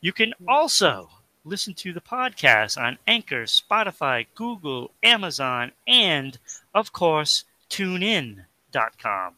You 0.00 0.12
can 0.12 0.34
also 0.46 1.08
listen 1.44 1.74
to 1.74 1.92
the 1.92 2.00
podcast 2.00 2.80
on 2.80 2.98
Anchor, 3.06 3.44
Spotify, 3.44 4.26
Google, 4.34 4.92
Amazon, 5.02 5.72
and 5.88 6.38
of 6.74 6.92
course, 6.92 7.44
tunein.com. 7.70 9.34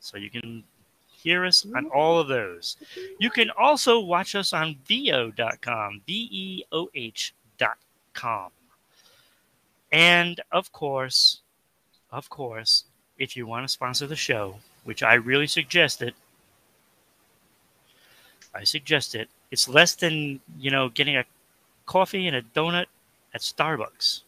So 0.00 0.18
you 0.18 0.30
can 0.30 0.64
hear 1.06 1.44
us 1.44 1.64
on 1.76 1.86
all 1.86 2.18
of 2.18 2.28
those. 2.28 2.76
You 3.18 3.30
can 3.30 3.50
also 3.50 4.00
watch 4.00 4.34
us 4.34 4.52
on 4.52 4.76
veoh.com, 4.88 6.02
V 6.06 6.28
E 6.30 6.64
O 6.72 6.90
H.com. 6.94 8.50
And 9.92 10.40
of 10.50 10.72
course, 10.72 11.40
of 12.10 12.28
course, 12.28 12.84
if 13.20 13.36
you 13.36 13.46
want 13.46 13.64
to 13.64 13.68
sponsor 13.68 14.08
the 14.08 14.16
show, 14.16 14.56
which 14.84 15.04
I 15.04 15.14
really 15.14 15.46
suggest 15.46 16.02
it, 16.02 16.14
I 18.54 18.64
suggest 18.64 19.14
it. 19.14 19.28
It's 19.52 19.68
less 19.68 19.94
than, 19.94 20.40
you 20.58 20.70
know, 20.70 20.88
getting 20.88 21.16
a 21.16 21.24
coffee 21.86 22.26
and 22.26 22.34
a 22.36 22.42
donut 22.42 22.86
at 23.34 23.42
Starbucks. 23.42 24.22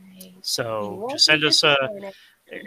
Right. 0.00 0.32
So 0.42 1.06
just 1.10 1.26
send 1.26 1.44
us 1.44 1.62
a 1.62 1.76
disappointed. 1.76 2.14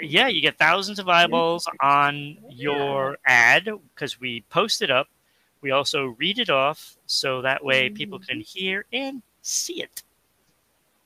yeah, 0.02 0.28
you 0.28 0.42
get 0.42 0.58
thousands 0.58 1.00
of 1.00 1.10
eyeballs 1.10 1.68
on 1.82 2.38
your 2.50 3.18
ad 3.26 3.66
because 3.94 4.20
we 4.20 4.42
post 4.50 4.82
it 4.82 4.92
up. 4.92 5.08
We 5.62 5.72
also 5.72 6.08
read 6.20 6.40
it 6.40 6.50
off 6.50 6.96
so 7.08 7.42
that 7.42 7.64
way 7.64 7.90
people 7.90 8.20
Mhm. 8.20 8.28
can 8.28 8.40
hear 8.42 8.86
and 8.94 9.22
see 9.42 9.82
it. 9.82 10.04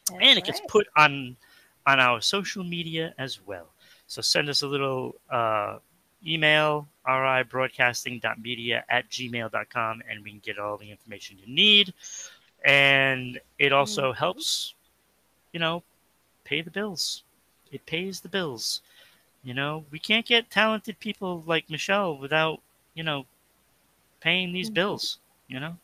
That's 0.07 0.19
and 0.21 0.38
it 0.39 0.45
gets 0.45 0.61
put 0.67 0.88
on 0.95 1.38
on 1.86 1.99
our 1.99 2.21
social 2.21 2.63
media 2.63 3.13
as 3.17 3.39
well. 3.45 3.67
So 4.08 4.22
send 4.22 4.49
us 4.49 4.64
a 4.64 4.68
little 4.68 5.16
uh, 5.30 5.80
email, 6.26 6.88
ribroadcasting.media 7.08 8.86
at 8.89 9.10
gmail.com, 9.10 10.03
and 10.10 10.24
we 10.24 10.32
can 10.32 10.39
get 10.39 10.60
all 10.60 10.78
the 10.78 10.91
information 10.91 11.38
you 11.45 11.53
need. 11.53 11.93
And 12.66 13.39
it 13.60 13.74
also 13.74 14.12
Mhm. 14.12 14.14
helps, 14.14 14.74
you 15.53 15.60
know, 15.60 15.84
pay 16.45 16.62
the 16.62 16.72
bills. 16.72 17.24
It 17.72 17.86
pays 17.86 18.22
the 18.22 18.30
bills. 18.30 18.82
You 19.43 19.53
know, 19.53 19.86
we 19.91 19.99
can't 19.99 20.26
get 20.26 20.49
talented 20.51 20.99
people 20.99 21.43
like 21.45 21.70
Michelle 21.70 22.18
without, 22.18 22.62
you 22.95 23.03
know, 23.03 23.26
paying 24.22 24.53
these 24.53 24.70
Mhm. 24.70 24.72
bills. 24.72 25.20
You 25.47 25.60
know, 25.60 25.78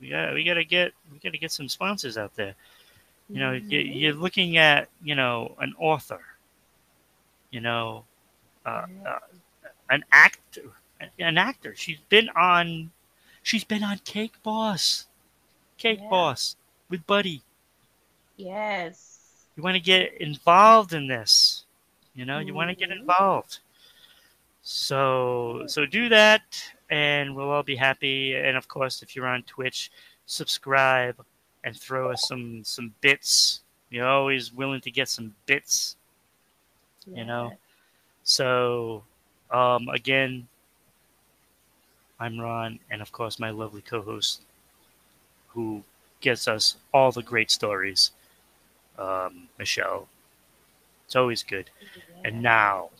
we 0.00 0.10
got 0.10 0.34
we 0.34 0.44
got 0.44 0.54
to 0.54 0.64
get 0.64 0.92
we 1.12 1.18
got 1.18 1.32
to 1.32 1.38
get 1.38 1.52
some 1.52 1.68
sponsors 1.68 2.16
out 2.18 2.34
there. 2.36 2.54
You 3.32 3.40
know, 3.40 3.52
Mhm. 3.52 3.70
you're 3.70 4.14
looking 4.14 4.56
at 4.56 4.88
you 5.02 5.14
know 5.14 5.54
an 5.60 5.74
author, 5.78 6.22
you 7.52 7.60
know, 7.60 8.04
uh, 8.66 8.86
uh, 9.06 9.18
an 9.90 10.04
actor, 10.10 10.72
an 11.20 11.38
actor. 11.38 11.74
She's 11.76 12.00
been 12.08 12.28
on, 12.30 12.90
she's 13.44 13.62
been 13.64 13.84
on 13.84 13.98
Cake 13.98 14.42
Boss, 14.42 15.06
Cake 15.78 16.00
Yeah. 16.02 16.08
Boss 16.10 16.56
with 16.88 17.06
Buddy. 17.06 17.42
Yes. 18.36 19.20
You 19.56 19.62
want 19.62 19.76
to 19.76 19.80
get 19.80 20.20
involved 20.20 20.92
in 20.94 21.06
this, 21.06 21.64
you 22.14 22.24
know. 22.24 22.40
You 22.40 22.54
want 22.54 22.70
to 22.70 22.74
get 22.74 22.88
Mhm. 22.88 23.00
involved. 23.02 23.58
So 24.62 25.64
so 25.66 25.86
do 25.86 26.08
that, 26.08 26.72
and 26.90 27.34
we'll 27.34 27.50
all 27.50 27.62
be 27.62 27.76
happy. 27.76 28.34
And 28.34 28.56
of 28.56 28.68
course, 28.68 29.02
if 29.02 29.14
you're 29.16 29.26
on 29.26 29.42
Twitch, 29.42 29.90
subscribe 30.26 31.24
and 31.64 31.76
throw 31.76 32.12
us 32.12 32.26
some 32.28 32.64
some 32.64 32.94
bits. 33.00 33.62
You're 33.90 34.06
always 34.08 34.52
willing 34.52 34.80
to 34.82 34.90
get 34.90 35.08
some 35.08 35.34
bits. 35.46 35.96
You 37.06 37.24
know. 37.24 37.52
So, 38.24 39.04
um, 39.50 39.88
again, 39.88 40.48
I'm 42.20 42.38
Ron, 42.40 42.78
and 42.90 43.02
of 43.02 43.12
course, 43.12 43.38
my 43.38 43.50
lovely 43.50 43.82
co 43.82 44.02
host 44.02 44.42
who 45.48 45.82
gets 46.20 46.48
us 46.48 46.76
all 46.94 47.12
the 47.12 47.22
great 47.22 47.50
stories, 47.50 48.12
um, 48.98 49.48
Michelle. 49.58 50.08
It's 51.06 51.16
always 51.16 51.42
good. 51.42 51.70
And 52.24 52.42
now 52.42 52.90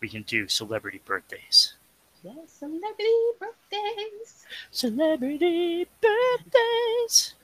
we 0.00 0.08
can 0.08 0.22
do 0.22 0.48
celebrity 0.48 1.00
birthdays. 1.04 1.74
Yes, 2.22 2.50
celebrity 2.50 3.14
birthdays. 3.38 4.46
Celebrity 4.70 5.86
birthdays. 6.00 7.34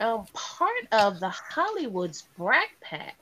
um, 0.00 0.26
part 0.32 0.86
of 0.92 1.20
the 1.20 1.28
Hollywood's 1.30 2.22
Brat 2.36 2.68
Pack, 2.80 3.16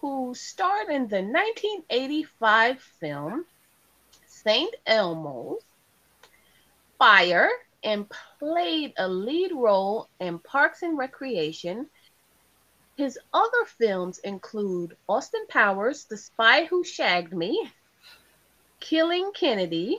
who 0.00 0.34
starred 0.34 0.88
in 0.88 1.08
the 1.08 1.22
1985 1.22 2.80
film 2.80 3.44
Saint 4.26 4.74
Elmo's 4.86 5.62
Fire 6.98 7.50
and 7.82 8.06
played 8.38 8.92
a 8.98 9.08
lead 9.08 9.52
role 9.52 10.08
in 10.20 10.38
Parks 10.38 10.82
and 10.82 10.98
Recreation. 10.98 11.88
His 12.96 13.18
other 13.32 13.64
films 13.78 14.18
include 14.18 14.96
Austin 15.08 15.46
Powers, 15.48 16.04
The 16.04 16.16
Spy 16.16 16.64
Who 16.66 16.84
Shagged 16.84 17.32
Me, 17.32 17.70
Killing 18.80 19.32
Kennedy, 19.34 19.98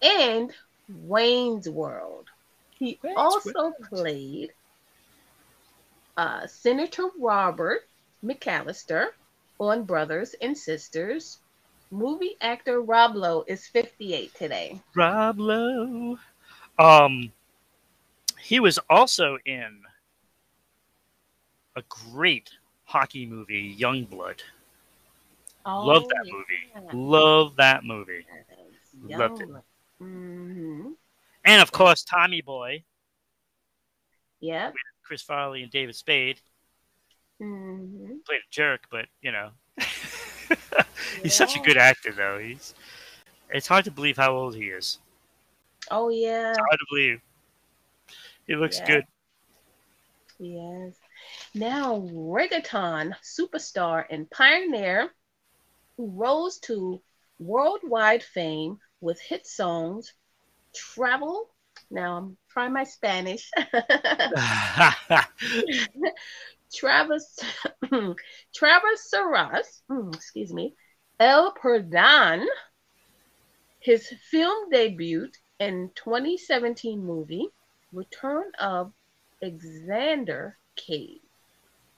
and 0.00 0.52
Wayne's 0.88 1.68
World. 1.68 2.28
He 2.70 3.00
Wayne's 3.02 3.16
also 3.16 3.52
World. 3.54 3.74
played 3.88 4.52
uh, 6.16 6.46
Senator 6.46 7.08
Robert 7.18 7.82
McCallister 8.26 9.06
on 9.60 9.84
Brothers 9.84 10.34
and 10.42 10.56
Sisters. 10.56 11.38
Movie 11.90 12.36
actor 12.40 12.80
Rob 12.80 13.14
Lowe 13.14 13.44
is 13.46 13.66
58 13.68 14.34
today. 14.34 14.80
Rob 14.94 15.38
Lowe. 15.38 16.18
Um, 16.78 17.32
he 18.38 18.58
was 18.58 18.78
also 18.90 19.38
in 19.46 19.82
a 21.76 21.82
great 21.88 22.50
hockey 22.84 23.26
movie, 23.26 23.76
Youngblood. 23.78 24.40
Love 25.66 26.02
Oh, 26.04 26.08
that 26.08 26.26
yeah. 26.26 26.32
movie. 26.32 26.96
Love 26.96 27.56
that 27.56 27.84
movie. 27.84 28.26
Loved 29.02 29.40
it. 29.40 29.48
hmm 29.98 30.92
And 31.44 31.62
of 31.62 31.70
course, 31.72 32.02
Tommy 32.02 32.40
Boy, 32.40 32.82
Yep. 34.40 34.74
Chris 35.02 35.22
Farley, 35.22 35.62
and 35.62 35.70
David 35.70 35.94
Spade 35.94 36.40
hmm 37.40 38.20
played 38.26 38.40
a 38.40 38.50
jerk, 38.50 38.82
but 38.90 39.06
you 39.22 39.32
know, 39.32 39.50
he's 41.22 41.34
such 41.34 41.56
a 41.56 41.60
good 41.60 41.76
actor, 41.76 42.12
though. 42.12 42.38
He's. 42.38 42.74
It's 43.50 43.68
hard 43.68 43.84
to 43.86 43.90
believe 43.92 44.16
how 44.16 44.34
old 44.36 44.56
he 44.56 44.64
is. 44.66 44.98
Oh 45.90 46.08
yeah. 46.10 46.52
It's 46.52 46.58
hard 46.68 46.78
to 46.80 46.86
believe. 46.90 47.20
He 48.46 48.56
looks 48.56 48.80
Yeah. 48.80 48.86
good. 48.86 49.04
Yes. 50.38 50.96
Now, 51.54 52.00
reggaeton 52.00 53.14
superstar 53.22 54.06
and 54.10 54.30
pioneer 54.30 55.14
who 55.96 56.10
rose 56.10 56.58
to 56.60 57.02
worldwide 57.38 58.22
fame 58.24 58.78
with 59.00 59.20
hit 59.20 59.46
songs 59.46 60.14
Travel. 60.74 61.54
Now, 61.90 62.18
I'm 62.18 62.38
trying 62.50 62.72
my 62.74 62.84
Spanish. 62.84 63.50
Travis, 66.76 67.38
Travis 68.54 69.10
Saras, 69.12 69.82
mm, 69.90 70.14
excuse 70.14 70.52
me, 70.52 70.74
El 71.18 71.54
Perdón, 71.54 72.44
his 73.80 74.12
film 74.30 74.70
debut 74.70 75.28
in 75.58 75.90
2017 75.94 77.02
movie, 77.04 77.48
Return 77.92 78.52
of 78.60 78.92
Alexander 79.42 80.58
Cave. 80.76 81.20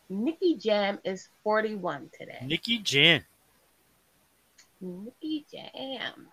Nicky 0.08 0.56
Jam 0.56 0.98
is 1.04 1.28
41 1.44 2.10
today. 2.18 2.38
Nikki 2.46 2.78
Jan. 2.78 3.24
Nicky 4.80 5.44
Jam. 5.50 6.28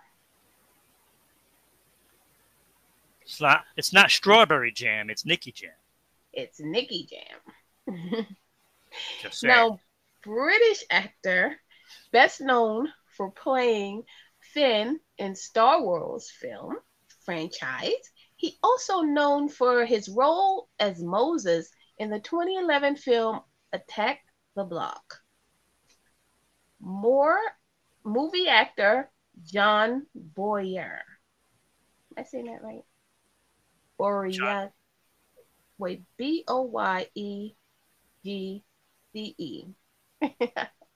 It's 3.21 3.41
not. 3.41 3.65
It's 3.75 3.91
not 3.91 4.11
strawberry 4.11 4.71
jam. 4.71 5.09
It's 5.09 5.25
Nicky 5.25 5.51
Jam. 5.51 5.71
It's 6.31 6.59
Nicky 6.59 7.07
Jam. 7.09 7.39
Now, 9.43 9.79
British 10.23 10.83
actor, 10.89 11.59
best 12.11 12.41
known 12.41 12.91
for 13.15 13.31
playing 13.31 14.03
Finn 14.39 14.99
in 15.17 15.35
Star 15.35 15.81
Wars 15.81 16.31
film 16.31 16.77
franchise, 17.23 17.91
he 18.35 18.57
also 18.63 19.01
known 19.01 19.49
for 19.49 19.85
his 19.85 20.09
role 20.09 20.69
as 20.79 21.01
Moses 21.01 21.69
in 21.97 22.09
the 22.09 22.19
2011 22.19 22.95
film 22.95 23.41
Attack 23.73 24.19
the 24.55 24.63
Block. 24.63 25.21
More 26.79 27.39
movie 28.03 28.47
actor 28.47 29.09
John 29.43 30.05
Boyer. 30.13 31.01
Am 32.17 32.23
I 32.23 32.23
saying 32.23 32.45
that 32.45 32.63
right? 32.63 32.83
Boyer. 33.97 34.71
Wait, 35.77 36.03
B 36.17 36.43
O 36.47 36.61
Y 36.61 37.07
E 37.15 37.55
G 38.25 38.63
C 39.13 39.35
E. 39.37 39.65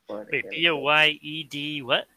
Wait, 0.09 0.49
B 0.49 0.67
O 0.69 0.77
Y 0.77 1.19
E 1.21 1.43
D 1.43 1.81
what? 1.83 2.07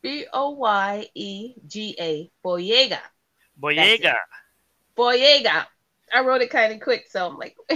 B 0.00 0.26
O 0.32 0.50
Y 0.50 1.06
E 1.14 1.54
G 1.66 1.96
A. 1.98 2.30
Boyega. 2.44 3.00
Boyega. 3.60 4.14
Boyega. 4.96 5.66
I 6.14 6.20
wrote 6.20 6.40
it 6.40 6.50
kind 6.50 6.72
of 6.72 6.80
quick, 6.80 7.06
so 7.10 7.28
I'm 7.28 7.36
like, 7.36 7.56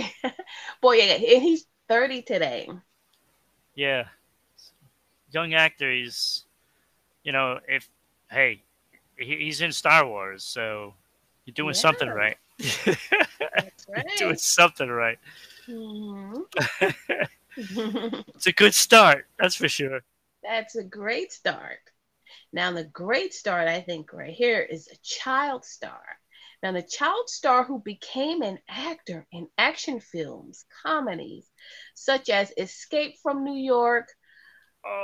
Boyega. 0.82 1.14
And 1.16 1.42
he's 1.42 1.66
30 1.88 2.22
today. 2.22 2.70
Yeah. 3.74 4.04
Young 5.32 5.54
actor. 5.54 5.90
He's, 5.90 6.44
you 7.24 7.32
know, 7.32 7.58
if 7.68 7.88
hey, 8.30 8.62
he's 9.16 9.60
in 9.60 9.72
Star 9.72 10.06
Wars, 10.06 10.44
so 10.44 10.94
you're 11.44 11.54
doing 11.54 11.74
something 11.74 12.08
Yeah. 12.08 12.14
right. 12.14 12.36
That's 12.58 13.86
You're 13.88 14.16
doing 14.16 14.36
something 14.36 14.88
right. 14.88 15.18
Mhm. 15.68 16.44
It's 18.34 18.46
a 18.46 18.52
good 18.52 18.74
start, 18.74 19.26
that's 19.38 19.54
for 19.54 19.68
sure. 19.68 20.00
That's 20.42 20.76
a 20.76 20.84
great 20.84 21.32
start. 21.32 21.80
Now, 22.52 22.72
the 22.72 22.84
great 22.84 23.34
start, 23.34 23.68
I 23.68 23.80
think, 23.80 24.12
right 24.12 24.32
here 24.34 24.60
is 24.60 24.88
a 24.88 24.96
child 25.02 25.64
star. 25.64 26.04
Now, 26.62 26.72
the 26.72 26.82
child 26.82 27.28
star 27.28 27.64
who 27.64 27.80
became 27.80 28.42
an 28.42 28.60
actor 28.68 29.26
in 29.32 29.48
action 29.58 30.00
films, 30.00 30.64
comedies, 30.82 31.50
such 31.94 32.30
as 32.30 32.52
Escape 32.56 33.16
from 33.22 33.44
New 33.44 33.54
York, 33.60 34.08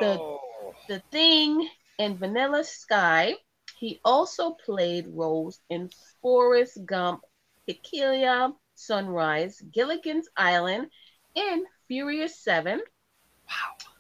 The- 0.01 0.17
Oh, 0.19 0.75
The 0.89 1.01
Thing, 1.13 1.69
and 1.99 2.19
Vanilla 2.19 2.65
Sky. 2.65 3.37
He 3.79 4.01
also 4.05 4.53
played 4.53 5.07
roles 5.09 5.61
in 5.71 5.91
Forrest 6.23 6.85
Gump, 6.85 7.25
Tequila, 7.67 8.57
Sunrise, 8.81 9.63
Gilligan's 9.73 10.29
Island, 10.37 10.89
and 11.37 11.67
Furious 11.87 12.39
7. 12.39 12.81
wow. 13.49 13.91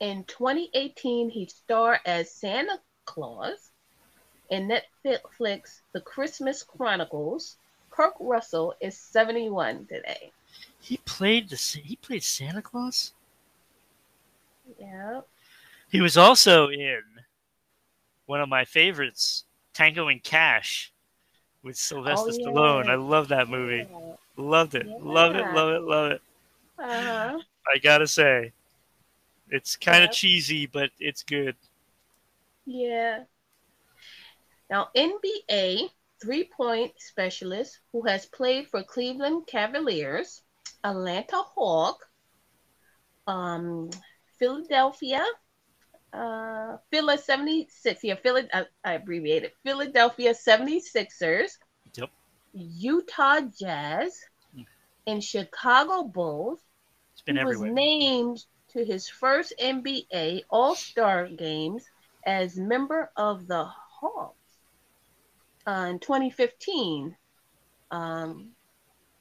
In 0.00 0.24
2018, 0.24 1.28
he 1.28 1.46
starred 1.46 2.00
as 2.06 2.30
Santa 2.32 2.78
Claus 3.04 3.70
in 4.50 4.68
Netflix 5.04 5.80
The 5.92 6.00
Christmas 6.00 6.62
Chronicles. 6.62 7.56
Kurt 7.90 8.14
Russell 8.18 8.74
is 8.80 8.96
71 8.96 9.86
today. 9.86 10.32
He 10.80 10.96
played 10.98 11.50
the 11.50 11.56
he 11.56 11.96
played 11.96 12.22
Santa 12.22 12.62
Claus. 12.62 13.12
Yeah. 14.78 15.20
He 15.90 16.00
was 16.00 16.16
also 16.16 16.68
in 16.68 17.02
one 18.26 18.40
of 18.40 18.48
my 18.48 18.64
favorites, 18.64 19.44
Tango 19.74 20.08
and 20.08 20.22
Cash, 20.22 20.92
with 21.62 21.76
Sylvester 21.76 22.30
Oh, 22.30 22.32
yeah. 22.32 22.46
Stallone. 22.46 22.88
I 22.88 22.94
love 22.94 23.28
that 23.28 23.48
movie. 23.48 23.86
Loved 24.36 24.74
it. 24.74 24.86
Love 24.86 25.34
it. 25.34 25.40
Yeah. 25.40 25.52
Love 25.54 25.70
it. 25.72 25.82
Love 25.82 26.12
it. 26.12 26.22
Uh-huh. 26.78 27.38
I 27.74 27.78
gotta 27.78 28.06
say, 28.06 28.52
it's 29.50 29.76
kind 29.76 30.02
of 30.04 30.08
Yeah. 30.08 30.12
cheesy, 30.12 30.66
but 30.66 30.90
it's 30.98 31.22
good. 31.22 31.56
Yeah. 32.66 33.24
Now, 34.70 34.88
NBA 34.94 35.90
three 36.22 36.44
point 36.44 36.92
specialist 36.98 37.80
who 37.92 38.02
has 38.06 38.26
played 38.26 38.68
for 38.68 38.82
Cleveland 38.82 39.46
Cavaliers, 39.46 40.42
Atlanta 40.84 41.42
Hawk, 41.42 42.08
um, 43.26 43.90
Philadelphia, 44.38 45.24
uh, 46.12 46.76
Phila 46.90 47.18
76. 47.18 48.04
Yeah, 48.04 48.14
Phila, 48.16 48.42
I, 48.52 48.64
I 48.84 48.92
abbreviated. 48.94 49.52
Philadelphia 49.62 50.34
76ers, 50.34 51.52
Yep. 51.94 52.10
Utah 52.52 53.40
Jazz, 53.58 54.18
and 55.06 55.22
Chicago 55.22 56.02
Bulls. 56.04 56.60
It's 57.12 57.22
been 57.22 57.36
he 57.36 57.44
was 57.44 57.56
everywhere. 57.56 57.72
named 57.74 58.44
to 58.72 58.84
his 58.84 59.08
first 59.08 59.52
NBA 59.60 60.42
All 60.50 60.74
Star 60.74 61.26
games 61.28 61.84
as 62.26 62.56
member 62.56 63.10
of 63.16 63.46
the 63.46 63.64
Hawks 63.64 64.36
uh, 65.66 65.86
in 65.90 65.98
2015. 65.98 67.16
Um, 67.90 68.50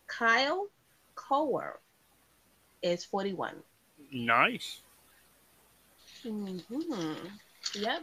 Kyle 0.08 0.68
Korver 1.16 1.74
is 2.82 3.04
41. 3.06 3.56
Nice. 4.12 4.82
Hmm 6.24 7.14
Yep. 7.76 8.02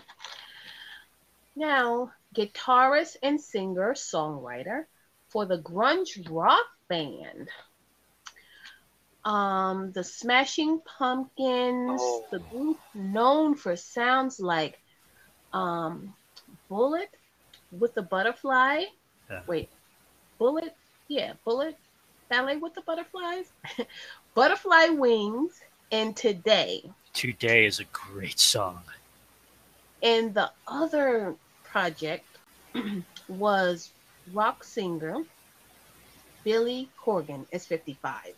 Now, 1.57 2.13
guitarist 2.35 3.17
and 3.23 3.41
singer 3.41 3.95
songwriter 3.95 4.85
for 5.29 5.47
the 5.47 5.59
grunge 5.59 6.29
rock 6.31 6.67
band. 6.89 7.49
Um, 9.25 9.91
the 9.93 10.05
Smashing 10.05 10.81
Pumpkins, 10.99 12.01
Oh. 12.01 12.27
the 12.31 12.39
group 12.39 12.79
known 12.95 13.57
for 13.57 13.75
sounds 13.75 14.39
like 14.39 14.79
um, 15.53 16.15
Bullet 16.69 17.09
with 17.73 17.95
the 17.95 18.03
Butterfly. 18.03 18.85
Yeah. 19.29 19.43
Wait, 19.49 19.71
Bullet? 20.39 20.73
Yeah, 21.09 21.33
Bullet. 21.45 21.77
Ballet 22.31 22.57
with 22.57 22.75
the 22.75 22.83
Butterflies. 22.83 23.47
Butterfly 24.35 24.89
Wings 24.91 25.59
and 25.91 26.17
Today. 26.17 26.83
Today 27.17 27.65
is 27.65 27.81
a 27.81 27.85
great 27.85 28.39
song. 28.39 28.83
And 30.03 30.35
the 30.35 30.51
other 30.69 31.35
project 31.65 32.27
was 33.29 33.89
rock 34.35 34.63
singer 34.63 35.25
Billy 36.45 36.91
Corgan 37.03 37.47
is 37.51 37.65
55. 37.65 38.35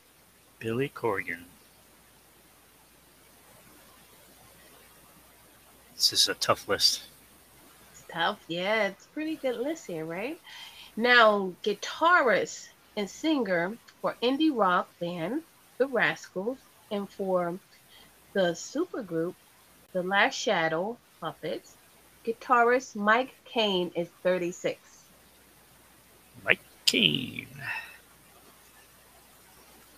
Billy 0.61 0.89
Corgan. 0.95 1.41
This 5.97 6.13
is 6.13 6.29
a 6.29 6.35
tough 6.35 6.69
list. 6.69 7.03
It's 7.91 8.05
tough. 8.09 8.39
Yeah, 8.47 8.87
it's 8.87 9.07
a 9.07 9.09
pretty 9.09 9.35
good 9.35 9.57
list 9.57 9.89
here, 9.89 10.05
right? 10.05 10.41
Now, 10.97 11.53
guitarist 11.65 12.69
and 12.97 13.11
singer 13.11 13.77
for 14.01 14.15
indie 14.23 14.57
rock 14.57 14.89
band 15.01 15.43
The 15.79 15.89
Rascals 15.89 16.59
and 16.93 17.11
for 17.11 17.59
the 18.33 18.53
supergroup 18.53 19.35
The 19.93 20.03
Last 20.03 20.35
Shadow 20.35 20.97
Puppets, 21.21 21.77
guitarist 22.25 22.97
Mike 22.97 23.35
Kane 23.45 23.91
is 23.95 24.09
36. 24.23 24.79
Mike 26.45 26.61
Kane. 26.87 27.47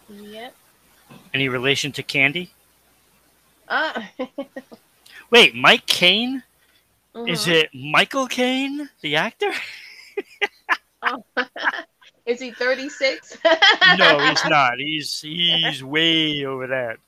Yep. 0.09 0.55
Any 1.35 1.49
relation 1.49 1.93
to 1.93 2.03
Candy? 2.03 2.51
Uh, 3.69 4.03
Wait, 5.31 5.55
Mike 5.55 5.87
Kane? 5.87 6.43
Is 7.27 7.47
mhm. 7.47 7.53
it 7.53 7.71
Michael 7.75 8.27
Caine, 8.27 8.89
the 9.01 9.17
actor? 9.17 9.51
Oh. 11.03 11.25
Is 12.27 12.41
he 12.41 12.53
36? 12.53 13.39
no, 13.99 14.19
he's 14.21 14.45
not. 14.49 14.75
He's 14.79 15.21
he's 15.21 15.83
way 15.83 16.45
over 16.45 16.69
that. 16.69 16.99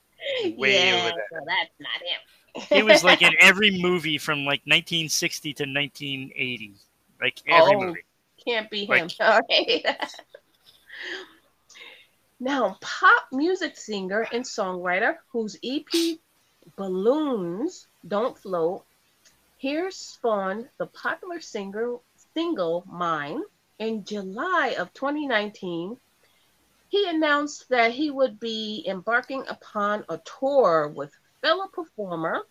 Way 0.57 0.87
yeah, 0.89 1.11
over 1.13 1.23
so 1.31 1.39
that's 1.47 1.73
not 1.79 2.01
him. 2.03 2.79
He 2.79 2.83
was 2.83 3.03
like 3.03 3.23
in 3.23 3.35
every 3.41 3.79
movie 3.81 4.19
from 4.19 4.41
like 4.41 4.61
1960 4.67 5.55
to 5.55 5.63
1980. 5.65 6.75
Like 7.21 7.37
every 7.47 7.75
Oh. 7.77 7.81
movie. 7.81 8.01
Can't 8.47 8.71
be 8.71 8.85
him. 8.85 8.89
Like- 8.89 9.13
All 9.21 9.41
right. 9.49 9.97
now, 12.41 12.77
pop 12.81 13.27
music 13.33 13.77
singer 13.77 14.27
and 14.33 14.45
songwriter 14.45 15.17
whose 15.31 15.57
EP 15.65 16.19
Balloons 16.77 17.87
Don't 18.07 18.37
Float 18.37 18.85
here 19.59 19.91
spawned 19.91 20.69
the 20.79 20.87
popular 20.87 21.41
singer 21.41 21.97
single 22.35 22.85
Mine 22.91 23.43
in 23.79 24.05
July 24.05 24.75
of 24.79 24.93
2019. 24.95 25.97
He 26.93 27.09
announced 27.09 27.71
that 27.71 27.93
he 27.93 28.11
would 28.11 28.39
be 28.39 28.85
embarking 28.87 29.45
upon 29.49 30.05
a 30.11 30.21
tour 30.39 30.93
with 30.95 31.11
fellow 31.41 31.67
performer 31.69 32.43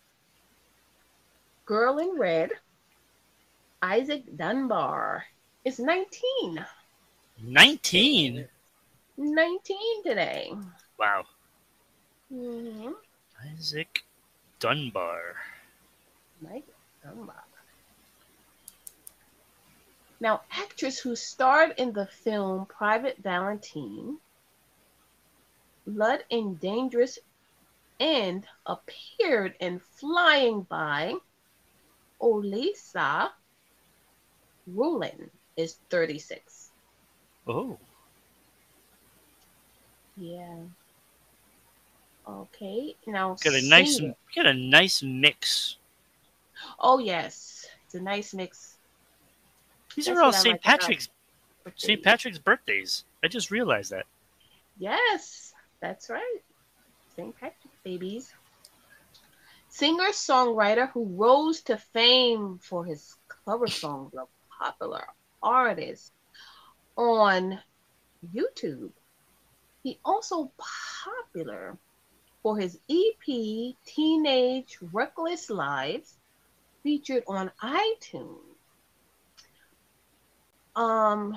Girl 1.64 1.98
in 1.98 2.18
Red, 2.18 2.50
Isaac 3.80 4.24
Dunbar 4.36 5.22
is 5.64 5.78
19. 5.78 6.66
19. 7.40 8.48
19 9.16 10.02
today. 10.02 10.52
Wow. 10.98 11.22
Mm-hmm. 12.34 12.90
Isaac 13.56 14.02
Dunbar. 14.58 15.36
Mike 16.40 16.66
Dunbar. 17.04 17.44
Now, 20.18 20.40
actress 20.50 20.98
who 20.98 21.14
starred 21.14 21.74
in 21.78 21.92
the 21.92 22.08
film 22.24 22.66
Private 22.66 23.18
Valentine, 23.18 24.18
Blood 25.86 26.24
and 26.30 26.58
Dangerous 26.60 27.18
and 28.00 28.46
appeared 28.66 29.54
in 29.60 29.78
Flying 29.78 30.62
By, 30.62 31.14
Olesya 32.20 33.30
Rulin 34.66 35.30
is 35.56 35.78
36. 35.90 36.70
Oh, 37.46 37.78
Yeah. 40.16 40.56
Okay. 42.28 42.94
Now 43.06 43.36
got 43.42 43.54
a 43.54 43.68
nice 43.68 44.00
got 44.34 44.46
a 44.46 44.54
nice 44.54 45.02
mix. 45.02 45.76
Oh 46.78 46.98
yes, 46.98 47.66
it's 47.84 47.94
a 47.94 48.00
nice 48.00 48.32
mix. 48.32 48.76
These 49.96 50.06
That's 50.06 50.18
are 50.18 50.22
all 50.22 50.32
St. 50.32 50.54
like 50.54 50.62
Patrick's. 50.62 51.08
St. 51.76 52.02
Patrick's 52.02 52.38
birthdays. 52.38 53.04
I 53.24 53.28
just 53.28 53.50
realized 53.50 53.90
that. 53.90 54.06
Yes, 54.78 55.51
that's 55.82 56.08
right. 56.08 56.38
St. 57.16 57.34
Patrick 57.34 57.74
babies. 57.84 58.32
Singer 59.68 60.10
songwriter 60.12 60.90
who 60.92 61.04
rose 61.04 61.60
to 61.62 61.76
fame 61.76 62.58
for 62.62 62.84
his 62.84 63.16
cover 63.44 63.66
songs 63.66 64.14
of 64.14 64.28
popular 64.60 65.04
artists 65.42 66.12
on 66.96 67.58
YouTube. 68.34 68.92
He 69.82 69.98
also 70.04 70.52
popular 71.34 71.76
for 72.42 72.56
his 72.56 72.78
EP 72.88 73.74
Teenage 73.84 74.78
Reckless 74.92 75.50
Lives 75.50 76.16
featured 76.84 77.24
on 77.26 77.50
iTunes. 77.60 78.38
Um 80.76 81.36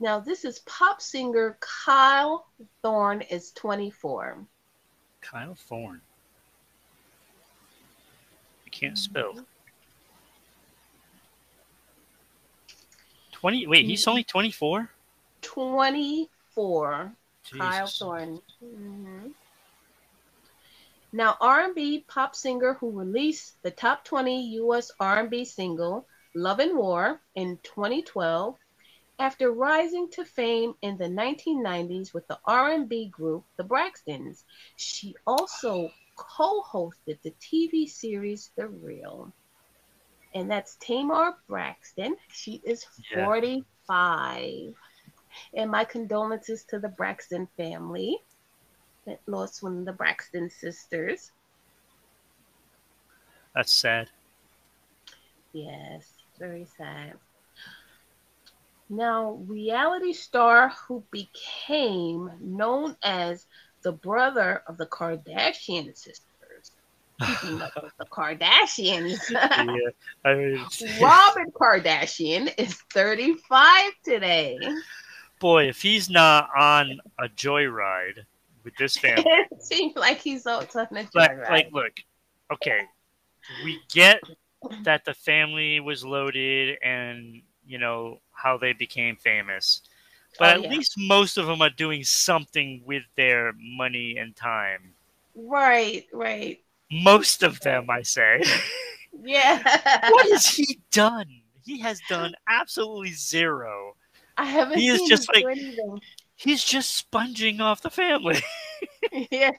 now 0.00 0.18
this 0.18 0.44
is 0.44 0.58
pop 0.60 1.00
singer 1.00 1.56
Kyle 1.60 2.46
Thorne 2.82 3.20
is 3.22 3.52
24. 3.52 4.38
Kyle 5.20 5.54
Thorne. 5.54 6.00
I 8.66 8.70
can't 8.70 8.98
spell. 8.98 9.32
Mm-hmm. 9.32 9.42
20 13.32 13.66
Wait, 13.68 13.86
he's 13.86 14.06
only 14.06 14.24
24? 14.24 14.90
24. 15.40 17.12
Kyle 17.56 17.86
Jesus. 17.86 17.98
Thorne. 17.98 18.40
Mhm. 18.62 19.32
Now, 21.12 21.36
R&B 21.40 22.04
pop 22.06 22.36
singer 22.36 22.74
who 22.74 22.90
released 22.90 23.60
the 23.62 23.70
top 23.70 24.04
20 24.04 24.42
U.S. 24.62 24.92
R&B 25.00 25.44
single 25.44 26.06
"Love 26.34 26.60
and 26.60 26.76
War" 26.76 27.20
in 27.34 27.58
2012, 27.64 28.56
after 29.20 29.52
rising 29.52 30.10
to 30.12 30.24
fame 30.24 30.74
in 30.82 30.98
the 30.98 31.08
1990s 31.08 32.14
with 32.14 32.26
the 32.28 32.40
R&B 32.46 33.08
group 33.10 33.44
The 33.56 33.64
Braxtons. 33.64 34.44
She 34.76 35.14
also 35.26 35.94
co-hosted 36.16 37.22
the 37.22 37.32
TV 37.40 37.86
series 37.86 38.50
The 38.56 38.68
Real, 38.68 39.32
and 40.34 40.50
that's 40.50 40.76
Tamar 40.76 41.34
Braxton. 41.48 42.16
She 42.28 42.62
is 42.64 42.84
Yeah. 43.14 43.28
45. 43.28 44.74
And 45.54 45.70
my 45.70 45.84
condolences 45.84 46.64
to 46.70 46.78
the 46.80 46.88
Braxton 46.88 47.48
family 47.56 48.18
that 49.06 49.20
lost 49.26 49.62
one 49.62 49.78
of 49.78 49.86
the 49.86 49.92
Braxton 49.92 50.50
sisters. 50.50 51.32
That's 53.54 53.72
sad. 53.72 54.10
Yes. 55.52 56.24
Very 56.38 56.66
sad. 56.66 57.18
Now, 58.92 59.38
reality 59.46 60.12
star 60.12 60.72
who 60.88 61.04
became 61.12 62.28
known 62.40 62.96
as 63.04 63.46
the 63.82 63.92
brother 63.92 64.64
of 64.66 64.78
the 64.78 64.86
Kardashian 64.86 65.96
sisters, 65.96 66.72
keeping 67.24 67.62
up 67.62 67.72
with 67.80 67.96
the 67.98 68.06
Kardashians. 68.06 69.30
yeah, 69.30 69.90
I 70.24 70.34
mean, 70.34 70.66
Robin 71.00 71.52
Kardashian 71.52 72.52
is 72.58 72.74
35 72.92 73.92
today. 74.04 74.58
boy, 75.38 75.68
if 75.68 75.80
he's 75.80 76.10
not 76.10 76.50
on 76.58 77.00
a 77.20 77.28
joyride 77.28 78.24
with 78.64 78.74
this 78.76 78.96
family, 78.98 79.24
it 79.52 79.62
seems 79.62 79.94
like 79.94 80.18
he's 80.18 80.48
on 80.48 80.66
a 80.74 80.88
like, 80.92 81.12
joyride. 81.12 81.48
like, 81.48 81.68
look, 81.72 81.92
okay, 82.52 82.80
we 83.64 83.78
get 83.92 84.20
that 84.82 85.04
the 85.04 85.14
family 85.14 85.78
was 85.80 86.04
loaded 86.04 86.76
and 86.82 87.40
you 87.66 87.78
know 87.78 88.18
how 88.42 88.56
they 88.58 88.72
became 88.72 89.16
famous, 89.16 89.82
but 90.38 90.48
Oh, 90.56 90.60
at 90.60 90.62
yeah. 90.62 90.70
least 90.70 90.94
most 90.96 91.38
of 91.38 91.46
them 91.46 91.60
are 91.62 91.70
doing 91.70 92.04
something 92.04 92.82
with 92.86 93.02
their 93.16 93.52
money 93.58 94.16
and 94.18 94.34
time. 94.36 94.94
Right, 95.34 96.06
right. 96.12 96.60
Most 96.90 97.42
of 97.42 97.60
them, 97.60 97.88
I 97.90 98.02
say. 98.02 98.42
Yeah. 99.22 99.60
what 100.10 100.30
has 100.30 100.46
he 100.46 100.78
done? 100.92 101.26
He 101.66 101.80
has 101.80 102.00
done 102.08 102.32
absolutely 102.48 103.10
zero. 103.10 103.96
I 104.38 104.44
haven't 104.44 104.78
He 104.78 104.86
is 104.88 105.02
just 105.08 105.28
like- 105.34 105.44
He's 106.36 106.64
just 106.64 106.94
sponging 106.96 107.60
off 107.60 107.82
the 107.82 107.90
family. 107.90 108.40
Yeah. 109.30 109.50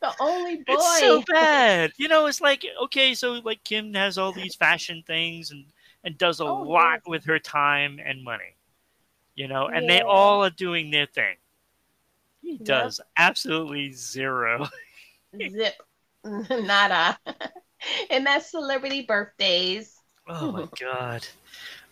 the 0.00 0.12
only 0.20 0.56
boy. 0.56 0.62
It's 0.68 0.98
so 1.00 1.22
bad. 1.32 1.92
You 1.96 2.08
know, 2.08 2.26
it's 2.26 2.40
like 2.40 2.64
okay, 2.84 3.14
so 3.14 3.32
like 3.44 3.62
Kim 3.64 3.92
has 3.94 4.18
all 4.18 4.32
these 4.32 4.54
fashion 4.54 5.02
things 5.06 5.50
and 5.50 5.64
and 6.06 6.16
does 6.16 6.40
a 6.40 6.44
Oh, 6.44 6.62
lot 6.62 6.94
yes. 6.94 7.06
with 7.06 7.24
her 7.24 7.38
time 7.38 8.00
and 8.02 8.24
money. 8.24 8.54
You 9.34 9.48
know, 9.48 9.66
and 9.66 9.90
they 9.90 10.00
all 10.00 10.42
are 10.44 10.50
doing 10.50 10.90
their 10.90 11.06
thing. 11.06 11.36
He 12.40 12.52
Yep. 12.52 12.64
does 12.64 13.00
absolutely 13.18 13.92
zero. 13.92 14.68
Zip. 15.50 15.74
Nada. 16.24 17.18
and 18.10 18.24
that's 18.24 18.50
celebrity 18.50 19.02
birthdays. 19.02 20.00
Oh 20.28 20.52
my 20.52 20.68
god. 20.80 21.26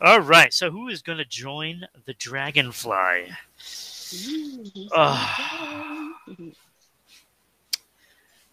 All 0.00 0.20
right, 0.20 0.52
so 0.52 0.70
who 0.70 0.88
is 0.88 1.02
going 1.02 1.18
to 1.18 1.24
join 1.24 1.86
the 2.06 2.14
Dragonfly? 2.14 3.32
Ooh, 4.14 4.64
he's 4.74 4.90
so 4.90 5.26
good. 5.36 6.54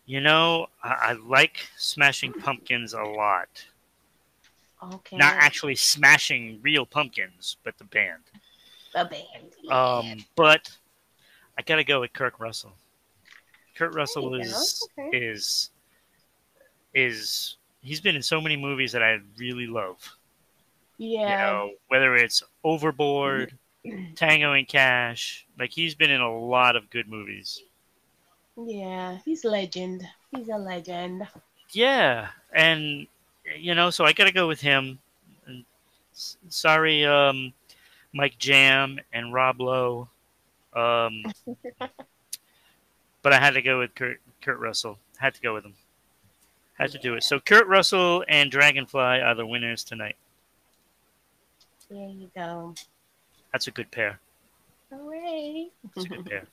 You 0.06 0.22
know, 0.22 0.68
I, 0.84 0.90
I 0.90 1.12
like 1.14 1.68
Smashing 1.78 2.34
Pumpkins 2.34 2.94
a 2.94 3.04
lot. 3.04 3.66
Okay. 4.84 5.18
Not 5.18 5.36
actually 5.36 5.76
smashing 5.76 6.60
real 6.64 6.86
pumpkins, 6.86 7.58
but 7.64 7.78
the 7.78 7.84
band. 7.86 8.24
the 8.94 9.06
band. 9.06 9.72
Um, 9.72 10.26
but 10.36 10.70
I 11.58 11.62
gotta 11.62 11.84
go 11.84 12.02
with 12.02 12.14
Kurt 12.14 12.34
Russell. 12.40 12.74
Kurt 13.76 13.94
Russell 13.94 14.36
is 14.36 14.88
Okay. 14.98 15.18
is 15.18 15.70
is 16.94 17.58
he's 17.82 18.02
been 18.02 18.16
in 18.16 18.22
so 18.22 18.42
many 18.42 18.58
movies 18.58 18.92
that 18.92 19.04
I 19.04 19.20
really 19.38 19.68
love. 19.68 19.98
Yeah. 20.98 21.20
You 21.30 21.36
know, 21.54 21.72
whether 21.88 22.16
it's 22.16 22.44
Overboard, 22.64 23.58
Tango 24.16 24.54
and 24.54 24.68
Cash, 24.68 25.46
like 25.58 25.72
he's 25.72 25.96
been 25.96 26.12
in 26.12 26.22
a 26.22 26.40
lot 26.40 26.76
of 26.76 26.90
good 26.90 27.08
movies. 27.08 27.64
Yeah. 28.58 29.18
He's 29.26 29.46
legend. 29.46 30.04
He's 30.36 30.50
a 30.50 30.58
legend. 30.58 31.28
Yeah, 31.74 32.28
and 32.54 33.08
you 33.58 33.76
know, 33.76 33.90
so 33.90 34.06
I 34.06 34.14
gotta 34.14 34.32
go 34.32 34.48
with 34.48 34.62
him. 34.62 35.00
And 35.46 35.64
sorry, 36.14 37.06
um, 37.06 37.54
Nicky 38.14 38.36
Jam 38.38 39.00
and 39.14 39.34
Rob 39.34 39.62
Lowe, 39.62 40.10
um, 40.74 41.24
but 43.22 43.34
I 43.34 43.40
had 43.40 43.52
to 43.56 43.62
go 43.62 43.80
with 43.80 43.96
Kurt, 43.96 44.20
Kurt 44.42 44.60
Russell. 44.60 44.98
Had 45.18 45.34
to 45.36 45.42
go 45.42 45.54
with 45.54 45.66
him. 45.66 45.76
Had 46.78 46.92
to 46.92 46.98
do 46.98 47.14
it. 47.16 47.24
So 47.24 47.40
Kurt 47.40 47.68
Russell 47.68 48.26
and 48.28 48.50
Dragonfly 48.50 49.22
are 49.22 49.36
the 49.36 49.46
winners 49.46 49.84
tonight. 49.84 50.16
There 51.90 52.10
you 52.10 52.32
go. 52.36 52.74
That's 53.52 53.68
a 53.68 53.72
good 53.72 53.92
pair. 53.92 54.20
Hooray. 54.92 55.70
That's 55.96 56.06
a 56.06 56.10
good 56.10 56.26
pair. 56.26 56.44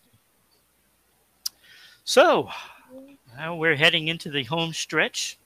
So 2.05 2.49
now 3.37 3.55
we're 3.55 3.77
heading 3.77 4.09
into 4.09 4.31
the 4.31 4.45
home 4.45 4.73
stretch. 4.73 5.39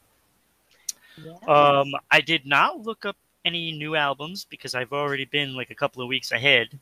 Yes. 1.22 1.48
Um, 1.48 1.92
I 2.10 2.20
did 2.20 2.46
not 2.46 2.80
look 2.80 3.04
up 3.04 3.16
any 3.44 3.72
new 3.72 3.96
albums 3.96 4.46
because 4.48 4.74
I've 4.74 4.92
already 4.92 5.24
been 5.24 5.54
like 5.54 5.70
a 5.70 5.74
couple 5.74 6.02
of 6.02 6.08
weeks 6.08 6.32
ahead 6.32 6.78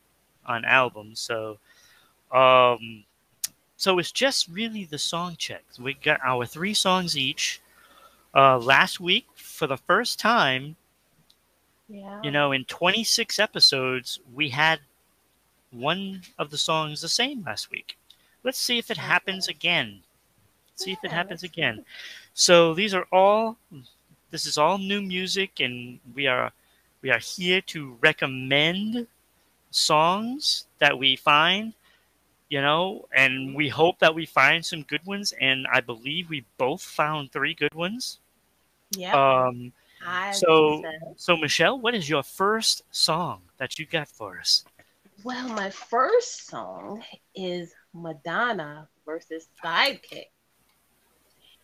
on 0.47 0.65
albums. 0.65 1.21
So, 1.21 1.59
um, 2.33 3.05
so 3.77 3.99
it's 3.99 4.13
just 4.13 4.49
really 4.49 4.85
the 4.85 4.99
song 4.99 5.37
checks. 5.37 5.79
We 5.79 5.95
got 5.95 6.21
our 6.25 6.47
three 6.47 6.75
songs 6.75 7.17
each. 7.17 7.61
Uh, 8.33 8.59
last 8.59 9.01
week, 9.01 9.27
for 9.35 9.67
the 9.67 9.77
first 9.77 10.21
time, 10.21 10.77
yeah. 11.89 12.21
you 12.23 12.31
know, 12.31 12.53
in 12.53 12.65
26 12.67 13.41
episodes, 13.41 14.21
we 14.33 14.49
had 14.49 14.79
one 15.73 16.23
of 16.39 16.51
the 16.51 16.59
songs 16.59 17.01
the 17.01 17.09
same 17.09 17.43
last 17.45 17.71
week. 17.71 17.97
Let's 18.45 18.59
see 18.59 18.79
if 18.79 18.91
it 18.91 18.97
happens 18.97 19.49
again. 19.49 20.01
See 20.77 20.93
if 20.93 20.99
it 21.03 21.11
happens 21.11 21.43
again. 21.43 21.85
So 22.35 22.73
these 22.73 22.95
are 22.95 23.07
all 23.13 23.57
this 24.31 24.47
is 24.47 24.59
all 24.59 24.79
new 24.79 25.03
music 25.03 25.61
and 25.61 25.99
we 26.15 26.27
are 26.27 26.53
we 27.03 27.11
are 27.11 27.19
here 27.19 27.61
to 27.63 27.97
recommend 28.01 29.07
songs 29.71 30.67
that 30.79 30.99
we 30.99 31.17
find, 31.17 31.73
you 32.49 32.61
know, 32.61 33.09
and 33.15 33.55
we 33.55 33.69
hope 33.69 33.99
that 34.01 34.15
we 34.15 34.27
find 34.27 34.65
some 34.65 34.83
good 34.83 35.05
ones 35.07 35.33
and 35.41 35.67
I 35.73 35.81
believe 35.81 36.29
we 36.29 36.45
both 36.59 36.83
found 36.83 37.33
three 37.33 37.55
good 37.55 37.75
ones. 37.75 38.19
yeah. 38.91 39.15
Um 39.15 39.73
I 40.07 40.33
so 40.33 40.83
so. 40.83 41.15
so 41.17 41.37
Michelle, 41.37 41.79
what 41.79 41.95
is 41.95 42.09
your 42.09 42.23
first 42.23 42.83
song 42.91 43.43
that 43.59 43.79
you 43.79 43.87
got 43.87 44.09
for 44.09 44.39
us? 44.39 44.65
Well, 45.23 45.49
my 45.51 45.69
first 45.69 46.47
song 46.47 47.03
is 47.35 47.75
Madonna 47.93 48.89
versus 49.05 49.49
Sickick. 49.63 50.29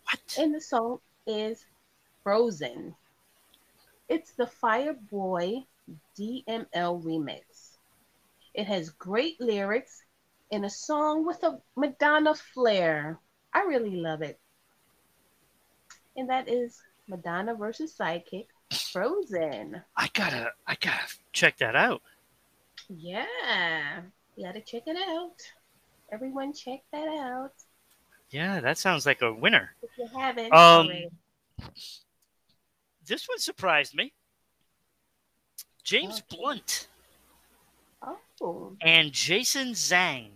What? 0.03 0.37
And 0.37 0.53
the 0.53 0.61
song 0.61 0.99
is 1.25 1.65
Frozen. 2.27 2.93
It's 4.09 4.31
the 4.31 4.51
Fireboy 4.61 5.65
DML 6.19 7.01
remix. 7.01 7.77
It 8.53 8.67
has 8.67 8.89
great 8.89 9.39
lyrics 9.39 10.03
and 10.51 10.65
a 10.65 10.69
song 10.69 11.25
with 11.25 11.41
a 11.43 11.61
Madonna 11.77 12.35
flair. 12.35 13.17
I 13.53 13.61
really 13.61 13.95
love 13.95 14.21
it. 14.23 14.37
And 16.17 16.29
that 16.29 16.49
is 16.49 16.81
Madonna 17.07 17.55
versus 17.55 17.95
Sickick, 17.97 18.47
Frozen. 18.91 19.81
I 19.95 20.09
gotta 20.13 20.51
I 20.67 20.75
gotta 20.75 21.07
check 21.31 21.55
that 21.59 21.77
out. 21.77 22.01
Yeah, 22.89 24.01
you 24.35 24.45
gotta 24.45 24.59
check 24.59 24.83
it 24.85 24.97
out. 24.97 25.37
Everyone, 26.11 26.51
check 26.51 26.81
that 26.91 27.07
out 27.07 27.53
Yeah, 28.31 28.59
that 28.59 28.77
sounds 28.77 29.05
like 29.05 29.21
a 29.21 29.33
winner. 29.33 29.75
if 29.81 29.91
you 29.97 30.09
haven't. 30.13 30.51
Um, 30.51 30.87
already. 30.87 31.09
This 33.07 33.27
one 33.27 33.39
surprised 33.39 33.95
me. 33.95 34.13
James 35.83 36.21
Okay. 36.29 36.37
Blunt 36.37 36.87
Oh, 38.41 38.75
and 38.81 39.11
Jason 39.11 39.69
Zhang. 39.71 40.29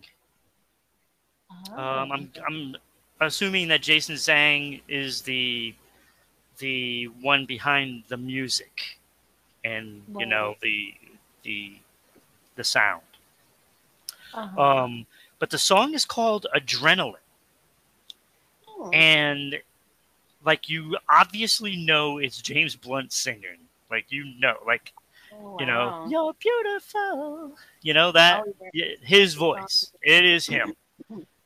Um, 1.74 2.12
I'm 2.12 2.32
I'm 2.48 2.76
assuming 3.20 3.68
that 3.68 3.82
Jason 3.82 4.16
Zhang 4.16 4.82
is 4.88 5.22
the 5.22 5.76
the 6.58 7.06
one 7.22 7.46
behind 7.46 8.04
the 8.08 8.18
music 8.18 8.98
and 9.64 10.02
you 10.18 10.26
know 10.26 10.56
the 10.62 10.94
the 11.44 11.74
the 12.56 12.64
sound. 12.64 13.04
uh-huh. 14.34 14.62
Um, 14.62 15.06
but 15.40 15.50
the 15.50 15.58
song 15.60 15.94
is 15.94 16.06
called 16.06 16.48
Adrenaline. 16.56 17.16
Oh, 18.68 18.90
and 18.92 19.60
like 20.44 20.70
you 20.70 20.98
obviously 21.10 21.76
know 21.76 22.18
it's 22.18 22.42
James 22.42 22.76
Blunt 22.76 23.12
singing. 23.14 23.68
Like 23.90 24.12
you 24.12 24.26
know, 24.40 24.56
like 24.66 24.94
oh, 25.34 25.58
you 25.60 25.66
know, 25.66 26.06
you're 26.10 26.34
beautiful. 26.34 27.56
You 27.82 27.94
know 27.94 28.12
that 28.14 28.44
Oh, 28.46 28.54
yeah. 28.74 28.96
his 29.02 29.34
voice. 29.36 29.92
It 30.02 30.26
is 30.26 30.46
him. 30.48 30.74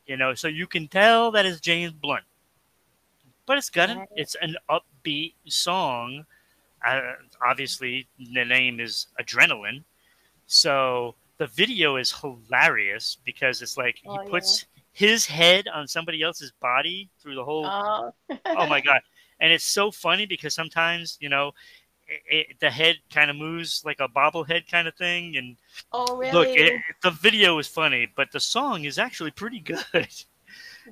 You 0.06 0.16
know, 0.16 0.34
so 0.34 0.46
you 0.48 0.66
can 0.66 0.86
tell 0.86 1.32
that 1.32 1.44
it's 1.46 1.60
James 1.60 1.92
Blunt. 1.92 2.24
But 3.44 3.58
it's 3.58 3.70
got 3.70 3.90
an, 3.90 4.06
it's 4.16 4.36
an 4.40 4.56
upbeat 4.70 5.34
song. 5.46 6.26
Uh, 6.84 7.00
obviously, 7.44 8.06
the 8.18 8.44
name 8.44 8.78
is 8.80 9.06
Adrenaline. 9.20 9.82
So 10.46 11.14
the 11.38 11.46
video 11.48 11.96
is 11.96 12.12
hilarious 12.12 13.18
because 13.24 13.62
it's 13.62 13.76
like 13.76 13.96
he 13.96 14.08
Oh, 14.08 14.22
yeah. 14.22 14.30
puts 14.30 14.66
his 14.96 15.26
head 15.26 15.68
on 15.68 15.86
somebody 15.86 16.22
else's 16.22 16.52
body 16.58 17.10
through 17.20 17.34
the 17.34 17.44
whole 17.44 17.66
Oh, 17.66 18.12
oh 18.46 18.66
my 18.66 18.80
god 18.88 19.00
and 19.40 19.52
it's 19.52 19.64
so 19.64 19.90
funny 19.90 20.24
because 20.24 20.54
sometimes 20.54 21.18
you 21.20 21.28
know 21.28 21.52
it, 22.08 22.22
it, 22.50 22.60
the 22.60 22.70
head 22.70 22.96
kind 23.12 23.30
of 23.30 23.36
moves 23.36 23.82
like 23.84 23.98
a 24.00 24.08
bobblehead 24.08 24.70
kind 24.70 24.88
of 24.88 24.94
thing. 24.94 25.36
And 25.36 25.56
oh, 25.92 26.16
really? 26.16 26.32
look, 26.32 26.48
it, 26.48 26.80
the 27.02 27.10
video 27.10 27.58
is 27.58 27.66
funny, 27.66 28.08
but 28.16 28.30
the 28.32 28.40
song 28.40 28.84
is 28.84 28.98
actually 28.98 29.32
pretty 29.32 29.60
good. 29.60 29.84
Wow. 29.92 30.06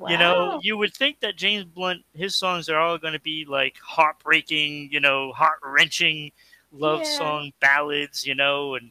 You 0.08 0.18
know, 0.18 0.58
you 0.60 0.76
would 0.76 0.92
think 0.92 1.20
that 1.20 1.36
James 1.36 1.64
Blunt, 1.64 2.02
his 2.14 2.34
songs 2.34 2.68
are 2.68 2.78
all 2.78 2.98
going 2.98 3.12
to 3.12 3.20
be 3.20 3.46
like 3.48 3.76
heartbreaking, 3.80 4.88
you 4.90 4.98
know, 4.98 5.30
heart 5.32 5.60
wrenching 5.62 6.32
love 6.72 7.02
yeah. 7.04 7.16
song 7.16 7.52
ballads, 7.60 8.26
you 8.26 8.34
know, 8.34 8.74
and 8.74 8.90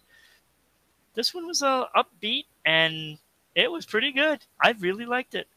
this 1.14 1.34
one 1.34 1.46
was 1.46 1.62
a 1.62 1.68
uh, 1.68 1.88
upbeat 1.98 2.46
and 2.64 3.18
it 3.56 3.72
was 3.72 3.86
pretty 3.86 4.12
good. 4.12 4.40
I 4.62 4.72
really 4.80 5.06
liked 5.06 5.36
it. 5.36 5.48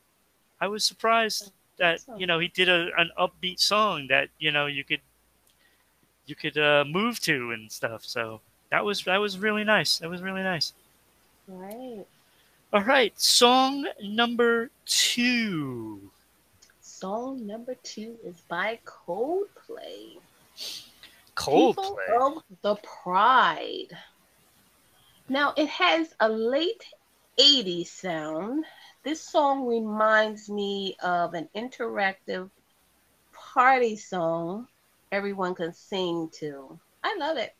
I 0.60 0.68
was 0.68 0.84
surprised 0.84 1.52
that 1.78 2.00
you 2.16 2.26
know 2.26 2.38
he 2.38 2.48
did 2.48 2.68
a, 2.68 2.90
an 2.96 3.10
upbeat 3.18 3.60
song 3.60 4.06
that 4.08 4.28
you 4.38 4.50
know 4.50 4.66
you 4.66 4.84
could 4.84 5.00
you 6.26 6.34
could 6.34 6.58
uh, 6.58 6.84
move 6.86 7.20
to 7.20 7.52
and 7.52 7.70
stuff. 7.70 8.04
So 8.04 8.40
that 8.70 8.84
was 8.84 9.04
that 9.04 9.18
was 9.18 9.38
really 9.38 9.64
nice. 9.64 9.98
That 9.98 10.10
was 10.10 10.22
really 10.22 10.42
nice. 10.42 10.72
Right. 11.48 12.04
All 12.72 12.82
right, 12.82 13.18
song 13.18 13.86
number 14.02 14.70
two. 14.86 16.10
Song 16.80 17.46
number 17.46 17.74
two 17.82 18.16
is 18.24 18.40
by 18.48 18.78
Coldplay. 18.84 20.18
Coldplay. 21.36 21.74
People 21.76 21.98
of 22.18 22.42
the 22.62 22.74
Pride. 22.76 23.96
Now 25.28 25.54
it 25.56 25.68
has 25.68 26.14
a 26.20 26.28
late 26.28 26.84
80s 27.38 27.92
sound. 27.92 28.64
This 29.04 29.22
song 29.22 29.66
reminds 29.66 30.48
me 30.50 30.96
of 31.02 31.34
an 31.34 31.48
interactive 31.56 32.50
party 33.54 33.96
song 33.96 34.66
everyone 35.12 35.54
can 35.54 35.72
sing 35.72 36.30
to. 36.40 36.80
I 37.02 37.16
love 37.18 37.36
it 37.38 37.52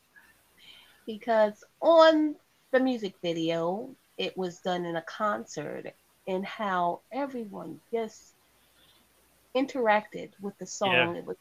because 1.07 1.65
on 1.81 2.37
the 2.73 2.81
music 2.81 3.17
video, 3.23 3.97
it 4.19 4.37
was 4.37 4.61
done 4.61 4.85
in 4.85 4.97
a 4.97 5.03
concert 5.03 5.87
and 6.27 6.45
how 6.45 7.03
everyone 7.13 7.81
just 7.93 8.35
interacted 9.57 10.33
with 10.41 10.57
the 10.59 10.67
song. 10.67 11.15
Yeah. 11.15 11.17
It 11.17 11.25
was 11.27 11.37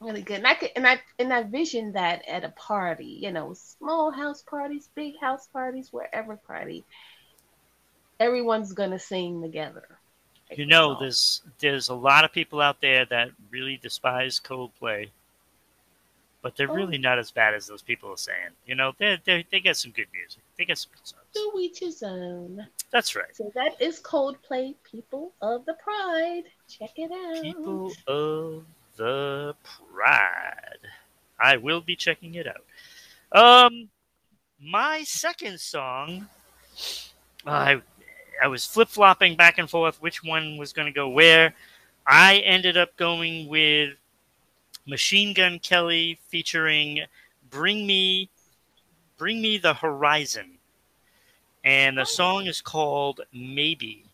really 0.00 0.22
good. 0.22 0.38
And 0.38 0.46
I 0.46 0.54
could 0.54 0.70
and 0.76 0.86
I 0.86 1.00
and 1.18 1.32
I 1.32 1.42
visioned 1.44 1.94
that 1.96 2.22
at 2.28 2.44
a 2.44 2.50
party, 2.50 3.18
you 3.22 3.32
know, 3.32 3.54
small 3.54 4.10
house 4.10 4.42
parties, 4.42 4.88
big 4.94 5.14
house 5.20 5.46
parties, 5.48 5.88
wherever 5.92 6.36
party. 6.36 6.86
Everyone's 8.20 8.72
gonna 8.72 8.98
sing 8.98 9.42
together 9.42 9.94
you 10.56 10.66
know, 10.66 10.96
there's 10.98 11.42
there's 11.58 11.88
a 11.88 11.94
lot 11.94 12.24
of 12.24 12.32
people 12.32 12.60
out 12.60 12.80
there 12.80 13.04
that 13.06 13.30
really 13.50 13.78
despise 13.82 14.40
Coldplay, 14.40 15.08
but 16.42 16.56
they're 16.56 16.70
oh. 16.70 16.74
really 16.74 16.98
not 16.98 17.18
as 17.18 17.30
bad 17.30 17.54
as 17.54 17.66
those 17.66 17.82
people 17.82 18.10
are 18.10 18.16
saying. 18.16 18.50
You 18.66 18.74
know, 18.74 18.92
they 18.98 19.18
they 19.24 19.44
they 19.50 19.60
get 19.60 19.76
some 19.76 19.92
good 19.92 20.06
music. 20.12 20.42
They 20.56 20.64
get 20.64 20.78
some 20.78 20.92
good 20.94 21.06
songs. 21.06 21.22
To 21.34 21.60
each 21.60 21.80
his 21.80 22.02
own. 22.02 22.66
That's 22.90 23.16
right. 23.16 23.34
So 23.34 23.50
that 23.54 23.80
is 23.80 24.00
Coldplay, 24.00 24.74
People 24.90 25.32
of 25.40 25.64
the 25.66 25.74
Pride. 25.74 26.44
Check 26.68 26.92
it 26.96 27.10
out. 27.10 27.42
People 27.42 27.92
of 28.06 28.64
the 28.96 29.54
Pride. 29.64 30.78
I 31.40 31.56
will 31.56 31.80
be 31.80 31.96
checking 31.96 32.34
it 32.34 32.46
out. 32.46 32.64
Um, 33.32 33.88
my 34.60 35.02
second 35.04 35.58
song. 35.60 36.28
I 37.46 37.82
I 38.42 38.48
was 38.48 38.66
flip 38.66 38.88
flopping 38.88 39.36
back 39.36 39.58
and 39.58 39.68
forth 39.68 40.00
which 40.00 40.22
one 40.22 40.56
was 40.56 40.72
going 40.72 40.86
to 40.86 40.92
go 40.92 41.08
where. 41.08 41.54
I 42.06 42.38
ended 42.38 42.76
up 42.76 42.96
going 42.96 43.48
with 43.48 43.94
Machine 44.86 45.32
Gun 45.34 45.58
Kelly 45.58 46.18
featuring 46.28 47.00
"Bring 47.50 47.86
Me, 47.86 48.28
Bring 49.16 49.40
Me 49.40 49.58
the 49.58 49.74
Horizon," 49.74 50.58
and 51.64 51.96
the 51.96 52.04
song 52.04 52.46
is 52.46 52.60
called 52.60 53.22
"Maybe." 53.32 54.04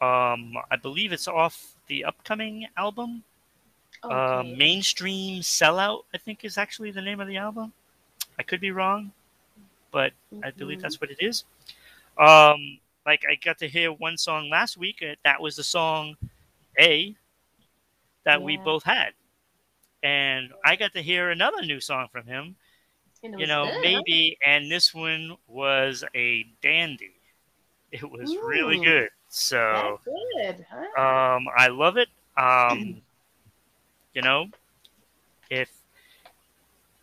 Um, 0.00 0.54
I 0.70 0.76
believe 0.76 1.12
it's 1.12 1.28
off 1.28 1.74
the 1.86 2.04
upcoming 2.04 2.66
album. 2.76 3.22
Uh, 4.02 4.06
okay. 4.06 4.50
Uh, 4.52 4.56
Mainstream 4.56 5.40
Sellout, 5.42 6.02
I 6.12 6.18
think, 6.18 6.44
is 6.44 6.58
actually 6.58 6.90
the 6.90 7.02
name 7.02 7.20
of 7.20 7.28
the 7.28 7.36
album. 7.36 7.72
I 8.38 8.42
could 8.42 8.60
be 8.60 8.72
wrong, 8.72 9.12
but 9.92 10.12
mm-hmm. 10.34 10.44
I 10.44 10.50
believe 10.50 10.82
that's 10.82 11.00
what 11.00 11.10
it 11.10 11.18
is. 11.20 11.44
Um, 12.18 12.78
like 13.06 13.24
I 13.28 13.34
got 13.34 13.58
to 13.58 13.68
hear 13.68 13.92
one 13.92 14.16
song 14.16 14.48
last 14.50 14.76
week. 14.76 15.02
Uh, 15.02 15.14
that 15.24 15.40
was 15.40 15.56
the 15.56 15.64
song 15.64 16.16
A 16.78 17.14
that 18.24 18.40
yeah. 18.40 18.44
we 18.44 18.56
both 18.56 18.82
had, 18.82 19.12
and 20.02 20.50
I 20.64 20.76
got 20.76 20.92
to 20.94 21.02
hear 21.02 21.30
another 21.30 21.62
new 21.62 21.80
song 21.80 22.08
from 22.12 22.26
him. 22.26 22.56
You 23.22 23.46
know, 23.46 23.66
good. 23.66 23.82
maybe, 23.82 24.36
and 24.44 24.68
this 24.68 24.92
one 24.92 25.36
was 25.46 26.02
a 26.12 26.44
dandy. 26.60 27.12
It 27.92 28.10
was 28.10 28.32
Ooh, 28.32 28.48
really 28.48 28.84
good. 28.84 29.10
So, 29.28 30.00
good. 30.04 30.66
Huh? 30.68 31.36
Um, 31.36 31.46
I 31.56 31.68
love 31.68 31.98
it. 31.98 32.08
Um, 32.36 33.00
you 34.12 34.22
know, 34.22 34.46
if 35.50 35.70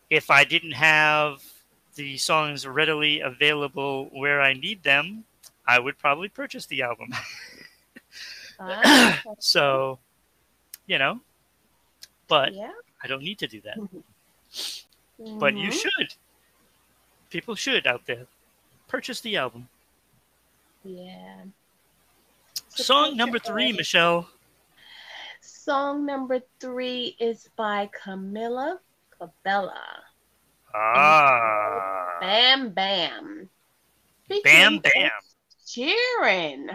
if 0.09 0.29
I 0.29 0.43
didn't 0.43 0.73
have 0.73 1.41
the 1.95 2.17
songs 2.17 2.67
readily 2.67 3.21
available 3.21 4.09
where 4.11 4.41
I 4.41 4.53
need 4.53 4.83
them, 4.83 5.23
I 5.69 5.77
would 5.77 5.99
probably 5.99 6.29
purchase 6.29 6.65
the 6.65 6.81
album. 6.81 7.09
Ah, 8.61 9.21
so, 9.39 9.99
you 10.85 10.97
know, 10.97 11.21
but 12.27 12.53
yeah. 12.53 12.73
I 13.01 13.07
don't 13.07 13.23
need 13.23 13.39
to 13.39 13.47
do 13.47 13.61
that. 13.61 13.77
Mm-hmm. 13.77 15.39
But 15.39 15.55
you 15.55 15.69
mm-hmm. 15.69 15.77
should. 15.77 16.13
People 17.29 17.55
should 17.55 17.87
out 17.87 18.05
there 18.05 18.25
purchase 18.89 19.21
the 19.21 19.37
album. 19.37 19.69
Yeah. 20.83 21.43
Song 22.67 23.15
number 23.15 23.39
three, 23.39 23.71
Michelle. 23.71 24.27
Song 25.39 26.05
number 26.05 26.41
three 26.59 27.15
is 27.17 27.47
by 27.55 27.89
Camila 27.97 28.79
Cabello. 29.17 29.71
Ah. 30.75 32.17
Bam 32.19 32.71
Bam. 32.71 33.49
Bam 34.43 34.79
Bam. 34.79 35.09
Sheeran. 35.69 36.65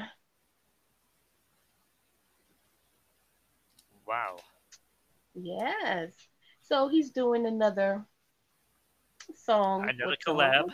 Wow. 4.07 4.37
Yes. 5.35 6.13
So 6.63 6.87
he's 6.87 7.11
doing 7.11 7.45
another 7.45 8.07
song. 9.35 9.89
Another 9.89 10.17
collab. 10.25 10.73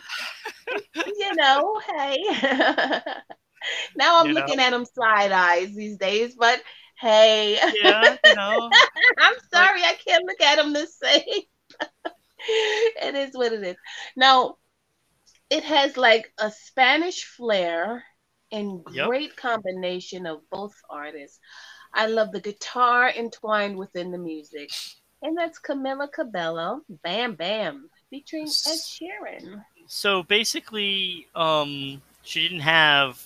you 0.94 1.34
know, 1.34 1.80
hey. 1.96 2.18
now 3.96 4.20
I'm 4.20 4.28
you 4.28 4.34
looking 4.34 4.58
know. 4.58 4.64
at 4.64 4.74
him 4.74 4.84
side 4.84 5.32
eyes 5.32 5.74
these 5.74 5.96
days, 5.96 6.34
but 6.38 6.60
hey. 6.98 7.58
Yeah, 7.82 8.18
you 8.22 8.34
know. 8.36 8.68
I'm 9.18 9.34
sorry, 9.50 9.80
like, 9.80 9.98
I 9.98 10.10
can't 10.10 10.26
look 10.26 10.42
at 10.42 10.58
him 10.58 10.74
the 10.74 10.86
same. 10.86 11.42
it 13.02 13.14
is 13.14 13.34
what 13.34 13.54
it 13.54 13.62
is. 13.62 13.76
Now, 14.14 14.56
it 15.48 15.64
has 15.64 15.96
like 15.96 16.30
a 16.38 16.50
Spanish 16.50 17.24
flair 17.24 18.04
and 18.52 18.84
great 18.84 19.30
yep. 19.30 19.36
combination 19.36 20.26
of 20.26 20.40
both 20.50 20.74
artists. 20.88 21.38
I 21.92 22.06
love 22.06 22.32
the 22.32 22.40
guitar 22.40 23.10
entwined 23.10 23.76
within 23.76 24.10
the 24.10 24.18
music. 24.18 24.70
And 25.22 25.36
that's 25.36 25.60
Camila 25.60 26.10
Cabello, 26.10 26.82
Bam 27.02 27.34
Bam, 27.34 27.90
featuring 28.08 28.44
Ed 28.44 28.78
Sheeran. 28.78 29.64
So 29.86 30.22
basically, 30.22 31.26
um, 31.34 32.00
she 32.22 32.42
didn't 32.42 32.60
have 32.60 33.22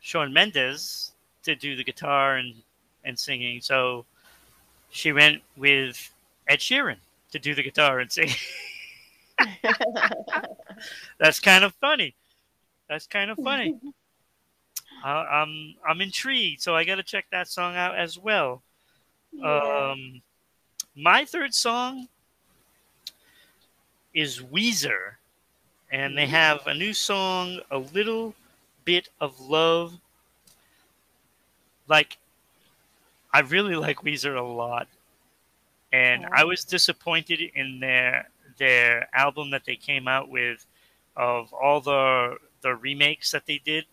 Shawn 0.00 0.32
Mendes 0.32 1.12
to 1.44 1.54
do 1.54 1.76
the 1.76 1.84
guitar 1.84 2.36
and, 2.36 2.54
and 3.04 3.18
singing. 3.18 3.60
So 3.60 4.04
she 4.90 5.12
went 5.12 5.42
with 5.56 6.10
Ed 6.48 6.58
Sheeran 6.58 6.96
to 7.32 7.38
do 7.38 7.54
the 7.54 7.62
guitar 7.62 8.00
and 8.00 8.10
sing. 8.12 8.30
That's 11.18 11.40
kind 11.40 11.64
of 11.64 11.74
funny. 11.74 12.14
That's 12.88 13.06
kind 13.06 13.30
of 13.30 13.38
funny. 13.38 13.76
I'm 15.04 15.74
I'm 15.86 16.00
intrigued, 16.00 16.62
so 16.62 16.74
I 16.74 16.84
got 16.84 16.96
to 16.96 17.02
check 17.02 17.26
that 17.30 17.48
song 17.48 17.76
out 17.76 17.96
as 17.96 18.18
well. 18.18 18.62
Yeah. 19.32 19.92
Um, 19.92 20.22
my 20.96 21.24
third 21.24 21.54
song 21.54 22.08
is 24.14 24.40
Weezer, 24.40 25.16
and 25.90 26.16
they 26.16 26.26
have 26.26 26.66
a 26.66 26.74
new 26.74 26.94
song, 26.94 27.60
"A 27.70 27.78
Little 27.78 28.34
Bit 28.84 29.08
of 29.20 29.40
Love." 29.40 29.98
Like, 31.86 32.16
I 33.32 33.40
really 33.40 33.76
like 33.86 33.98
Weezer 33.98 34.38
a 34.38 34.42
lot, 34.42 34.88
and 35.92 36.26
I 36.32 36.44
was 36.44 36.64
disappointed 36.64 37.40
in 37.54 37.80
their 37.80 38.30
their 38.56 39.08
album 39.14 39.50
that 39.50 39.64
they 39.66 39.76
came 39.76 40.08
out 40.08 40.30
with 40.30 40.64
of 41.16 41.52
all 41.52 41.80
the 41.80 42.38
the 42.62 42.74
remakes 42.74 43.32
that 43.32 43.44
they 43.44 43.60
did 43.62 43.84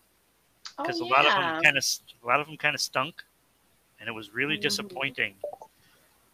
because 0.76 1.00
oh, 1.00 1.04
a 1.04 1.08
lot 1.08 1.26
of 1.26 1.32
them 1.32 1.62
kind 1.62 1.76
of 1.78 1.84
a 2.22 2.26
lot 2.26 2.40
of 2.40 2.46
them 2.46 2.56
kind 2.56 2.74
of 2.74 2.80
stunk, 2.80 3.22
and 4.00 4.08
it 4.08 4.12
was 4.12 4.32
really 4.34 4.54
mm-hmm. 4.54 4.62
disappointing. 4.62 5.34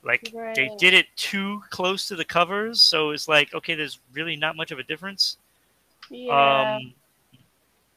Like 0.02 0.31
Right. 0.32 0.55
they 0.55 0.70
did 0.78 0.94
it 0.94 1.06
too 1.16 1.62
close 1.70 2.06
to 2.09 2.16
the 2.16 2.24
covers, 2.24 2.82
so 2.82 3.10
it's 3.10 3.28
like 3.28 3.52
okay, 3.55 3.74
there's 3.74 3.98
really 4.12 4.36
not 4.36 4.56
much 4.56 4.70
of 4.70 4.78
a 4.78 4.82
difference. 4.82 5.36
Yeah. 6.10 6.77
Um, 6.77 6.94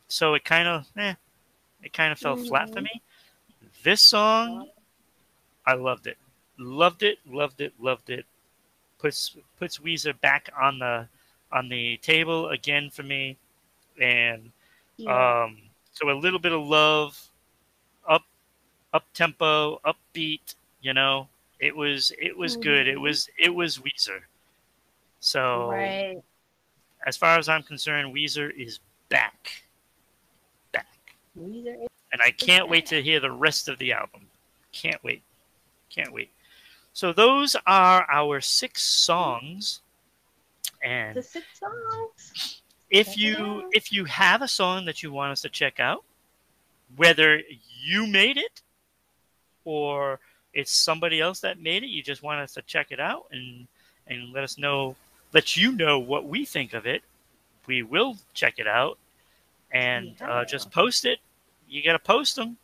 so 0.08 0.34
it 0.34 0.44
kind 0.44 0.68
of, 0.68 0.88
eh, 0.98 1.14
it 1.84 1.94
kind 1.94 2.12
of 2.12 2.20
fell 2.20 2.36
flat 2.36 2.70
for 2.70 2.82
Mhm. 2.82 2.84
me. 2.84 3.02
This 3.84 4.02
song, 4.02 4.70
I 5.66 5.74
loved 5.74 6.06
it, 6.08 6.18
loved 6.58 7.04
it, 7.04 7.20
loved 7.26 7.62
it, 7.62 7.74
loved 7.80 8.10
it. 8.10 8.26
Puts 9.00 9.36
puts 9.58 9.78
Weezer 9.78 10.20
back 10.20 10.50
on 10.60 10.80
the 10.80 11.08
on 11.52 11.70
the 11.70 11.98
table 11.98 12.50
again 12.50 12.90
for 12.90 13.04
me, 13.04 13.38
and 14.00 14.52
yeah. 14.98 15.44
um, 15.44 15.62
so 15.94 16.10
a 16.10 16.14
little 16.14 16.40
bit 16.40 16.52
of 16.52 16.66
love, 16.66 17.20
up 18.08 18.24
up 18.94 19.06
tempo, 19.14 19.80
upbeat. 19.86 20.56
You 20.82 20.94
know, 20.94 21.28
it 21.60 21.76
was 21.76 22.12
it 22.20 22.38
was 22.38 22.54
mm-hmm. 22.54 22.64
good. 22.64 22.88
It 22.88 23.00
was 23.00 23.30
it 23.38 23.54
was 23.54 23.80
Weezer. 23.80 24.22
So 25.20 25.70
right. 25.70 26.22
as 27.06 27.16
far 27.16 27.38
as 27.38 27.48
I'm 27.48 27.64
concerned, 27.64 28.14
Weezer 28.14 28.52
is 28.58 28.80
back, 29.10 29.64
back, 30.72 30.88
Weezer 31.38 31.84
is 31.84 31.88
and 32.12 32.22
I 32.22 32.32
can't 32.32 32.70
wait 32.70 32.88
to 32.88 33.02
hear 33.02 33.20
the 33.20 33.32
rest 33.32 33.70
of 33.70 33.78
the 33.80 33.94
album. 33.94 34.28
Can't 34.72 35.02
wait, 35.04 35.22
can't 35.90 36.12
wait. 36.12 36.30
So 36.94 37.14
those 37.14 37.56
are 37.66 38.06
our 38.10 38.42
six 38.42 38.84
songs, 38.84 39.82
and 40.84 41.16
the 41.16 41.24
six 41.24 41.46
songs. 41.60 42.61
If 42.92 43.18
you 43.18 43.70
if 43.72 43.92
you 43.92 44.06
have 44.06 44.42
a 44.42 44.48
song 44.48 44.86
that 44.86 45.02
you 45.02 45.12
want 45.12 45.32
us 45.32 45.42
to 45.42 45.50
check 45.50 45.80
out, 45.80 46.04
whether 46.98 47.42
you 47.84 48.06
made 48.06 48.38
it 48.38 48.62
or 49.66 50.20
it's 50.54 50.72
somebody 50.72 51.22
else 51.22 51.40
that 51.40 51.60
made 51.60 51.84
it, 51.84 51.88
you 51.88 52.04
just 52.04 52.22
want 52.22 52.42
us 52.42 52.54
to 52.54 52.62
check 52.64 52.88
it 52.92 53.00
out 53.00 53.26
and 53.32 53.68
and 54.08 54.34
let 54.34 54.44
us 54.44 54.58
know, 54.58 54.96
let 55.34 55.56
you 55.56 55.72
know 55.72 55.98
what 56.00 56.26
we 56.28 56.44
think 56.46 56.74
of 56.74 56.86
it. 56.86 57.02
We 57.66 57.82
will 57.84 58.18
check 58.34 58.56
it 58.60 58.68
out 58.68 58.98
and 59.72 60.16
Yeah. 60.20 60.30
uh, 60.30 60.46
just 60.46 60.70
post 60.72 61.06
it. 61.06 61.20
You 61.70 61.82
got 61.84 61.94
to 61.94 62.00
post 62.00 62.36
them, 62.36 62.58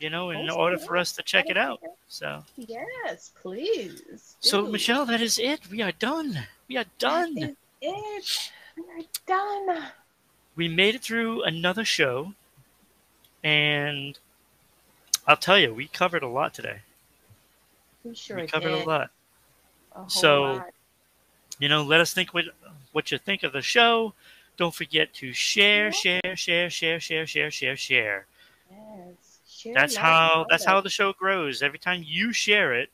you 0.00 0.10
know, 0.10 0.30
in 0.30 0.46
Post 0.48 0.58
order 0.58 0.76
them, 0.76 0.86
for 0.86 0.96
us 0.96 1.12
to 1.12 1.22
check 1.22 1.44
it 1.48 1.56
out. 1.56 1.80
So, 2.08 2.42
Yes, 2.56 3.30
please. 3.40 4.34
so. 4.40 4.62
Michelle, 4.66 5.06
that 5.06 5.20
is 5.20 5.38
it. 5.38 5.60
We 5.70 5.82
are 5.82 5.92
done. 5.92 6.48
We 6.66 6.76
are 6.76 6.86
done. 6.98 7.38
is 7.38 7.54
it. 7.80 8.50
We're 8.76 9.02
done. 9.26 9.84
we 10.56 10.68
made 10.68 10.94
it 10.94 11.02
through 11.02 11.42
another 11.44 11.84
show, 11.84 12.34
and 13.42 14.18
I'll 15.26 15.36
tell 15.36 15.58
you, 15.58 15.72
we 15.74 15.88
covered 15.88 16.22
a 16.22 16.28
lot 16.28 16.54
today. 16.54 16.80
We 18.04 18.14
sure 18.14 18.36
we 18.36 18.46
covered 18.46 18.70
did. 18.70 18.82
a 18.82 18.88
lot. 18.88 19.10
A 19.92 19.98
whole 20.00 20.08
So- 20.08 20.42
lot. 20.42 20.70
You 21.60 21.68
know, 21.68 21.82
let 21.84 22.00
us 22.00 22.12
think 22.12 22.34
what 22.34 22.46
what 22.92 23.10
you 23.12 23.18
think 23.18 23.42
of 23.44 23.52
the 23.52 23.62
show. 23.62 24.12
Don't 24.56 24.74
forget 24.74 25.12
to 25.14 25.32
share, 25.32 25.86
Yeah. 25.86 25.90
share, 25.90 26.36
share, 26.36 26.70
share, 26.70 27.00
share, 27.00 27.26
share, 27.26 27.50
share, 27.50 27.76
share. 27.76 28.26
Yes. 28.70 29.40
Share 29.48 29.74
That's 29.74 29.96
how 29.96 30.46
that's 30.50 30.64
it. 30.64 30.68
how 30.68 30.80
the 30.80 30.90
show 30.90 31.12
grows. 31.12 31.62
Every 31.62 31.78
time 31.78 32.02
you 32.04 32.32
share 32.32 32.74
it, 32.74 32.90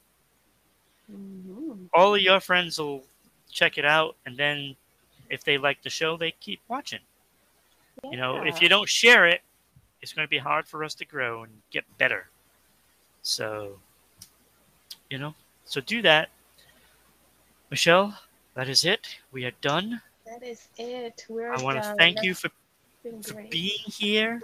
Mhm. 1.10 1.88
all 1.94 2.14
of 2.14 2.20
your 2.20 2.38
friends 2.40 2.78
will 2.78 3.04
check 3.50 3.76
it 3.78 3.84
out, 3.84 4.16
and 4.26 4.36
then 4.36 4.76
if 5.30 5.44
they 5.44 5.56
like 5.58 5.82
the 5.82 5.90
show, 5.90 6.16
they 6.16 6.32
keep 6.32 6.60
watching. 6.68 7.00
You 8.04 8.16
know, 8.16 8.42
if 8.44 8.60
you 8.62 8.68
don't 8.68 8.88
share 8.88 9.26
it, 9.26 9.42
it's 10.02 10.12
going 10.12 10.26
to 10.26 10.30
be 10.30 10.38
hard 10.38 10.66
for 10.66 10.82
us 10.84 10.94
to 10.94 11.04
grow 11.04 11.42
and 11.44 11.52
get 11.70 11.84
better. 11.98 12.28
So, 13.22 13.78
you 15.10 15.18
know, 15.18 15.34
so 15.64 15.80
do 15.80 16.00
that. 16.02 16.30
Michelle, 17.70 18.18
that 18.54 18.68
is 18.68 18.84
it. 18.84 19.16
We 19.32 19.44
are 19.44 19.52
done. 19.60 20.00
That 20.26 20.42
is 20.42 20.68
it. 20.78 21.26
We're 21.28 21.52
I 21.52 21.62
want 21.62 21.76
to 21.76 21.82
done. 21.88 21.96
thank 21.98 22.22
you 22.22 22.34
for, 22.34 22.50
for 23.22 23.34
great. 23.34 23.50
being 23.50 23.78
here 23.86 24.40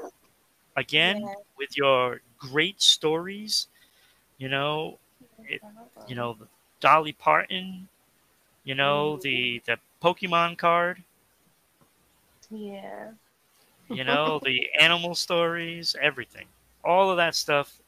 again 0.77 1.21
Yeah. 1.23 1.35
with 1.57 1.77
your 1.77 2.21
great 2.39 2.81
stories. 2.83 3.69
You 4.39 4.49
know, 4.49 4.99
it- 5.49 5.63
you 6.07 6.15
know, 6.15 6.37
Dolly 6.81 7.13
Parton, 7.13 7.89
you 8.65 8.75
know, 8.75 9.17
Mhm. 9.17 9.23
the, 9.23 9.63
the 9.65 9.79
Pokemon 10.07 10.57
card, 10.57 11.03
Yeah. 12.49 13.11
you 13.89 14.05
know, 14.05 14.39
the 14.45 14.69
animal 14.81 15.17
stories, 15.17 15.97
everything. 16.01 16.47
All 16.85 17.11
of 17.11 17.17
that 17.17 17.35
stuff 17.35 17.81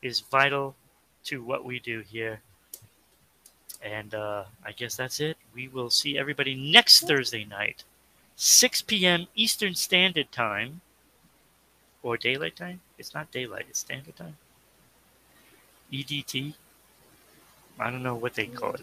is 0.00 0.20
vital 0.20 0.74
to 1.24 1.42
what 1.42 1.66
we 1.66 1.78
do 1.78 2.00
here. 2.00 2.40
And 3.82 4.14
uh, 4.14 4.44
I 4.64 4.72
guess 4.72 4.96
that's 4.96 5.20
it. 5.20 5.36
We 5.54 5.68
will 5.68 5.90
see 5.90 6.16
everybody 6.16 6.54
next 6.54 7.06
Thursday 7.06 7.44
night, 7.44 7.84
6 8.36 8.80
p.m. 8.82 9.26
Eastern 9.34 9.74
Standard 9.74 10.32
Time. 10.32 10.80
Or 12.02 12.16
daylight 12.16 12.56
time? 12.56 12.80
It's 12.96 13.12
not 13.12 13.30
daylight, 13.30 13.66
it's 13.68 13.80
standard 13.80 14.16
time. 14.16 14.38
EDT? 15.92 16.54
I 17.78 17.90
don't 17.90 18.02
know 18.02 18.14
what 18.14 18.32
they 18.32 18.46
call 18.46 18.72
it. 18.74 18.80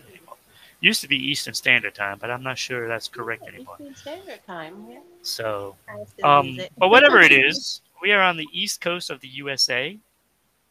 Used 0.84 1.00
to 1.00 1.08
be 1.08 1.16
Eastern 1.16 1.54
Standard 1.54 1.96
Time, 1.96 2.18
but 2.20 2.30
I'm 2.30 2.44
not 2.44 2.58
sure 2.58 2.90
that's 2.90 3.08
correct 3.08 3.48
anymore. 3.48 3.78
Eastern 3.80 3.96
Standard 3.96 4.46
Time. 4.46 4.86
Yeah. 4.90 5.00
So, 5.22 5.78
um, 6.26 6.60
but 6.78 6.90
whatever 6.90 7.22
it 7.22 7.32
is, 7.48 7.80
we 8.02 8.12
are 8.12 8.22
on 8.22 8.36
the 8.36 8.50
east 8.52 8.82
coast 8.82 9.10
of 9.10 9.22
the 9.22 9.30
USA, 9.30 9.98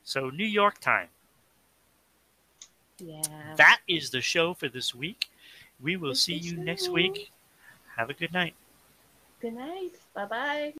so 0.04 0.28
New 0.28 0.44
York 0.44 0.78
time. 0.80 1.08
Yeah. 2.98 3.22
That 3.56 3.80
is 3.88 4.10
the 4.10 4.20
show 4.20 4.52
for 4.52 4.68
this 4.68 4.94
week. 4.94 5.30
We 5.80 5.96
will 5.96 6.14
see 6.14 6.34
you 6.34 6.58
next 6.58 6.90
week. 6.90 7.32
Have 7.96 8.10
a 8.10 8.14
good 8.14 8.34
night. 8.34 8.52
Good 9.40 9.54
night. 9.54 9.92
Bye 10.14 10.26
bye. 10.26 10.70